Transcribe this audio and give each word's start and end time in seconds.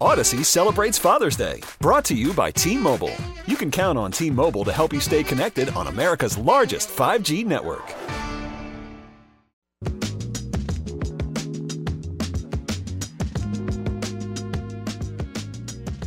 Odyssey 0.00 0.44
celebrates 0.44 0.98
Father's 0.98 1.36
Day, 1.36 1.62
brought 1.80 2.04
to 2.06 2.14
you 2.14 2.34
by 2.34 2.50
T 2.50 2.76
Mobile. 2.76 3.14
You 3.46 3.56
can 3.56 3.70
count 3.70 3.96
on 3.96 4.12
T 4.12 4.28
Mobile 4.28 4.64
to 4.64 4.72
help 4.72 4.92
you 4.92 5.00
stay 5.00 5.24
connected 5.24 5.70
on 5.70 5.86
America's 5.86 6.36
largest 6.36 6.90
5G 6.90 7.46
network. 7.46 7.94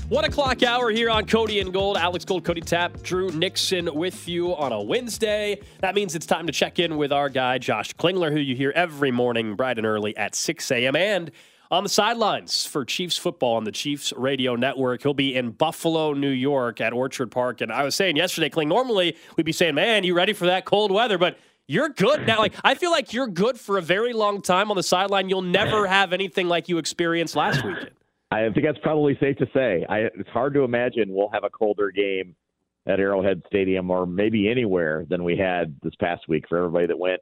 One 0.10 0.26
o'clock 0.26 0.64
hour 0.64 0.90
here 0.90 1.10
on 1.10 1.26
Cody 1.28 1.60
and 1.60 1.72
Gold. 1.72 1.96
Alex 1.96 2.26
Gold, 2.26 2.44
Cody 2.44 2.62
Tapp, 2.62 3.04
Drew 3.04 3.30
Nixon 3.32 3.94
with 3.94 4.28
you 4.28 4.56
on 4.56 4.72
a 4.72 4.82
Wednesday. 4.82 5.62
That 5.82 5.94
means 5.94 6.16
it's 6.16 6.26
time 6.26 6.48
to 6.48 6.52
check 6.52 6.80
in 6.80 6.98
with 6.98 7.12
our 7.12 7.30
guy, 7.30 7.60
Josh 7.60 7.94
Klingler, 7.94 8.32
who 8.32 8.40
you 8.40 8.56
hear 8.56 8.72
every 8.76 9.12
morning, 9.12 9.56
bright 9.56 9.78
and 9.78 9.86
early 9.86 10.18
at 10.18 10.34
6 10.34 10.72
a.m. 10.72 10.96
And 10.96 11.32
on 11.72 11.84
the 11.84 11.90
sidelines 11.90 12.66
for 12.66 12.84
Chiefs 12.84 13.18
football 13.18 13.56
on 13.56 13.64
the 13.64 13.72
Chiefs 13.72 14.12
radio 14.18 14.56
network. 14.56 15.04
He'll 15.04 15.14
be 15.14 15.36
in 15.36 15.52
Buffalo, 15.52 16.14
New 16.14 16.30
York 16.30 16.82
at 16.82 16.94
Orchard 16.94 17.32
Park. 17.32 17.62
And 17.62 17.72
I 17.72 17.84
was 17.84 17.96
saying 17.96 18.16
yesterday, 18.16 18.50
Kling, 18.50 18.70
normally 18.70 19.16
we'd 19.38 19.46
be 19.46 19.52
saying, 19.52 19.76
man, 19.76 20.04
you 20.04 20.14
ready 20.14 20.34
for 20.34 20.48
that 20.48 20.66
cold 20.66 20.92
weather? 20.92 21.18
But 21.18 21.38
you're 21.68 21.90
good 21.90 22.26
now. 22.26 22.40
Like 22.40 22.56
I 22.64 22.74
feel 22.74 22.92
like 22.92 23.14
you're 23.14 23.28
good 23.28 23.60
for 23.60 23.78
a 23.78 23.82
very 23.82 24.14
long 24.14 24.42
time 24.42 24.72
on 24.72 24.78
the 24.78 24.84
sideline. 24.84 25.30
You'll 25.30 25.44
never 25.44 25.86
have 25.86 26.14
anything 26.14 26.48
like 26.48 26.68
you 26.68 26.80
experienced 26.80 27.36
last 27.36 27.64
weekend. 27.64 27.92
I 28.32 28.50
think 28.50 28.66
that's 28.66 28.80
probably 28.80 29.18
safe 29.20 29.38
to 29.38 29.48
say. 29.54 29.86
I, 29.90 30.00
it's 30.02 30.30
hard 30.30 30.54
to 30.56 30.62
imagine 30.62 31.10
we'll 31.10 31.30
have 31.30 31.44
a 31.44 31.50
colder 31.50 31.92
game 31.92 32.36
at 32.86 33.00
Arrowhead 33.00 33.42
Stadium 33.48 33.92
or 33.92 34.06
maybe 34.06 34.50
anywhere 34.50 35.06
than 35.10 35.24
we 35.24 35.38
had 35.38 35.76
this 35.84 35.94
past 36.00 36.28
week 36.28 36.46
for 36.48 36.58
everybody 36.58 36.88
that 36.88 36.98
went, 36.98 37.22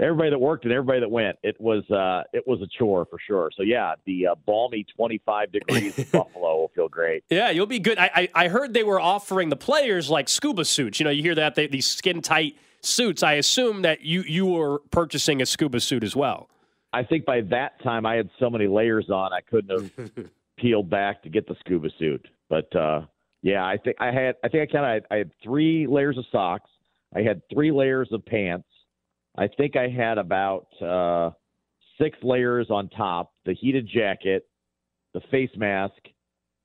everybody 0.00 0.30
that 0.30 0.38
worked 0.38 0.64
and 0.64 0.72
everybody 0.72 1.00
that 1.00 1.10
went. 1.10 1.38
It 1.42 1.60
was 1.60 1.88
uh, 1.90 2.22
it 2.32 2.46
was 2.46 2.60
a 2.62 2.66
chore 2.78 3.06
for 3.06 3.18
sure. 3.18 3.50
So 3.56 3.62
yeah, 3.62 3.94
the 4.06 4.28
uh, 4.28 4.34
balmy 4.46 4.84
25 4.96 5.52
degrees 5.52 5.98
in 5.98 6.04
Buffalo 6.12 6.56
will 6.58 6.70
feel 6.74 6.88
great. 6.88 7.24
Yeah, 7.30 7.50
you'll 7.50 7.66
be 7.66 7.78
good. 7.78 7.98
I, 7.98 8.10
I, 8.14 8.28
I 8.34 8.48
heard 8.48 8.74
they 8.74 8.84
were 8.84 9.00
offering 9.00 9.48
the 9.48 9.56
players 9.56 10.10
like 10.10 10.28
scuba 10.28 10.64
suits. 10.64 11.00
You 11.00 11.04
know, 11.04 11.10
you 11.10 11.22
hear 11.22 11.34
that 11.34 11.54
they, 11.54 11.66
these 11.66 11.86
skin 11.86 12.22
tight 12.22 12.56
suits. 12.80 13.22
I 13.22 13.34
assume 13.34 13.82
that 13.82 14.02
you 14.02 14.22
you 14.22 14.46
were 14.46 14.80
purchasing 14.90 15.42
a 15.42 15.46
scuba 15.46 15.80
suit 15.80 16.04
as 16.04 16.14
well. 16.14 16.48
I 16.92 17.02
think 17.02 17.24
by 17.24 17.42
that 17.42 17.82
time 17.82 18.06
I 18.06 18.14
had 18.14 18.30
so 18.38 18.48
many 18.48 18.66
layers 18.66 19.10
on 19.10 19.32
I 19.32 19.40
couldn't 19.40 19.92
have 19.98 20.10
peeled 20.58 20.88
back 20.88 21.22
to 21.22 21.28
get 21.28 21.46
the 21.46 21.56
scuba 21.60 21.90
suit. 21.98 22.26
But 22.48 22.74
uh, 22.74 23.02
yeah, 23.42 23.64
I 23.64 23.76
think 23.76 23.96
I 24.00 24.10
had 24.10 24.36
I 24.42 24.48
think 24.48 24.68
I 24.68 24.72
kind 24.72 24.98
of 24.98 25.04
I 25.10 25.16
had 25.16 25.30
three 25.42 25.86
layers 25.86 26.16
of 26.16 26.24
socks. 26.32 26.70
I 27.14 27.22
had 27.22 27.42
three 27.52 27.72
layers 27.72 28.08
of 28.12 28.24
pants. 28.24 28.67
I 29.38 29.48
think 29.48 29.76
I 29.76 29.88
had 29.88 30.18
about 30.18 30.66
uh, 30.82 31.30
six 32.00 32.18
layers 32.22 32.68
on 32.70 32.88
top: 32.90 33.32
the 33.46 33.54
heated 33.54 33.88
jacket, 33.92 34.48
the 35.14 35.20
face 35.30 35.50
mask, 35.56 35.94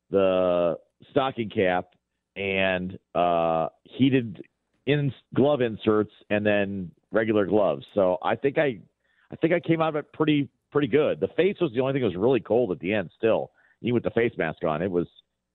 the 0.09 0.77
stocking 1.11 1.49
cap, 1.49 1.89
and 2.35 2.97
uh, 3.16 3.67
heated 3.83 4.44
in 4.85 5.13
glove 5.35 5.61
inserts, 5.61 6.11
and 6.29 6.45
then 6.45 6.91
regular 7.11 7.45
gloves. 7.45 7.85
So 7.94 8.17
I 8.23 8.35
think 8.35 8.57
I 8.57 8.79
I 9.31 9.35
think 9.38 9.53
I 9.53 9.59
came 9.59 9.81
out 9.81 9.90
of 9.90 9.95
it 9.95 10.11
pretty 10.13 10.50
pretty 10.72 10.88
good. 10.88 11.19
The 11.19 11.29
face 11.38 11.57
was 11.61 11.72
the 11.73 11.81
only 11.81 11.94
thing 11.94 12.01
that 12.01 12.07
was 12.07 12.17
really 12.17 12.40
cold 12.40 12.72
at 12.72 12.79
the 12.79 12.94
end 12.94 13.11
still 13.16 13.51
even 13.84 13.95
with 13.95 14.03
the 14.03 14.11
face 14.11 14.31
mask 14.38 14.63
on, 14.63 14.81
it 14.81 14.90
was 14.90 15.07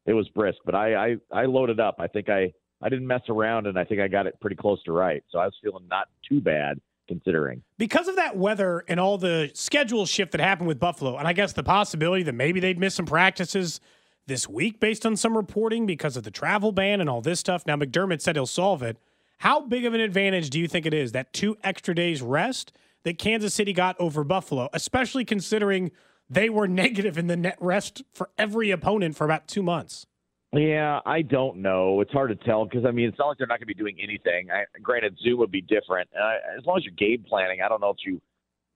it 0.07 0.13
was 0.13 0.29
brisk. 0.29 0.59
But 0.65 0.75
I 0.75 0.95
I, 0.95 1.17
I 1.33 1.45
loaded 1.47 1.81
up. 1.81 1.97
I 1.99 2.07
think 2.07 2.29
I 2.29 2.53
I 2.81 2.89
didn't 2.89 3.07
mess 3.07 3.23
around, 3.29 3.67
and 3.67 3.79
I 3.79 3.85
think 3.85 4.01
I 4.01 4.07
got 4.07 4.27
it 4.27 4.39
pretty 4.41 4.57
close 4.57 4.83
to 4.85 4.93
right. 4.93 5.25
So 5.31 5.39
I 5.39 5.47
was 5.47 5.55
feeling 5.63 5.89
not 5.91 6.09
too 6.29 6.41
bad 6.41 6.81
considering. 7.09 7.63
Because 7.79 8.07
of 8.07 8.17
that 8.17 8.37
weather 8.37 8.85
and 8.87 9.01
all 9.01 9.19
the 9.19 9.51
schedule 9.55 10.07
shift 10.07 10.33
that 10.33 10.41
happened 10.41 10.69
with 10.69 10.79
Buffalo, 10.79 11.17
and 11.17 11.27
I 11.27 11.33
guess 11.33 11.53
the 11.53 11.65
possibility 11.65 12.23
that 12.23 12.35
maybe 12.35 12.61
they'd 12.61 12.79
miss 12.79 12.95
some 12.95 13.07
practices 13.07 13.81
this 14.27 14.49
week 14.49 14.79
based 14.79 15.05
on 15.05 15.17
some 15.17 15.37
reporting 15.37 15.87
because 15.87 16.17
of 16.17 16.23
the 16.23 16.31
travel 16.31 16.71
ban 16.71 17.01
and 17.01 17.11
all 17.11 17.21
this 17.21 17.41
stuff. 17.41 17.67
Now 17.67 17.77
McDermott 17.77 18.21
said 18.21 18.37
he'll 18.37 18.47
solve 18.47 18.83
it. 18.83 18.99
How 19.39 19.61
big 19.61 19.85
of 19.85 19.95
an 19.95 20.01
advantage 20.01 20.51
do 20.51 20.61
you 20.61 20.69
think 20.69 20.85
it 20.85 20.95
is 20.95 21.13
that 21.13 21.33
two 21.33 21.57
extra 21.65 21.95
days 21.95 22.23
rest 22.23 22.73
that 23.05 23.19
Kansas 23.19 23.55
City 23.55 23.73
got 23.73 23.97
over 23.99 24.25
Buffalo, 24.25 24.69
especially 24.73 25.25
considering 25.25 25.91
they 26.29 26.51
were 26.51 26.69
negative 26.69 27.17
in 27.17 27.27
the 27.27 27.37
net 27.37 27.57
rest 27.61 28.03
for 28.13 28.31
every 28.37 28.71
opponent 28.71 29.17
for 29.17 29.25
about 29.25 29.49
two 29.49 29.63
months. 29.63 30.07
Yeah, 30.53 31.01
I 31.05 31.23
don't 31.23 31.59
know. 31.59 32.01
It's 32.01 32.13
hard 32.13 32.31
to 32.31 32.47
tell 32.47 32.65
because 32.65 32.87
I 32.87 32.91
mean, 32.91 33.09
it's 33.09 33.19
not 33.19 33.29
like 33.29 33.39
they're 33.39 33.47
not 33.47 33.59
going 33.59 33.69
to 33.69 33.75
be 33.75 33.75
doing 33.75 33.99
anything. 34.03 34.49
I, 34.51 34.65
granted, 34.81 35.19
Zoom 35.23 35.39
would 35.41 35.51
be 35.51 35.61
different. 35.61 36.09
Uh, 36.19 36.59
as 36.59 36.65
long 36.65 36.79
as 36.79 36.85
you're 36.85 36.95
game 36.95 37.25
planning, 37.29 37.61
I 37.65 37.69
don't 37.69 37.81
know 37.83 37.91
if 37.91 37.99
you 38.07 38.21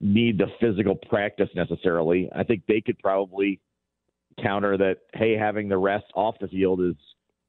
need 0.01 0.37
the 0.37 0.49
physical 0.61 0.97
practice 1.09 1.49
necessarily. 1.55 2.29
I 2.35 2.43
think 2.43 2.65
they 2.69 2.83
could 2.83 2.99
probably 2.99 3.59
counter 4.43 4.77
that. 4.77 4.97
Hey, 5.15 5.35
having 5.35 5.69
the 5.69 5.79
rest 5.79 6.05
off 6.15 6.35
the 6.41 6.49
field 6.49 6.83
is 6.83 6.97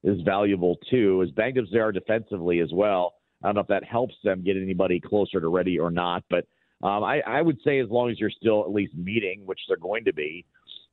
is 0.06 0.22
valuable 0.22 0.78
too. 0.90 1.22
As 1.22 1.32
banged 1.32 1.58
up 1.58 1.66
they 1.72 1.80
are 1.80 1.92
defensively 1.92 2.60
as 2.62 2.70
well. 2.72 3.16
I 3.44 3.48
don't 3.48 3.56
know 3.56 3.62
if 3.62 3.68
that 3.68 3.84
helps 3.84 4.16
them 4.24 4.42
get 4.42 4.56
anybody 4.56 5.02
closer 5.02 5.42
to 5.42 5.50
ready 5.50 5.78
or 5.78 5.92
not, 5.92 6.24
but 6.30 6.46
um, 6.82 7.04
I, 7.04 7.22
I 7.22 7.42
would 7.42 7.58
say 7.64 7.80
as 7.80 7.90
long 7.90 8.10
as 8.10 8.20
you're 8.20 8.30
still 8.30 8.62
at 8.62 8.72
least 8.72 8.94
meeting, 8.96 9.42
which 9.46 9.60
they're 9.68 9.78
going 9.78 10.06
to 10.06 10.14
be, 10.14 10.46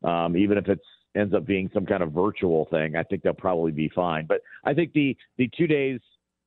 um, 0.03 0.37
even 0.37 0.59
if 0.59 0.69
it 0.69 0.81
ends 1.17 1.35
up 1.35 1.45
being 1.45 1.71
some 1.75 1.87
kind 1.87 2.03
of 2.03 2.13
virtual 2.13 2.67
thing, 2.71 2.97
I 2.97 3.03
think 3.03 3.23
they'll 3.23 3.33
probably 3.33 3.73
be 3.73 3.91
fine. 3.95 4.27
But 4.27 4.41
I 4.65 4.75
think 4.75 4.93
the 4.93 5.17
the 5.39 5.51
two 5.57 5.67
days 5.67 6.01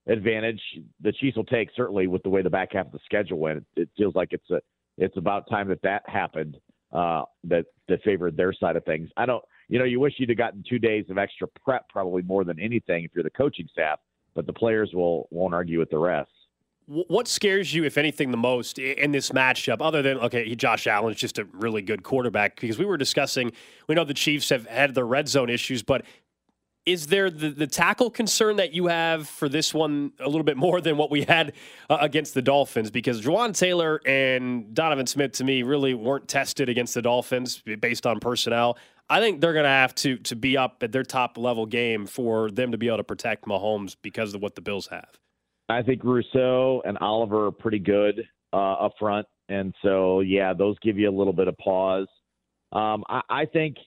advantage 0.08 0.62
the 1.02 1.12
Chiefs 1.14 1.38
will 1.38 1.46
take 1.46 1.70
certainly 1.76 2.08
with 2.08 2.24
the 2.24 2.30
way 2.30 2.42
the 2.42 2.50
back 2.50 2.74
half 2.74 2.88
of 2.88 2.92
the 2.92 3.00
schedule 3.06 3.40
went. 3.40 3.66
It, 3.76 3.90
feels 3.98 4.16
like 4.16 4.30
it's 4.32 4.50
a 4.52 4.62
it's 4.98 5.18
about 5.18 5.50
time 5.50 5.68
that 5.70 5.82
that 5.84 6.04
happened 6.08 6.58
uh, 6.92 7.24
that 7.46 7.66
that 7.88 8.02
favored 8.04 8.38
their 8.38 8.54
side 8.54 8.76
of 8.76 8.86
things. 8.86 9.10
I 9.18 9.26
don't, 9.26 9.44
you 9.68 9.80
know, 9.80 9.86
you 9.86 10.00
wish 10.00 10.14
you'd 10.18 10.30
have 10.30 10.38
gotten 10.38 10.64
two 10.68 10.80
days 10.80 11.06
of 11.10 11.18
extra 11.18 11.48
prep, 11.64 11.90
probably 11.90 12.22
more 12.22 12.44
than 12.44 12.60
anything 12.60 13.04
if 13.04 13.12
you're 13.16 13.24
the 13.24 13.30
coaching 13.30 13.68
staff. 13.72 14.00
But 14.36 14.46
the 14.46 14.54
players 14.54 14.92
will 14.94 15.28
won't 15.32 15.54
argue 15.54 15.80
with 15.80 15.90
the 15.90 15.98
rest. 15.98 16.30
What 16.86 17.28
scares 17.28 17.74
you, 17.74 17.86
if 17.86 17.98
anything, 17.98 18.32
the 18.32 18.38
most 18.38 18.78
in 18.78 19.12
this 19.12 19.30
matchup, 19.30 19.78
other 19.80 20.02
than, 20.02 20.18
okay, 20.18 20.54
Josh 20.56 20.86
Allen's 20.86 21.18
just 21.18 21.40
a 21.40 21.46
really 21.54 21.82
good 21.82 22.04
quarterback? 22.04 22.60
Because 22.60 22.78
we 22.78 22.86
were 22.86 22.98
discussing, 22.98 23.52
we 23.88 23.96
know 23.96 24.04
the 24.04 24.14
Chiefs 24.14 24.50
have 24.50 24.68
had 24.68 24.94
the 24.94 25.04
red 25.04 25.28
zone 25.28 25.50
issues, 25.50 25.82
but 25.82 26.04
is 26.86 27.08
there 27.08 27.30
the, 27.30 27.50
the 27.50 27.68
tackle 27.68 28.10
concern 28.10 28.58
that 28.58 28.74
you 28.74 28.88
have 28.88 29.28
for 29.28 29.48
this 29.48 29.74
one 29.74 30.12
a 30.20 30.26
little 30.28 30.44
bit 30.44 30.58
more 30.58 30.82
than 30.82 30.98
what 30.98 31.10
we 31.10 31.24
had 31.24 31.54
uh, 31.90 31.98
against 32.02 32.34
the 32.34 32.42
Dolphins? 32.42 32.92
Because 32.92 33.22
Jawaan 33.22 33.58
Taylor 33.58 34.02
and 34.06 34.74
Donovan 34.74 35.08
Smith, 35.08 35.32
to 35.34 35.44
me, 35.44 35.64
really 35.64 35.94
weren't 35.94 36.28
tested 36.28 36.68
against 36.68 36.94
the 36.94 37.02
Dolphins 37.02 37.64
based 37.80 38.06
on 38.06 38.20
personnel. 38.20 38.78
I 39.10 39.20
think 39.20 39.42
they're 39.42 39.54
going 39.54 39.64
to 39.64 39.70
have 39.70 39.96
to 39.96 40.18
to 40.18 40.36
be 40.36 40.58
up 40.58 40.84
at 40.84 40.92
their 40.92 41.04
top 41.04 41.38
level 41.38 41.66
game 41.66 42.06
for 42.06 42.52
them 42.52 42.72
to 42.72 42.78
be 42.78 42.88
able 42.88 42.98
to 42.98 43.04
protect 43.04 43.46
Mahomes 43.46 43.96
because 44.02 44.34
of 44.34 44.42
what 44.42 44.56
the 44.56 44.62
Bills 44.62 44.88
have. 44.88 45.20
I 45.70 45.82
think 45.82 46.04
Rousseau 46.04 46.82
and 46.86 46.98
Oliver 47.00 47.48
are 47.48 47.52
pretty 47.52 47.80
good 47.80 48.24
uh, 48.52 48.74
up 48.74 48.94
front, 49.00 49.26
and 49.50 49.74
so 49.82 50.20
yeah, 50.20 50.54
those 50.54 50.78
give 50.82 50.98
you 50.98 51.10
a 51.10 51.16
little 51.18 51.34
bit 51.34 51.48
of 51.48 51.58
pause. 51.58 52.08
Um, 52.72 53.04
I, 53.08 53.22
I 53.30 53.46
think 53.46 53.78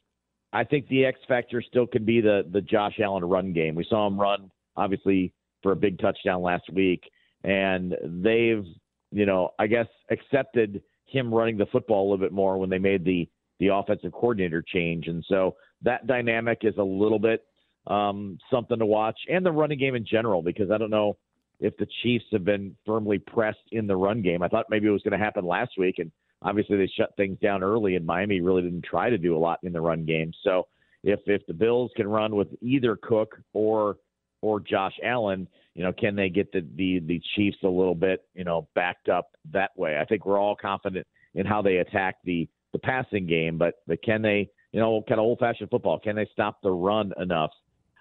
I 0.53 0.65
think 0.65 0.89
the 0.89 1.05
X 1.05 1.19
factor 1.29 1.63
still 1.63 1.87
could 1.87 2.07
be 2.07 2.21
the 2.21 2.43
the 2.51 2.61
Josh 2.61 2.99
Allen 3.03 3.25
run 3.25 3.53
game. 3.53 3.75
We 3.75 3.87
saw 3.89 4.07
him 4.07 4.19
run 4.19 4.51
obviously 4.77 5.33
for 5.63 5.73
a 5.73 5.77
big 5.77 5.99
touchdown 5.99 6.43
last 6.43 6.65
week, 6.73 7.03
and 7.45 7.95
they've 8.03 8.65
you 9.13 9.27
know 9.27 9.51
I 9.59 9.67
guess 9.67 9.87
accepted 10.11 10.83
him 11.07 11.33
running 11.33 11.57
the 11.57 11.67
football 11.67 12.03
a 12.03 12.07
little 12.11 12.25
bit 12.25 12.33
more 12.33 12.59
when 12.59 12.71
they 12.71 12.79
made 12.79 13.05
the 13.05 13.29
the 13.61 13.69
offensive 13.69 14.13
coordinator 14.13 14.63
change, 14.63 15.09
and 15.09 15.25
so 15.29 15.57
that 15.83 16.07
dynamic 16.07 16.61
is 16.63 16.75
a 16.79 16.83
little 16.83 17.19
bit 17.19 17.45
um, 17.87 18.39
something 18.51 18.79
to 18.79 18.87
watch, 18.87 19.19
and 19.31 19.45
the 19.45 19.53
running 19.53 19.79
game 19.79 19.95
in 19.95 20.07
general 20.07 20.43
because 20.43 20.71
I 20.71 20.79
don't 20.79 20.91
know 20.91 21.17
if 21.61 21.77
the 21.77 21.87
Chiefs 22.03 22.25
have 22.33 22.45
been 22.45 22.77
firmly 22.85 23.19
pressed 23.19 23.59
in 23.73 23.87
the 23.87 23.97
run 23.97 24.23
game. 24.23 24.43
I 24.43 24.49
thought 24.49 24.67
maybe 24.71 24.87
it 24.87 24.91
was 24.91 25.03
going 25.03 25.19
to 25.19 25.25
happen 25.25 25.45
last 25.45 25.73
week, 25.79 25.97
and 25.99 26.11
obviously 26.43 26.77
they 26.77 26.91
shut 26.97 27.17
things 27.17 27.39
down 27.41 27.63
early, 27.63 27.97
and 27.97 28.05
Miami 28.05 28.41
really 28.41 28.63
didn't 28.63 28.85
try 28.85 29.11
to 29.11 29.19
do 29.19 29.37
a 29.37 29.39
lot 29.39 29.61
in 29.63 29.73
the 29.73 29.81
run 29.81 30.05
game. 30.05 30.33
So 30.43 30.67
if 31.03 31.21
if 31.27 31.47
the 31.47 31.55
Bills 31.55 31.91
can 31.97 32.09
run 32.09 32.37
with 32.37 32.49
either 32.61 32.97
Cook 33.01 33.37
or 33.53 33.97
or 34.43 34.61
Josh 34.61 34.95
Allen, 35.03 35.49
you 35.75 35.83
know, 35.83 35.93
can 35.93 36.15
they 36.15 36.29
get 36.29 36.53
the 36.53 36.67
the 36.77 37.01
the 37.01 37.21
Chiefs 37.35 37.59
a 37.65 37.69
little 37.69 37.95
bit, 37.95 38.27
you 38.35 38.45
know, 38.45 38.69
backed 38.75 39.09
up 39.09 39.31
that 39.53 39.71
way? 39.77 39.99
I 39.99 40.05
think 40.05 40.27
we're 40.27 40.41
all 40.41 40.57
confident 40.57 41.07
in 41.35 41.47
how 41.47 41.63
they 41.63 41.79
attack 41.79 42.17
the 42.25 42.49
the 42.73 42.79
passing 42.79 43.27
game, 43.27 43.57
but 43.57 43.75
but 43.87 44.03
can 44.03 44.21
they 44.21 44.51
you 44.77 44.83
know, 44.83 45.03
kind 45.09 45.19
of 45.19 45.25
old 45.25 45.39
fashioned 45.39 45.71
football. 45.71 45.99
Can 45.99 46.17
they 46.17 46.29
stop 46.35 46.61
the 46.63 46.71
run 46.71 47.11
enough? 47.19 47.51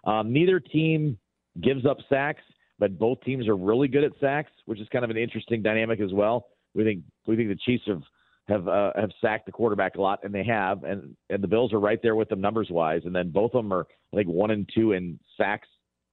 Um, 0.04 0.34
neither 0.34 0.60
team 0.60 1.18
gives 1.62 1.86
up 1.86 1.98
sacks, 2.10 2.44
but 2.80 2.98
both 2.98 3.22
teams 3.22 3.48
are 3.48 3.56
really 3.56 3.88
good 3.88 4.04
at 4.04 4.12
sacks, 4.20 4.52
which 4.66 4.80
is 4.80 4.88
kind 4.90 5.06
of 5.06 5.12
an 5.12 5.18
interesting 5.18 5.62
dynamic 5.62 6.00
as 6.00 6.14
well. 6.14 6.48
We 6.74 6.84
think 6.84 7.04
we 7.26 7.36
think 7.36 7.50
the 7.50 7.56
Chiefs 7.56 7.84
have 7.88 8.04
have 8.48 8.68
uh, 8.68 8.92
have 8.96 9.12
sacked 9.22 9.46
the 9.46 9.52
quarterback 9.52 9.96
a 9.96 10.02
lot, 10.02 10.20
and 10.24 10.34
they 10.34 10.44
have, 10.44 10.84
and 10.84 11.16
and 11.30 11.44
the 11.44 11.48
Bills 11.48 11.74
are 11.74 11.80
right 11.80 12.00
there 12.02 12.16
with 12.16 12.30
them 12.30 12.42
numbers 12.42 12.70
wise, 12.70 13.02
and 13.06 13.16
then 13.16 13.32
both 13.32 13.54
of 13.54 13.64
them 13.64 13.74
are 13.74 13.88
I 14.14 14.18
think 14.18 14.28
one 14.28 14.52
and 14.52 14.70
two 14.74 14.92
in 14.92 15.20
sacks, 15.38 15.68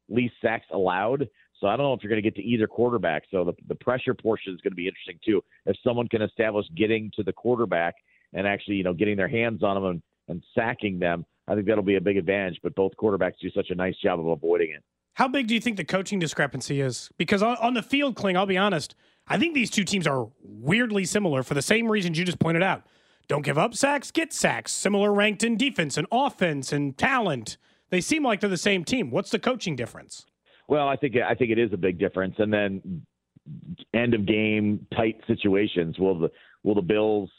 least 0.08 0.34
sacks 0.40 0.66
allowed. 0.72 1.28
So 1.60 1.68
I 1.68 1.76
don't 1.76 1.86
know 1.86 1.92
if 1.92 2.02
you're 2.02 2.10
going 2.10 2.22
to 2.22 2.28
get 2.28 2.34
to 2.36 2.42
either 2.42 2.66
quarterback. 2.66 3.24
So 3.30 3.44
the 3.44 3.54
the 3.68 3.74
pressure 3.74 4.14
portion 4.14 4.54
is 4.54 4.60
going 4.60 4.72
to 4.72 4.76
be 4.76 4.88
interesting 4.88 5.18
too. 5.24 5.42
If 5.66 5.76
someone 5.84 6.08
can 6.08 6.22
establish 6.22 6.66
getting 6.76 7.10
to 7.16 7.22
the 7.22 7.32
quarterback 7.32 7.94
and 8.32 8.46
actually 8.46 8.76
you 8.76 8.84
know 8.84 8.94
getting 8.94 9.16
their 9.16 9.28
hands 9.28 9.62
on 9.62 9.74
them 9.74 9.84
and, 9.84 10.02
and 10.28 10.42
sacking 10.54 10.98
them, 10.98 11.26
I 11.48 11.54
think 11.54 11.66
that'll 11.66 11.84
be 11.84 11.96
a 11.96 12.00
big 12.00 12.16
advantage. 12.16 12.60
But 12.62 12.74
both 12.74 12.92
quarterbacks 12.96 13.38
do 13.40 13.50
such 13.50 13.70
a 13.70 13.74
nice 13.74 13.96
job 13.96 14.20
of 14.20 14.26
avoiding 14.26 14.70
it. 14.70 14.82
How 15.14 15.28
big 15.28 15.46
do 15.46 15.54
you 15.54 15.60
think 15.60 15.76
the 15.76 15.84
coaching 15.84 16.18
discrepancy 16.18 16.80
is? 16.80 17.10
Because 17.18 17.42
on, 17.42 17.56
on 17.58 17.74
the 17.74 17.82
field, 17.82 18.16
Kling, 18.16 18.36
I'll 18.36 18.46
be 18.46 18.56
honest, 18.56 18.94
I 19.28 19.38
think 19.38 19.54
these 19.54 19.70
two 19.70 19.84
teams 19.84 20.06
are 20.06 20.28
weirdly 20.42 21.04
similar 21.04 21.42
for 21.42 21.54
the 21.54 21.62
same 21.62 21.90
reasons 21.90 22.18
you 22.18 22.24
just 22.24 22.38
pointed 22.38 22.62
out. 22.62 22.84
Don't 23.28 23.42
give 23.42 23.58
up 23.58 23.74
sacks, 23.74 24.10
get 24.10 24.32
sacks. 24.32 24.72
Similar 24.72 25.12
ranked 25.12 25.44
in 25.44 25.56
defense 25.56 25.96
and 25.96 26.06
offense 26.10 26.72
and 26.72 26.96
talent. 26.96 27.56
They 27.90 28.00
seem 28.00 28.24
like 28.24 28.40
they're 28.40 28.50
the 28.50 28.56
same 28.56 28.84
team. 28.84 29.10
What's 29.10 29.30
the 29.30 29.38
coaching 29.38 29.76
difference? 29.76 30.26
Well, 30.68 30.88
I 30.88 30.96
think 30.96 31.16
I 31.16 31.34
think 31.34 31.50
it 31.50 31.58
is 31.58 31.72
a 31.72 31.76
big 31.76 31.98
difference. 31.98 32.34
And 32.38 32.52
then 32.52 33.02
end 33.94 34.14
of 34.14 34.26
game 34.26 34.86
tight 34.94 35.20
situations. 35.26 35.98
Will 35.98 36.18
the 36.18 36.30
will 36.62 36.74
the 36.74 36.82
Bills 36.82 37.30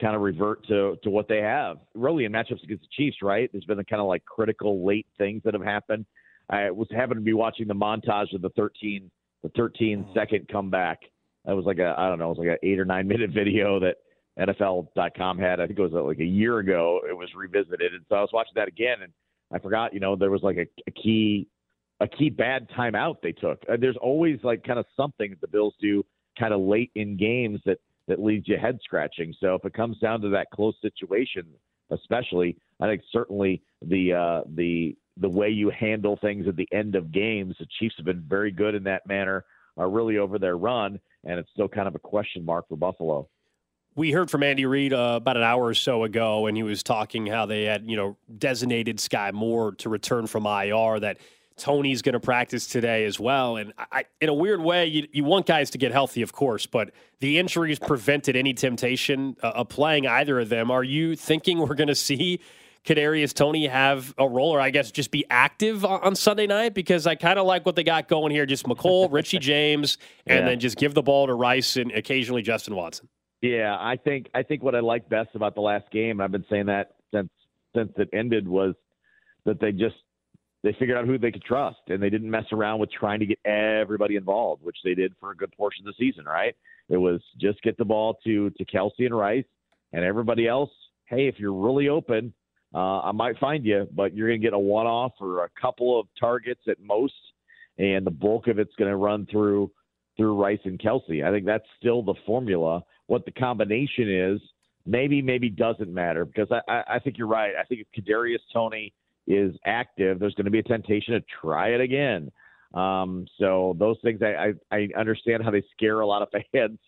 kind 0.00 0.14
of 0.14 0.22
revert 0.22 0.66
to 0.68 0.96
to 1.02 1.10
what 1.10 1.28
they 1.28 1.38
have 1.38 1.78
really 1.94 2.24
in 2.24 2.32
matchups 2.32 2.62
against 2.62 2.82
the 2.82 2.88
Chiefs? 2.96 3.16
Right. 3.22 3.48
There's 3.52 3.64
been 3.64 3.78
a 3.78 3.84
kind 3.84 4.00
of 4.00 4.08
like 4.08 4.24
critical 4.24 4.86
late 4.86 5.06
things 5.18 5.42
that 5.44 5.54
have 5.54 5.62
happened. 5.62 6.04
I 6.52 6.70
was 6.70 6.86
happened 6.90 7.18
to 7.18 7.24
be 7.24 7.32
watching 7.32 7.66
the 7.66 7.74
montage 7.74 8.32
of 8.34 8.42
the 8.42 8.50
13 8.50 9.10
the 9.42 9.48
13 9.56 10.06
second 10.14 10.46
comeback 10.48 11.00
that 11.44 11.56
was 11.56 11.64
like 11.64 11.78
a 11.78 11.94
I 11.98 12.08
don't 12.08 12.18
know, 12.18 12.26
it 12.26 12.36
was 12.36 12.38
like 12.38 12.48
an 12.48 12.58
eight 12.62 12.78
or 12.78 12.84
nine 12.84 13.08
minute 13.08 13.30
video 13.30 13.80
that 13.80 13.96
NFL.com 14.38 15.38
had. 15.38 15.60
I 15.60 15.66
think 15.66 15.78
it 15.78 15.82
was 15.82 15.92
uh, 15.94 16.02
like 16.02 16.20
a 16.20 16.24
year 16.24 16.58
ago. 16.58 17.00
It 17.08 17.16
was 17.16 17.28
revisited, 17.34 17.92
and 17.92 18.02
so 18.08 18.16
I 18.16 18.20
was 18.20 18.30
watching 18.32 18.52
that 18.56 18.68
again, 18.68 19.02
and 19.02 19.12
I 19.52 19.58
forgot. 19.58 19.92
You 19.92 20.00
know, 20.00 20.16
there 20.16 20.30
was 20.30 20.42
like 20.42 20.56
a, 20.56 20.66
a 20.86 20.90
key 20.90 21.48
a 22.00 22.08
key 22.08 22.30
bad 22.30 22.68
timeout 22.70 23.16
they 23.22 23.32
took. 23.32 23.62
Uh, 23.70 23.76
there's 23.78 23.96
always 24.00 24.38
like 24.42 24.64
kind 24.64 24.78
of 24.78 24.86
something 24.96 25.30
that 25.30 25.40
the 25.40 25.48
Bills 25.48 25.74
do 25.80 26.04
kind 26.38 26.54
of 26.54 26.60
late 26.60 26.90
in 26.94 27.16
games 27.16 27.60
that 27.66 27.78
that 28.08 28.22
leaves 28.22 28.48
you 28.48 28.56
head 28.58 28.78
scratching. 28.82 29.34
So 29.40 29.54
if 29.54 29.64
it 29.64 29.74
comes 29.74 29.98
down 29.98 30.20
to 30.22 30.28
that 30.30 30.48
close 30.52 30.74
situation, 30.80 31.46
especially, 31.90 32.56
I 32.80 32.86
think 32.86 33.02
certainly 33.12 33.62
the 33.82 34.14
uh, 34.14 34.48
the 34.54 34.96
the 35.16 35.28
way 35.28 35.50
you 35.50 35.70
handle 35.70 36.18
things 36.20 36.46
at 36.48 36.56
the 36.56 36.68
end 36.72 36.94
of 36.94 37.12
games, 37.12 37.56
the 37.58 37.66
Chiefs 37.78 37.94
have 37.98 38.06
been 38.06 38.24
very 38.26 38.50
good 38.50 38.74
in 38.74 38.84
that 38.84 39.06
manner. 39.06 39.44
Are 39.78 39.88
really 39.88 40.18
over 40.18 40.38
their 40.38 40.58
run, 40.58 41.00
and 41.24 41.38
it's 41.38 41.48
still 41.50 41.68
kind 41.68 41.88
of 41.88 41.94
a 41.94 41.98
question 41.98 42.44
mark 42.44 42.68
for 42.68 42.76
Buffalo. 42.76 43.26
We 43.94 44.12
heard 44.12 44.30
from 44.30 44.42
Andy 44.42 44.66
Reid 44.66 44.92
uh, 44.92 45.14
about 45.16 45.38
an 45.38 45.42
hour 45.42 45.64
or 45.64 45.74
so 45.74 46.04
ago, 46.04 46.46
and 46.46 46.56
he 46.56 46.62
was 46.62 46.82
talking 46.82 47.26
how 47.26 47.46
they 47.46 47.64
had, 47.64 47.88
you 47.88 47.96
know, 47.96 48.18
designated 48.38 49.00
Sky 49.00 49.30
Moore 49.32 49.72
to 49.76 49.88
return 49.88 50.26
from 50.26 50.44
IR. 50.44 51.00
That 51.00 51.18
Toney's 51.56 52.02
going 52.02 52.14
to 52.14 52.20
practice 52.20 52.66
today 52.66 53.04
as 53.04 53.20
well. 53.20 53.56
And 53.56 53.72
I, 53.78 54.04
in 54.20 54.28
a 54.28 54.34
weird 54.34 54.60
way, 54.60 54.86
you, 54.86 55.06
you, 55.12 55.24
want 55.24 55.46
guys 55.46 55.70
to 55.70 55.78
get 55.78 55.92
healthy, 55.92 56.22
of 56.22 56.32
course, 56.32 56.66
but 56.66 56.90
the 57.20 57.38
injuries 57.38 57.78
prevented 57.78 58.36
any 58.36 58.54
temptation 58.54 59.36
uh, 59.42 59.48
of 59.48 59.68
playing 59.68 60.06
either 60.06 60.40
of 60.40 60.48
them. 60.48 60.70
Are 60.70 60.84
you 60.84 61.14
thinking 61.14 61.58
we're 61.58 61.74
going 61.74 61.88
to 61.88 61.94
see 61.94 62.40
Kadarius 62.84 63.32
Toney 63.32 63.68
have 63.68 64.12
a 64.18 64.28
role, 64.28 64.50
or 64.50 64.60
I 64.60 64.70
guess 64.70 64.90
just 64.90 65.10
be 65.10 65.24
active 65.30 65.84
on 65.84 66.16
Sunday 66.16 66.46
night? 66.46 66.74
Because 66.74 67.06
I 67.06 67.14
kind 67.14 67.38
of 67.38 67.46
like 67.46 67.64
what 67.64 67.76
they 67.76 67.84
got 67.84 68.08
going 68.08 68.32
here: 68.32 68.44
just 68.44 68.66
Mecole, 68.66 69.08
Richie 69.12 69.38
James, 69.38 69.98
and 70.26 70.40
yeah. 70.40 70.46
then 70.46 70.60
just 70.60 70.76
give 70.76 70.94
the 70.94 71.02
ball 71.02 71.26
to 71.28 71.34
Rice 71.34 71.76
and 71.76 71.92
occasionally 71.92 72.42
Justin 72.42 72.74
Watson. 72.74 73.08
Yeah, 73.40 73.76
I 73.78 73.96
think 73.96 74.30
I 74.34 74.42
think 74.42 74.62
what 74.62 74.74
I 74.74 74.80
like 74.80 75.08
best 75.08 75.30
about 75.34 75.54
the 75.54 75.60
last 75.60 75.90
game, 75.90 76.20
I've 76.20 76.32
been 76.32 76.44
saying 76.50 76.66
that 76.66 76.96
since 77.12 77.30
since 77.74 77.92
it 77.96 78.08
ended, 78.12 78.48
was 78.48 78.74
that 79.44 79.60
they 79.60 79.72
just 79.72 79.96
they 80.64 80.72
figured 80.78 80.96
out 80.96 81.06
who 81.06 81.18
they 81.18 81.30
could 81.30 81.44
trust, 81.44 81.80
and 81.88 82.02
they 82.02 82.10
didn't 82.10 82.30
mess 82.30 82.44
around 82.52 82.80
with 82.80 82.90
trying 82.90 83.20
to 83.20 83.26
get 83.26 83.38
everybody 83.44 84.16
involved, 84.16 84.62
which 84.64 84.76
they 84.84 84.94
did 84.94 85.12
for 85.20 85.30
a 85.30 85.36
good 85.36 85.52
portion 85.56 85.86
of 85.86 85.94
the 85.94 86.04
season. 86.04 86.24
Right? 86.24 86.54
It 86.88 86.96
was 86.96 87.20
just 87.40 87.62
get 87.62 87.76
the 87.78 87.84
ball 87.84 88.18
to 88.24 88.50
to 88.50 88.64
Kelce 88.64 88.90
and 88.98 89.16
Rice, 89.16 89.44
and 89.92 90.04
everybody 90.04 90.48
else. 90.48 90.70
Hey, 91.06 91.28
if 91.28 91.38
you're 91.38 91.52
really 91.52 91.88
open, 91.88 92.32
uh, 92.74 93.00
I 93.00 93.12
might 93.12 93.38
find 93.38 93.64
you, 93.64 93.86
but 93.94 94.14
you're 94.14 94.28
going 94.28 94.40
to 94.40 94.46
get 94.46 94.54
a 94.54 94.58
one 94.58 94.86
off 94.86 95.12
or 95.20 95.44
a 95.44 95.48
couple 95.60 95.98
of 95.98 96.06
targets 96.18 96.62
at 96.68 96.80
most, 96.80 97.12
and 97.78 98.06
the 98.06 98.10
bulk 98.10 98.48
of 98.48 98.58
it's 98.58 98.74
going 98.76 98.90
to 98.90 98.96
run 98.96 99.26
through 99.30 99.70
through 100.16 100.40
Rice 100.40 100.60
and 100.64 100.78
Kelce. 100.78 101.24
I 101.24 101.30
think 101.30 101.46
that's 101.46 101.64
still 101.78 102.02
the 102.02 102.14
formula. 102.26 102.82
What 103.06 103.24
the 103.24 103.30
combination 103.30 104.10
is, 104.10 104.40
maybe, 104.86 105.22
maybe 105.22 105.48
doesn't 105.48 105.92
matter 105.92 106.24
because 106.24 106.48
I, 106.50 106.60
I, 106.70 106.82
I 106.96 106.98
think 106.98 107.16
you're 107.18 107.26
right. 107.26 107.52
I 107.58 107.64
think 107.64 107.80
if 107.80 108.04
Kadarius 108.04 108.40
Toney 108.52 108.92
is 109.26 109.54
active, 109.64 110.18
there's 110.18 110.34
going 110.34 110.44
to 110.44 110.50
be 110.50 110.58
a 110.58 110.62
temptation 110.62 111.14
to 111.14 111.22
try 111.40 111.68
it 111.68 111.80
again. 111.80 112.30
Um, 112.74 113.26
so 113.38 113.76
those 113.78 113.96
things, 114.02 114.20
I, 114.22 114.52
I, 114.70 114.76
I 114.76 114.88
understand 114.98 115.42
how 115.42 115.50
they 115.50 115.62
scare 115.72 116.00
a 116.00 116.06
lot 116.06 116.22
of 116.22 116.28
fans. 116.52 116.78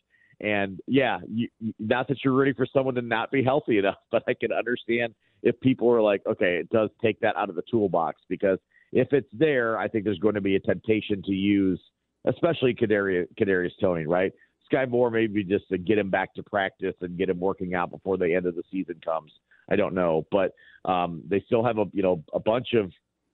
And 0.41 0.81
yeah, 0.87 1.19
you, 1.29 1.49
not 1.79 2.09
that 2.09 2.19
you're 2.25 2.35
rooting 2.35 2.55
for 2.55 2.67
someone 2.73 2.95
to 2.97 3.03
not 3.03 3.31
be 3.31 3.43
healthy 3.43 3.79
enough, 3.79 3.97
but 4.11 4.25
I 4.29 4.35
can 4.35 4.53
understand 4.53 5.15
if 5.45 5.61
people 5.61 5.91
are 5.93 6.03
like, 6.03 6.23
okay, 6.27 6.57
it 6.57 6.71
does 6.71 6.89
take 7.01 7.21
that 7.21 7.37
out 7.37 7.51
of 7.51 7.55
the 7.55 7.63
toolbox 7.71 8.23
because 8.29 8.59
if 8.93 9.13
it's 9.13 9.29
there, 9.33 9.79
I 9.79 9.87
think 9.87 10.05
there's 10.05 10.19
going 10.19 10.35
to 10.35 10.41
be 10.41 10.57
a 10.57 10.61
temptation 10.61 11.23
to 11.23 11.33
use, 11.33 11.81
especially 12.25 12.75
Kadarius, 12.75 13.27
Kadarius 13.39 13.73
Toney, 13.81 14.07
right? 14.07 14.33
Sky 14.65 14.87
Moore 14.87 15.11
maybe 15.11 15.45
just 15.45 15.69
to 15.69 15.77
get 15.77 15.99
him 15.99 16.09
back 16.09 16.35
to 16.35 16.43
practice 16.43 16.95
and 17.03 17.19
get 17.19 17.29
him 17.29 17.39
working 17.39 17.75
out 17.75 17.91
before 17.91 18.17
the 18.17 18.35
end 18.35 18.47
of 18.47 18.57
the 18.57 18.63
season 18.73 18.99
comes. 19.05 19.31
I 19.71 19.77
don't 19.77 19.95
know, 19.95 20.27
but 20.31 20.53
um, 20.87 21.23
they 21.29 21.43
still 21.47 21.65
have 21.65 21.79
a 21.79 21.85
you 21.93 22.03
know 22.03 22.25
a 22.33 22.41
bunch 22.41 22.69
of 22.75 22.91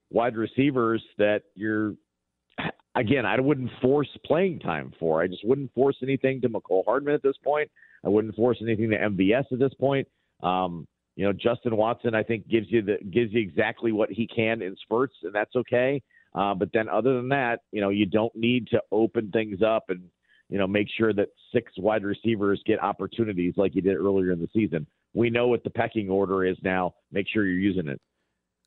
wide 0.09 0.35
receivers 0.35 1.01
that 1.17 1.43
you're 1.55 1.93
again 2.95 3.25
I 3.25 3.39
wouldn't 3.39 3.71
force 3.81 4.09
playing 4.25 4.59
time 4.59 4.91
for. 4.99 5.21
I 5.21 5.27
just 5.27 5.45
wouldn't 5.45 5.73
force 5.73 5.95
anything 6.03 6.41
to 6.41 6.49
Mecole 6.49 6.83
Hardman 6.85 7.13
at 7.13 7.23
this 7.23 7.37
point. 7.43 7.71
I 8.05 8.09
wouldn't 8.09 8.35
force 8.35 8.57
anything 8.61 8.89
to 8.89 8.97
MVS 8.97 9.45
at 9.51 9.59
this 9.59 9.73
point. 9.79 10.07
Um, 10.43 10.87
you 11.15 11.25
know, 11.25 11.33
Justin 11.33 11.75
Watson, 11.75 12.15
I 12.15 12.23
think 12.23 12.47
gives 12.47 12.67
you 12.69 12.81
the 12.81 12.97
gives 13.11 13.33
you 13.33 13.41
exactly 13.41 13.91
what 13.91 14.09
he 14.09 14.27
can 14.27 14.61
in 14.61 14.75
spurts, 14.81 15.15
and 15.23 15.33
that's 15.33 15.55
okay. 15.55 16.01
Uh, 16.33 16.53
but 16.53 16.69
then, 16.73 16.87
other 16.87 17.15
than 17.15 17.29
that, 17.29 17.59
you 17.71 17.81
know, 17.81 17.89
you 17.89 18.05
don't 18.05 18.33
need 18.35 18.67
to 18.69 18.81
open 18.91 19.29
things 19.31 19.61
up 19.61 19.85
and 19.89 20.01
you 20.49 20.57
know 20.57 20.67
make 20.67 20.87
sure 20.97 21.13
that 21.13 21.27
six 21.53 21.73
wide 21.77 22.03
receivers 22.03 22.61
get 22.65 22.81
opportunities 22.81 23.53
like 23.57 23.75
you 23.75 23.81
did 23.81 23.97
earlier 23.97 24.31
in 24.31 24.39
the 24.39 24.49
season. 24.53 24.87
We 25.13 25.29
know 25.29 25.47
what 25.47 25.63
the 25.63 25.69
pecking 25.69 26.09
order 26.09 26.45
is 26.45 26.57
now. 26.63 26.93
Make 27.11 27.27
sure 27.27 27.45
you're 27.45 27.59
using 27.59 27.87
it. 27.89 27.99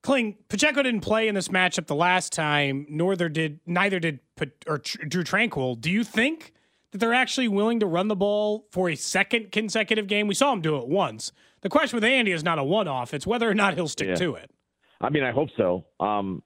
Kling 0.02 0.36
Pacheco 0.50 0.82
didn't 0.82 1.00
play 1.00 1.28
in 1.28 1.34
this 1.34 1.48
matchup 1.48 1.86
the 1.86 1.94
last 1.94 2.30
time, 2.30 2.86
nor 2.90 3.16
did 3.16 3.60
neither 3.64 3.98
did 3.98 4.20
or 4.66 4.78
Drue 4.78 5.24
Tranquill. 5.24 5.80
Do 5.80 5.90
you 5.90 6.04
think 6.04 6.52
that 6.90 6.98
they're 6.98 7.14
actually 7.14 7.48
willing 7.48 7.80
to 7.80 7.86
run 7.86 8.08
the 8.08 8.14
ball 8.14 8.66
for 8.70 8.90
a 8.90 8.96
second 8.96 9.50
consecutive 9.50 10.06
game? 10.06 10.26
We 10.26 10.34
saw 10.34 10.52
him 10.52 10.60
do 10.60 10.76
it 10.76 10.88
once. 10.88 11.32
The 11.64 11.70
question 11.70 11.96
with 11.96 12.04
Andy 12.04 12.30
is 12.30 12.44
not 12.44 12.58
a 12.58 12.62
one 12.62 12.88
off, 12.88 13.14
it's 13.14 13.26
whether 13.26 13.48
or 13.48 13.54
not 13.54 13.74
he'll 13.74 13.88
stick 13.88 14.08
yeah. 14.08 14.14
to 14.16 14.34
it. 14.34 14.50
I 15.00 15.08
mean, 15.08 15.24
I 15.24 15.32
hope 15.32 15.48
so. 15.56 15.86
Um, 15.98 16.42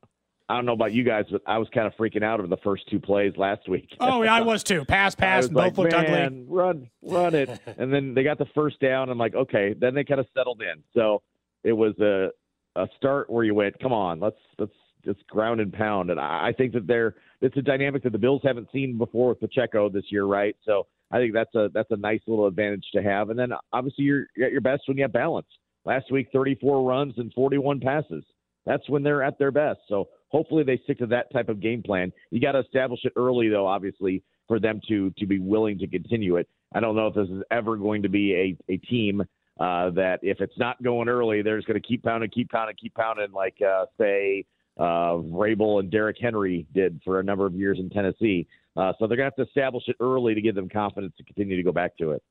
I 0.49 0.55
don't 0.55 0.65
know 0.65 0.73
about 0.73 0.93
you 0.93 1.03
guys, 1.03 1.25
but 1.29 1.43
I 1.45 1.59
was 1.59 1.67
kind 1.75 1.89
of 1.89 1.93
freaking 1.95 2.23
out 2.23 2.39
over 2.39 2.49
the 2.49 2.57
first 2.59 2.89
two 2.89 3.01
plays 3.01 3.33
last 3.37 3.69
week. 3.69 3.89
Oh, 3.99 4.23
yeah, 4.23 4.33
I 4.33 4.43
was 4.43 4.63
too. 4.63 4.85
Pass, 4.85 5.15
pass, 5.17 5.47
and 5.47 5.57
like, 5.57 5.75
both 5.75 5.85
looked 5.85 5.95
ugly. 5.95 6.47
Run, 6.49 6.89
run 7.03 7.35
it. 7.35 7.51
and 7.79 7.93
then 7.93 8.15
they 8.15 8.23
got 8.23 8.39
the 8.39 8.47
first 8.55 8.79
down. 8.79 9.11
I'm 9.11 9.19
like, 9.19 9.35
okay. 9.35 9.75
Then 9.79 9.95
they 9.95 10.05
kind 10.05 10.21
of 10.21 10.27
settled 10.35 10.63
in. 10.63 10.85
So 10.95 11.23
it 11.65 11.73
was 11.73 11.99
a 11.99 12.29
a 12.77 12.87
start 12.97 13.29
where 13.29 13.43
you 13.43 13.55
went, 13.55 13.81
come 13.81 13.93
on, 13.93 14.21
let's 14.21 14.39
let's 14.59 14.73
just 15.05 15.27
ground 15.27 15.61
and 15.61 15.73
pound. 15.73 16.11
And 16.11 16.21
I, 16.21 16.49
I 16.49 16.53
think 16.57 16.75
that 16.75 16.87
they're 16.87 17.17
it's 17.41 17.57
a 17.57 17.63
dynamic 17.63 18.05
that 18.05 18.13
the 18.13 18.19
Bills 18.19 18.43
haven't 18.45 18.69
seen 18.73 18.97
before 18.97 19.31
with 19.31 19.41
Pacheco 19.41 19.89
this 19.89 20.05
year, 20.11 20.27
right? 20.27 20.55
So 20.65 20.87
I 21.11 21.19
think 21.19 21.33
that's 21.33 21.55
a 21.55 21.69
that's 21.73 21.91
a 21.91 21.97
nice 21.97 22.21
little 22.27 22.47
advantage 22.47 22.85
to 22.95 23.03
have. 23.03 23.31
And 23.31 23.39
then 23.39 23.51
obviously 23.73 24.05
you're, 24.05 24.27
you're 24.37 24.47
at 24.47 24.53
your 24.53 24.61
best 24.61 24.83
when 24.87 24.97
you 24.97 25.05
have 25.05 25.13
balance. 25.13 25.47
Last 25.85 26.13
week, 26.13 26.29
34 26.33 26.83
runs 26.83 27.15
and 27.17 27.33
41 27.33 27.81
passes. 27.81 28.25
That's 28.67 28.87
when 28.91 29.03
they're 29.03 29.23
at 29.23 29.39
their 29.39 29.51
best. 29.51 29.81
So 29.89 30.09
hopefully 30.29 30.63
they 30.65 30.79
stick 30.85 30.99
to 30.99 31.07
that 31.07 31.33
type 31.33 31.49
of 31.49 31.61
game 31.61 31.83
plan. 31.83 32.13
You 32.31 32.41
got 32.41 32.53
to 32.53 32.59
establish 32.59 33.01
it 33.05 33.15
early, 33.17 33.49
though, 33.49 33.67
obviously, 33.67 34.23
for 34.47 34.61
them 34.61 34.81
to 34.89 35.11
to 35.19 35.27
be 35.27 35.39
willing 35.39 35.79
to 35.79 35.87
continue 35.87 36.37
it. 36.37 36.49
I 36.75 36.81
don't 36.81 36.97
know 36.97 37.07
if 37.07 37.15
this 37.15 37.29
is 37.29 37.43
ever 37.51 37.77
going 37.77 38.03
to 38.03 38.09
be 38.09 38.35
a 38.35 38.73
a 38.73 38.77
team 38.77 39.23
uh, 39.59 39.91
that 39.91 40.19
if 40.23 40.41
it's 40.41 40.59
not 40.59 40.83
going 40.83 41.09
early, 41.09 41.43
they're 41.43 41.59
just 41.59 41.67
going 41.67 41.81
to 41.81 41.87
keep 41.87 42.03
pounding, 42.03 42.31
keep 42.31 42.51
pounding, 42.51 42.77
keep 42.81 42.95
pounding, 42.95 43.33
like 43.33 43.57
uh, 43.67 43.87
say 43.99 44.45
uh, 44.79 45.17
Vrabel 45.17 45.81
and 45.81 45.91
Derrick 45.91 46.17
Henry 46.21 46.67
did 46.73 47.01
for 47.05 47.21
a 47.21 47.25
number 47.25 47.47
of 47.47 47.55
years 47.55 47.79
in 47.79 47.91
Tennessee. 47.91 48.47
Uh, 48.79 48.93
so 48.99 49.09
they're 49.09 49.17
going 49.17 49.29
to 49.29 49.37
have 49.37 49.37
to 49.37 49.43
establish 49.43 49.83
it 49.89 49.97
early 49.99 50.35
to 50.35 50.41
give 50.41 50.55
them 50.55 50.69
confidence 50.69 51.13
to 51.19 51.25
continue 51.25 51.57
to 51.57 51.65
go 51.65 51.73
back 51.73 51.97
to 51.99 52.13
it. 52.13 52.23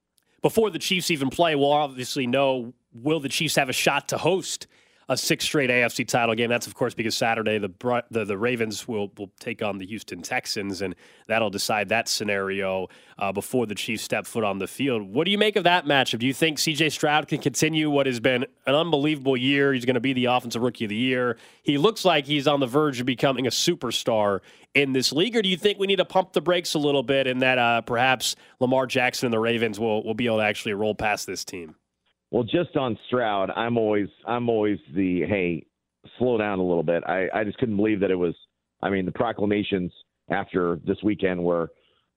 Before 0.42 0.70
the 0.70 0.80
Chiefs 0.80 1.12
even 1.12 1.30
play, 1.30 1.56
we'll 1.56 1.74
obviously 1.74 2.26
know 2.26 2.74
will 2.94 3.20
the 3.20 3.28
Chiefs 3.28 3.58
have 3.58 3.68
a 3.68 3.74
shot 3.74 4.08
to 4.10 4.18
host 4.18 4.66
a 5.10 5.16
six 5.16 5.46
straight 5.46 5.70
AFC 5.70 6.06
title 6.08 6.36
game. 6.36 6.50
That's 6.50 6.68
of 6.68 6.76
course 6.76 6.94
because 6.94 7.16
Saturday 7.16 7.58
the 7.58 7.72
the, 8.12 8.26
the 8.26 8.38
Ravens 8.38 8.88
will 8.88 9.12
will 9.18 9.32
take 9.40 9.62
on 9.62 9.78
the 9.78 9.86
Houston 9.86 10.22
Texans, 10.22 10.82
and 10.82 10.96
that'll 11.28 11.50
decide 11.50 11.90
that 11.90 12.08
scenario 12.10 12.90
uh, 13.18 13.32
before 13.32 13.66
the 13.66 13.76
Chiefs 13.76 14.04
step 14.04 14.26
foot 14.26 14.44
on 14.44 14.60
the 14.60 14.68
field. 14.68 15.04
What 15.04 15.26
do 15.26 15.32
you 15.32 15.38
make 15.38 15.56
of 15.56 15.64
that 15.64 15.86
matchup? 15.86 16.20
Do 16.20 16.28
you 16.28 16.34
think 16.34 16.60
C.J. 16.60 16.90
Stroud 16.90 17.28
can 17.28 17.40
continue 17.40 17.90
what 17.90 18.06
has 18.06 18.20
been 18.20 18.46
an 18.66 18.76
unbelievable 18.76 19.38
year? 19.38 19.74
He's 19.74 19.86
going 19.86 19.96
to 19.96 20.02
be 20.02 20.14
the 20.14 20.26
offensive 20.26 20.62
rookie 20.62 20.86
of 20.86 20.90
the 20.90 20.96
year. 20.96 21.38
He 21.64 21.78
looks 21.78 22.04
like 22.04 22.26
he's 22.26 22.48
on 22.48 22.60
the 22.60 22.68
verge 22.68 23.00
of 23.00 23.06
becoming 23.06 23.48
a 23.48 23.52
superstar 23.52 24.42
in 24.74 24.94
this 24.94 25.12
league, 25.12 25.36
or 25.36 25.42
do 25.42 25.50
you 25.50 25.58
think 25.58 25.80
we 25.80 25.88
need 25.88 25.96
to 25.96 26.06
pump 26.06 26.34
the 26.34 26.42
brakes 26.42 26.74
a 26.74 26.80
little 26.80 27.04
bit 27.04 27.28
and 27.28 27.42
that 27.42 27.58
uh, 27.58 27.82
perhaps 27.82 28.36
Lamar 28.60 28.86
Jackson 28.86 29.28
and 29.28 29.34
the 29.34 29.40
Ravens 29.40 29.80
will 29.80 30.04
will 30.04 30.14
be 30.14 30.26
able 30.26 30.38
to 30.38 30.44
actually 30.44 30.74
roll 30.74 30.94
past 30.94 31.26
this 31.26 31.46
team? 31.46 31.76
Well, 32.32 32.44
just 32.44 32.76
on 32.76 32.98
Stroud, 33.08 33.52
I'm 33.56 33.78
always 33.78 34.08
I'm 34.26 34.50
always 34.50 34.80
the 34.94 35.22
hey, 35.22 35.66
slow 36.18 36.38
down 36.38 36.60
a 36.60 36.64
little 36.64 36.84
bit. 36.84 37.04
I 37.06 37.28
I 37.34 37.44
just 37.44 37.58
couldn't 37.58 37.78
believe 37.78 38.02
that 38.02 38.12
it 38.12 38.16
was. 38.16 38.36
I 38.82 38.90
mean, 38.90 39.06
the 39.06 39.12
proclamations 39.12 39.92
after 40.30 40.80
this 40.86 40.98
weekend 41.02 41.44
were, 41.44 41.72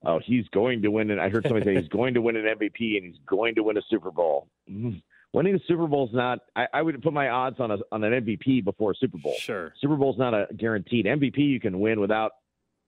oh, 0.05 0.21
he's 0.25 0.47
going 0.49 0.83
to 0.83 0.89
win. 0.89 1.11
And 1.11 1.21
I 1.21 1.31
heard 1.31 1.45
somebody 1.45 1.65
say 1.65 1.81
he's 1.81 1.89
going 1.93 2.15
to 2.15 2.21
win 2.21 2.37
an 2.37 2.45
MVP 2.45 2.97
and 2.97 3.05
he's 3.05 3.21
going 3.27 3.55
to 3.55 3.63
win 3.63 3.79
a 3.79 3.83
Super 3.89 4.11
Bowl. 4.11 4.49
Mm-hmm. 4.71 4.99
Winning 5.33 5.53
the 5.53 5.61
Super 5.69 5.87
Bowl 5.87 6.09
is 6.09 6.15
not. 6.15 6.41
I, 6.57 6.67
I 6.75 6.83
would 6.83 7.01
put 7.03 7.13
my 7.13 7.29
odds 7.29 7.61
on 7.61 7.71
a 7.71 7.79
on 7.93 8.03
an 8.03 8.25
MVP 8.25 8.65
before 8.65 8.91
a 8.91 8.95
Super 8.97 9.19
Bowl. 9.19 9.35
Sure, 9.39 9.73
Super 9.81 9.95
Bowl 9.95 10.13
is 10.13 10.19
not 10.19 10.35
a 10.35 10.49
guaranteed 10.57 11.07
MVP. 11.07 11.39
You 11.39 11.61
can 11.61 11.79
win 11.79 12.01
without 12.01 12.33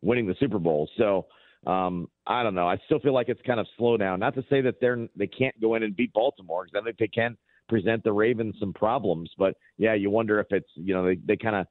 winning 0.02 0.26
the 0.26 0.34
Super 0.40 0.58
Bowl. 0.58 0.90
So 0.98 1.26
um, 1.66 2.08
I 2.26 2.42
don't 2.42 2.54
know. 2.54 2.66
I 2.66 2.78
still 2.86 2.98
feel 2.98 3.14
like 3.14 3.28
it's 3.28 3.40
kind 3.46 3.60
of 3.60 3.66
slow 3.76 3.96
down. 3.96 4.20
Not 4.20 4.34
to 4.34 4.44
say 4.50 4.60
that 4.62 4.80
they're 4.80 5.06
they 5.16 5.26
can't 5.26 5.58
go 5.60 5.74
in 5.74 5.82
and 5.82 5.94
beat 5.94 6.12
Baltimore 6.12 6.64
because 6.64 6.80
I 6.80 6.84
think 6.84 6.98
they 6.98 7.08
can 7.08 7.36
present 7.68 8.02
the 8.04 8.12
Ravens 8.12 8.56
some 8.58 8.72
problems. 8.72 9.30
But 9.38 9.54
yeah, 9.78 9.94
you 9.94 10.10
wonder 10.10 10.40
if 10.40 10.48
it's 10.50 10.68
you 10.74 10.94
know 10.94 11.06
they 11.06 11.16
they 11.24 11.36
kind 11.36 11.56
of 11.56 11.66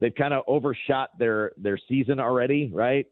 they've 0.00 0.14
kind 0.14 0.32
of 0.32 0.44
overshot 0.46 1.10
their 1.18 1.52
their 1.56 1.78
season 1.88 2.20
already, 2.20 2.70
right? 2.72 3.06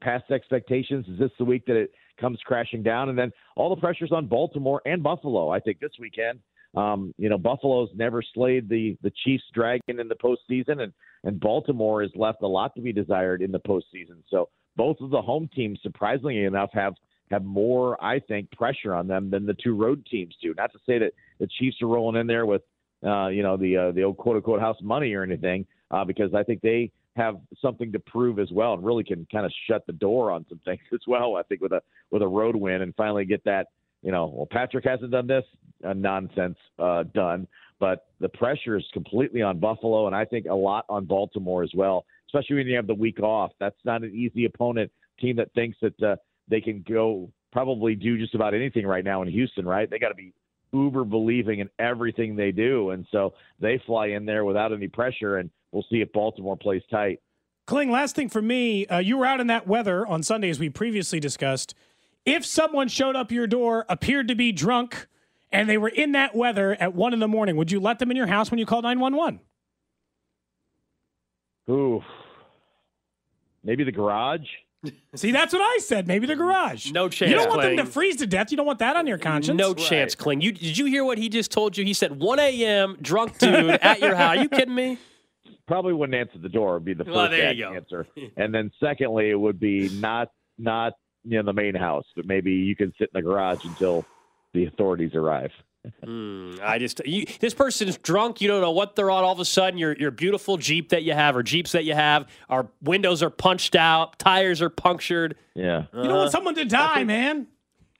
Past 0.00 0.30
expectations. 0.30 1.06
Is 1.08 1.18
this 1.18 1.30
the 1.38 1.44
week 1.44 1.66
that 1.66 1.76
it 1.76 1.90
comes 2.20 2.38
crashing 2.46 2.82
down? 2.82 3.10
And 3.10 3.18
then 3.18 3.30
all 3.56 3.74
the 3.74 3.80
pressures 3.80 4.10
on 4.12 4.26
Baltimore 4.26 4.80
and 4.86 5.02
Buffalo. 5.02 5.50
I 5.50 5.60
think 5.60 5.80
this 5.80 5.92
weekend. 5.98 6.40
Um, 6.74 7.14
you 7.18 7.28
know, 7.28 7.38
Buffalo's 7.38 7.90
never 7.94 8.22
slayed 8.22 8.68
the 8.68 8.96
the 9.02 9.12
Chiefs 9.24 9.44
dragon 9.52 10.00
in 10.00 10.08
the 10.08 10.16
postseason, 10.16 10.80
and 10.80 10.92
and 11.24 11.38
Baltimore 11.38 12.02
has 12.02 12.10
left 12.16 12.42
a 12.42 12.48
lot 12.48 12.74
to 12.74 12.80
be 12.80 12.92
desired 12.92 13.42
in 13.42 13.52
the 13.52 13.60
postseason. 13.60 14.22
So 14.28 14.48
both 14.76 15.00
of 15.00 15.10
the 15.10 15.22
home 15.22 15.48
teams, 15.54 15.78
surprisingly 15.82 16.44
enough, 16.44 16.70
have 16.72 16.94
have 17.30 17.44
more, 17.44 18.02
I 18.04 18.20
think, 18.20 18.50
pressure 18.52 18.94
on 18.94 19.06
them 19.06 19.30
than 19.30 19.46
the 19.46 19.54
two 19.54 19.74
road 19.74 20.06
teams 20.10 20.34
do. 20.42 20.54
Not 20.56 20.72
to 20.72 20.78
say 20.86 20.98
that 20.98 21.12
the 21.40 21.48
Chiefs 21.58 21.76
are 21.82 21.86
rolling 21.86 22.20
in 22.20 22.26
there 22.26 22.46
with, 22.46 22.62
uh, 23.04 23.28
you 23.28 23.42
know, 23.42 23.56
the 23.56 23.76
uh, 23.76 23.92
the 23.92 24.02
old 24.02 24.16
quote 24.16 24.36
unquote 24.36 24.60
house 24.60 24.76
money 24.82 25.12
or 25.14 25.22
anything, 25.22 25.66
uh, 25.90 26.04
because 26.04 26.34
I 26.34 26.42
think 26.42 26.60
they 26.60 26.90
have 27.16 27.36
something 27.62 27.92
to 27.92 27.98
prove 27.98 28.38
as 28.38 28.50
well, 28.50 28.74
and 28.74 28.84
really 28.84 29.04
can 29.04 29.26
kind 29.30 29.46
of 29.46 29.52
shut 29.68 29.86
the 29.86 29.92
door 29.92 30.30
on 30.30 30.44
some 30.48 30.58
things 30.64 30.80
as 30.92 31.00
well. 31.06 31.36
I 31.36 31.42
think 31.42 31.60
with 31.60 31.72
a 31.72 31.82
with 32.10 32.22
a 32.22 32.28
road 32.28 32.56
win 32.56 32.82
and 32.82 32.94
finally 32.94 33.24
get 33.24 33.44
that, 33.44 33.68
you 34.02 34.12
know, 34.12 34.26
well, 34.26 34.48
Patrick 34.50 34.84
hasn't 34.84 35.10
done 35.10 35.26
this 35.26 35.44
uh, 35.84 35.92
nonsense 35.92 36.58
uh, 36.78 37.04
done, 37.14 37.46
but 37.80 38.06
the 38.20 38.28
pressure 38.28 38.76
is 38.76 38.84
completely 38.92 39.42
on 39.42 39.58
Buffalo, 39.58 40.06
and 40.06 40.14
I 40.14 40.24
think 40.24 40.46
a 40.46 40.54
lot 40.54 40.84
on 40.88 41.04
Baltimore 41.04 41.62
as 41.62 41.72
well 41.74 42.04
especially 42.34 42.56
when 42.56 42.66
you 42.66 42.76
have 42.76 42.86
the 42.86 42.94
week 42.94 43.20
off. 43.20 43.52
That's 43.60 43.76
not 43.84 44.02
an 44.02 44.12
easy 44.14 44.44
opponent. 44.44 44.90
Team 45.20 45.36
that 45.36 45.52
thinks 45.54 45.78
that 45.80 46.02
uh, 46.02 46.16
they 46.48 46.60
can 46.60 46.84
go 46.88 47.30
probably 47.52 47.94
do 47.94 48.18
just 48.18 48.34
about 48.34 48.54
anything 48.54 48.86
right 48.86 49.04
now 49.04 49.22
in 49.22 49.28
Houston, 49.28 49.64
right? 49.64 49.88
They 49.88 49.98
got 49.98 50.08
to 50.08 50.14
be 50.14 50.32
uber 50.72 51.04
believing 51.04 51.60
in 51.60 51.70
everything 51.78 52.34
they 52.34 52.50
do, 52.50 52.90
and 52.90 53.06
so 53.12 53.34
they 53.60 53.80
fly 53.86 54.08
in 54.08 54.26
there 54.26 54.44
without 54.44 54.72
any 54.72 54.88
pressure, 54.88 55.36
and 55.36 55.48
we'll 55.70 55.84
see 55.88 56.00
if 56.00 56.12
Baltimore 56.12 56.56
plays 56.56 56.82
tight. 56.90 57.20
Kling, 57.66 57.92
last 57.92 58.16
thing 58.16 58.28
for 58.28 58.42
me, 58.42 58.86
uh, 58.86 58.98
you 58.98 59.16
were 59.16 59.24
out 59.24 59.40
in 59.40 59.46
that 59.46 59.68
weather 59.68 60.04
on 60.04 60.24
Sunday 60.24 60.50
as 60.50 60.58
we 60.58 60.68
previously 60.68 61.20
discussed. 61.20 61.74
If 62.26 62.44
someone 62.44 62.88
showed 62.88 63.14
up 63.14 63.30
your 63.30 63.46
door, 63.46 63.86
appeared 63.88 64.26
to 64.28 64.34
be 64.34 64.50
drunk, 64.50 65.06
and 65.52 65.68
they 65.68 65.78
were 65.78 65.88
in 65.88 66.12
that 66.12 66.34
weather 66.34 66.76
at 66.80 66.92
one 66.92 67.12
in 67.12 67.20
the 67.20 67.28
morning, 67.28 67.56
would 67.56 67.70
you 67.70 67.78
let 67.78 68.00
them 68.00 68.10
in 68.10 68.16
your 68.16 68.26
house 68.26 68.50
when 68.50 68.58
you 68.58 68.66
call 68.66 68.82
nine 68.82 68.98
one 68.98 69.14
one? 69.14 69.40
Ooh, 71.70 72.02
Maybe 73.64 73.84
the 73.84 73.92
garage. 73.92 74.46
See, 75.14 75.32
that's 75.32 75.52
what 75.54 75.62
I 75.62 75.78
said. 75.78 76.06
Maybe 76.06 76.26
the 76.26 76.36
garage. 76.36 76.92
No 76.92 77.08
chance. 77.08 77.30
You 77.30 77.36
don't 77.38 77.48
want 77.48 77.62
Kling. 77.62 77.76
them 77.76 77.86
to 77.86 77.90
freeze 77.92 78.16
to 78.16 78.26
death. 78.26 78.50
You 78.50 78.58
don't 78.58 78.66
want 78.66 78.80
that 78.80 78.96
on 78.96 79.06
your 79.06 79.16
conscience. 79.16 79.56
No 79.56 79.72
chance, 79.72 80.14
Kling. 80.14 80.42
You 80.42 80.52
did 80.52 80.76
you 80.76 80.84
hear 80.84 81.04
what 81.04 81.16
he 81.16 81.30
just 81.30 81.50
told 81.50 81.76
you? 81.78 81.84
He 81.86 81.94
said 81.94 82.20
1 82.20 82.38
a.m. 82.38 82.98
drunk 83.00 83.38
dude 83.38 83.70
at 83.70 84.00
your 84.00 84.14
house. 84.14 84.36
Are 84.36 84.42
you 84.42 84.48
kidding 84.50 84.74
me? 84.74 84.98
Probably 85.66 85.94
wouldn't 85.94 86.14
answer 86.14 86.38
the 86.38 86.50
door. 86.50 86.74
Would 86.74 86.84
be 86.84 86.92
the 86.92 87.04
first 87.04 87.16
Well, 87.16 87.30
there 87.30 87.50
you 87.54 87.64
go. 87.64 87.72
answer, 87.72 88.06
and 88.36 88.54
then 88.54 88.70
secondly, 88.78 89.30
it 89.30 89.40
would 89.40 89.58
be 89.58 89.88
not 89.88 90.28
not 90.58 90.92
you 91.24 91.38
know 91.38 91.44
the 91.44 91.54
main 91.54 91.74
house, 91.74 92.04
but 92.14 92.26
maybe 92.26 92.52
you 92.52 92.76
can 92.76 92.92
sit 92.98 93.08
in 93.14 93.18
the 93.18 93.22
garage 93.22 93.64
until 93.64 94.04
the 94.52 94.66
authorities 94.66 95.14
arrive. 95.14 95.50
Hmm, 96.02 96.54
I 96.62 96.78
just 96.78 97.00
you, 97.06 97.26
this 97.40 97.54
person's 97.54 97.96
drunk. 97.98 98.40
You 98.40 98.48
don't 98.48 98.60
know 98.60 98.70
what 98.70 98.96
they're 98.96 99.10
on. 99.10 99.24
All 99.24 99.32
of 99.32 99.40
a 99.40 99.44
sudden, 99.44 99.78
your 99.78 99.94
your 99.96 100.10
beautiful 100.10 100.56
Jeep 100.56 100.90
that 100.90 101.02
you 101.02 101.12
have 101.12 101.36
or 101.36 101.42
Jeeps 101.42 101.72
that 101.72 101.84
you 101.84 101.94
have, 101.94 102.26
our 102.48 102.68
windows 102.82 103.22
are 103.22 103.30
punched 103.30 103.76
out, 103.76 104.18
tires 104.18 104.62
are 104.62 104.70
punctured. 104.70 105.36
Yeah. 105.54 105.84
You 105.92 106.04
don't 106.04 106.16
want 106.16 106.32
someone 106.32 106.54
to 106.56 106.64
die, 106.64 107.04
man. 107.04 107.46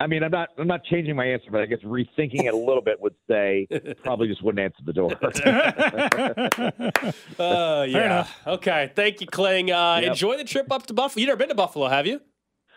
I 0.00 0.08
mean, 0.08 0.24
I'm 0.24 0.30
not 0.32 0.48
I'm 0.58 0.66
not 0.66 0.82
changing 0.84 1.14
my 1.14 1.24
answer, 1.24 1.50
but 1.52 1.60
I 1.60 1.66
guess 1.66 1.78
rethinking 1.80 2.44
it 2.46 2.52
a 2.52 2.56
little 2.56 2.82
bit 2.82 3.00
would 3.00 3.14
say 3.30 3.68
probably 4.02 4.26
just 4.28 4.42
wouldn't 4.42 4.60
answer 4.60 4.82
the 4.84 4.92
door. 4.92 5.12
Oh 7.38 7.82
yeah. 7.82 8.26
Okay. 8.46 8.92
Thank 8.94 9.20
you, 9.20 9.26
Kling. 9.26 9.70
Uh, 9.70 10.00
Yep. 10.02 10.10
Enjoy 10.10 10.36
the 10.36 10.44
trip 10.44 10.70
up 10.72 10.86
to 10.86 10.94
Buffalo. 10.94 11.20
You 11.20 11.26
never 11.26 11.36
been 11.38 11.48
to 11.48 11.54
Buffalo, 11.54 11.88
have 11.88 12.06
you? 12.06 12.20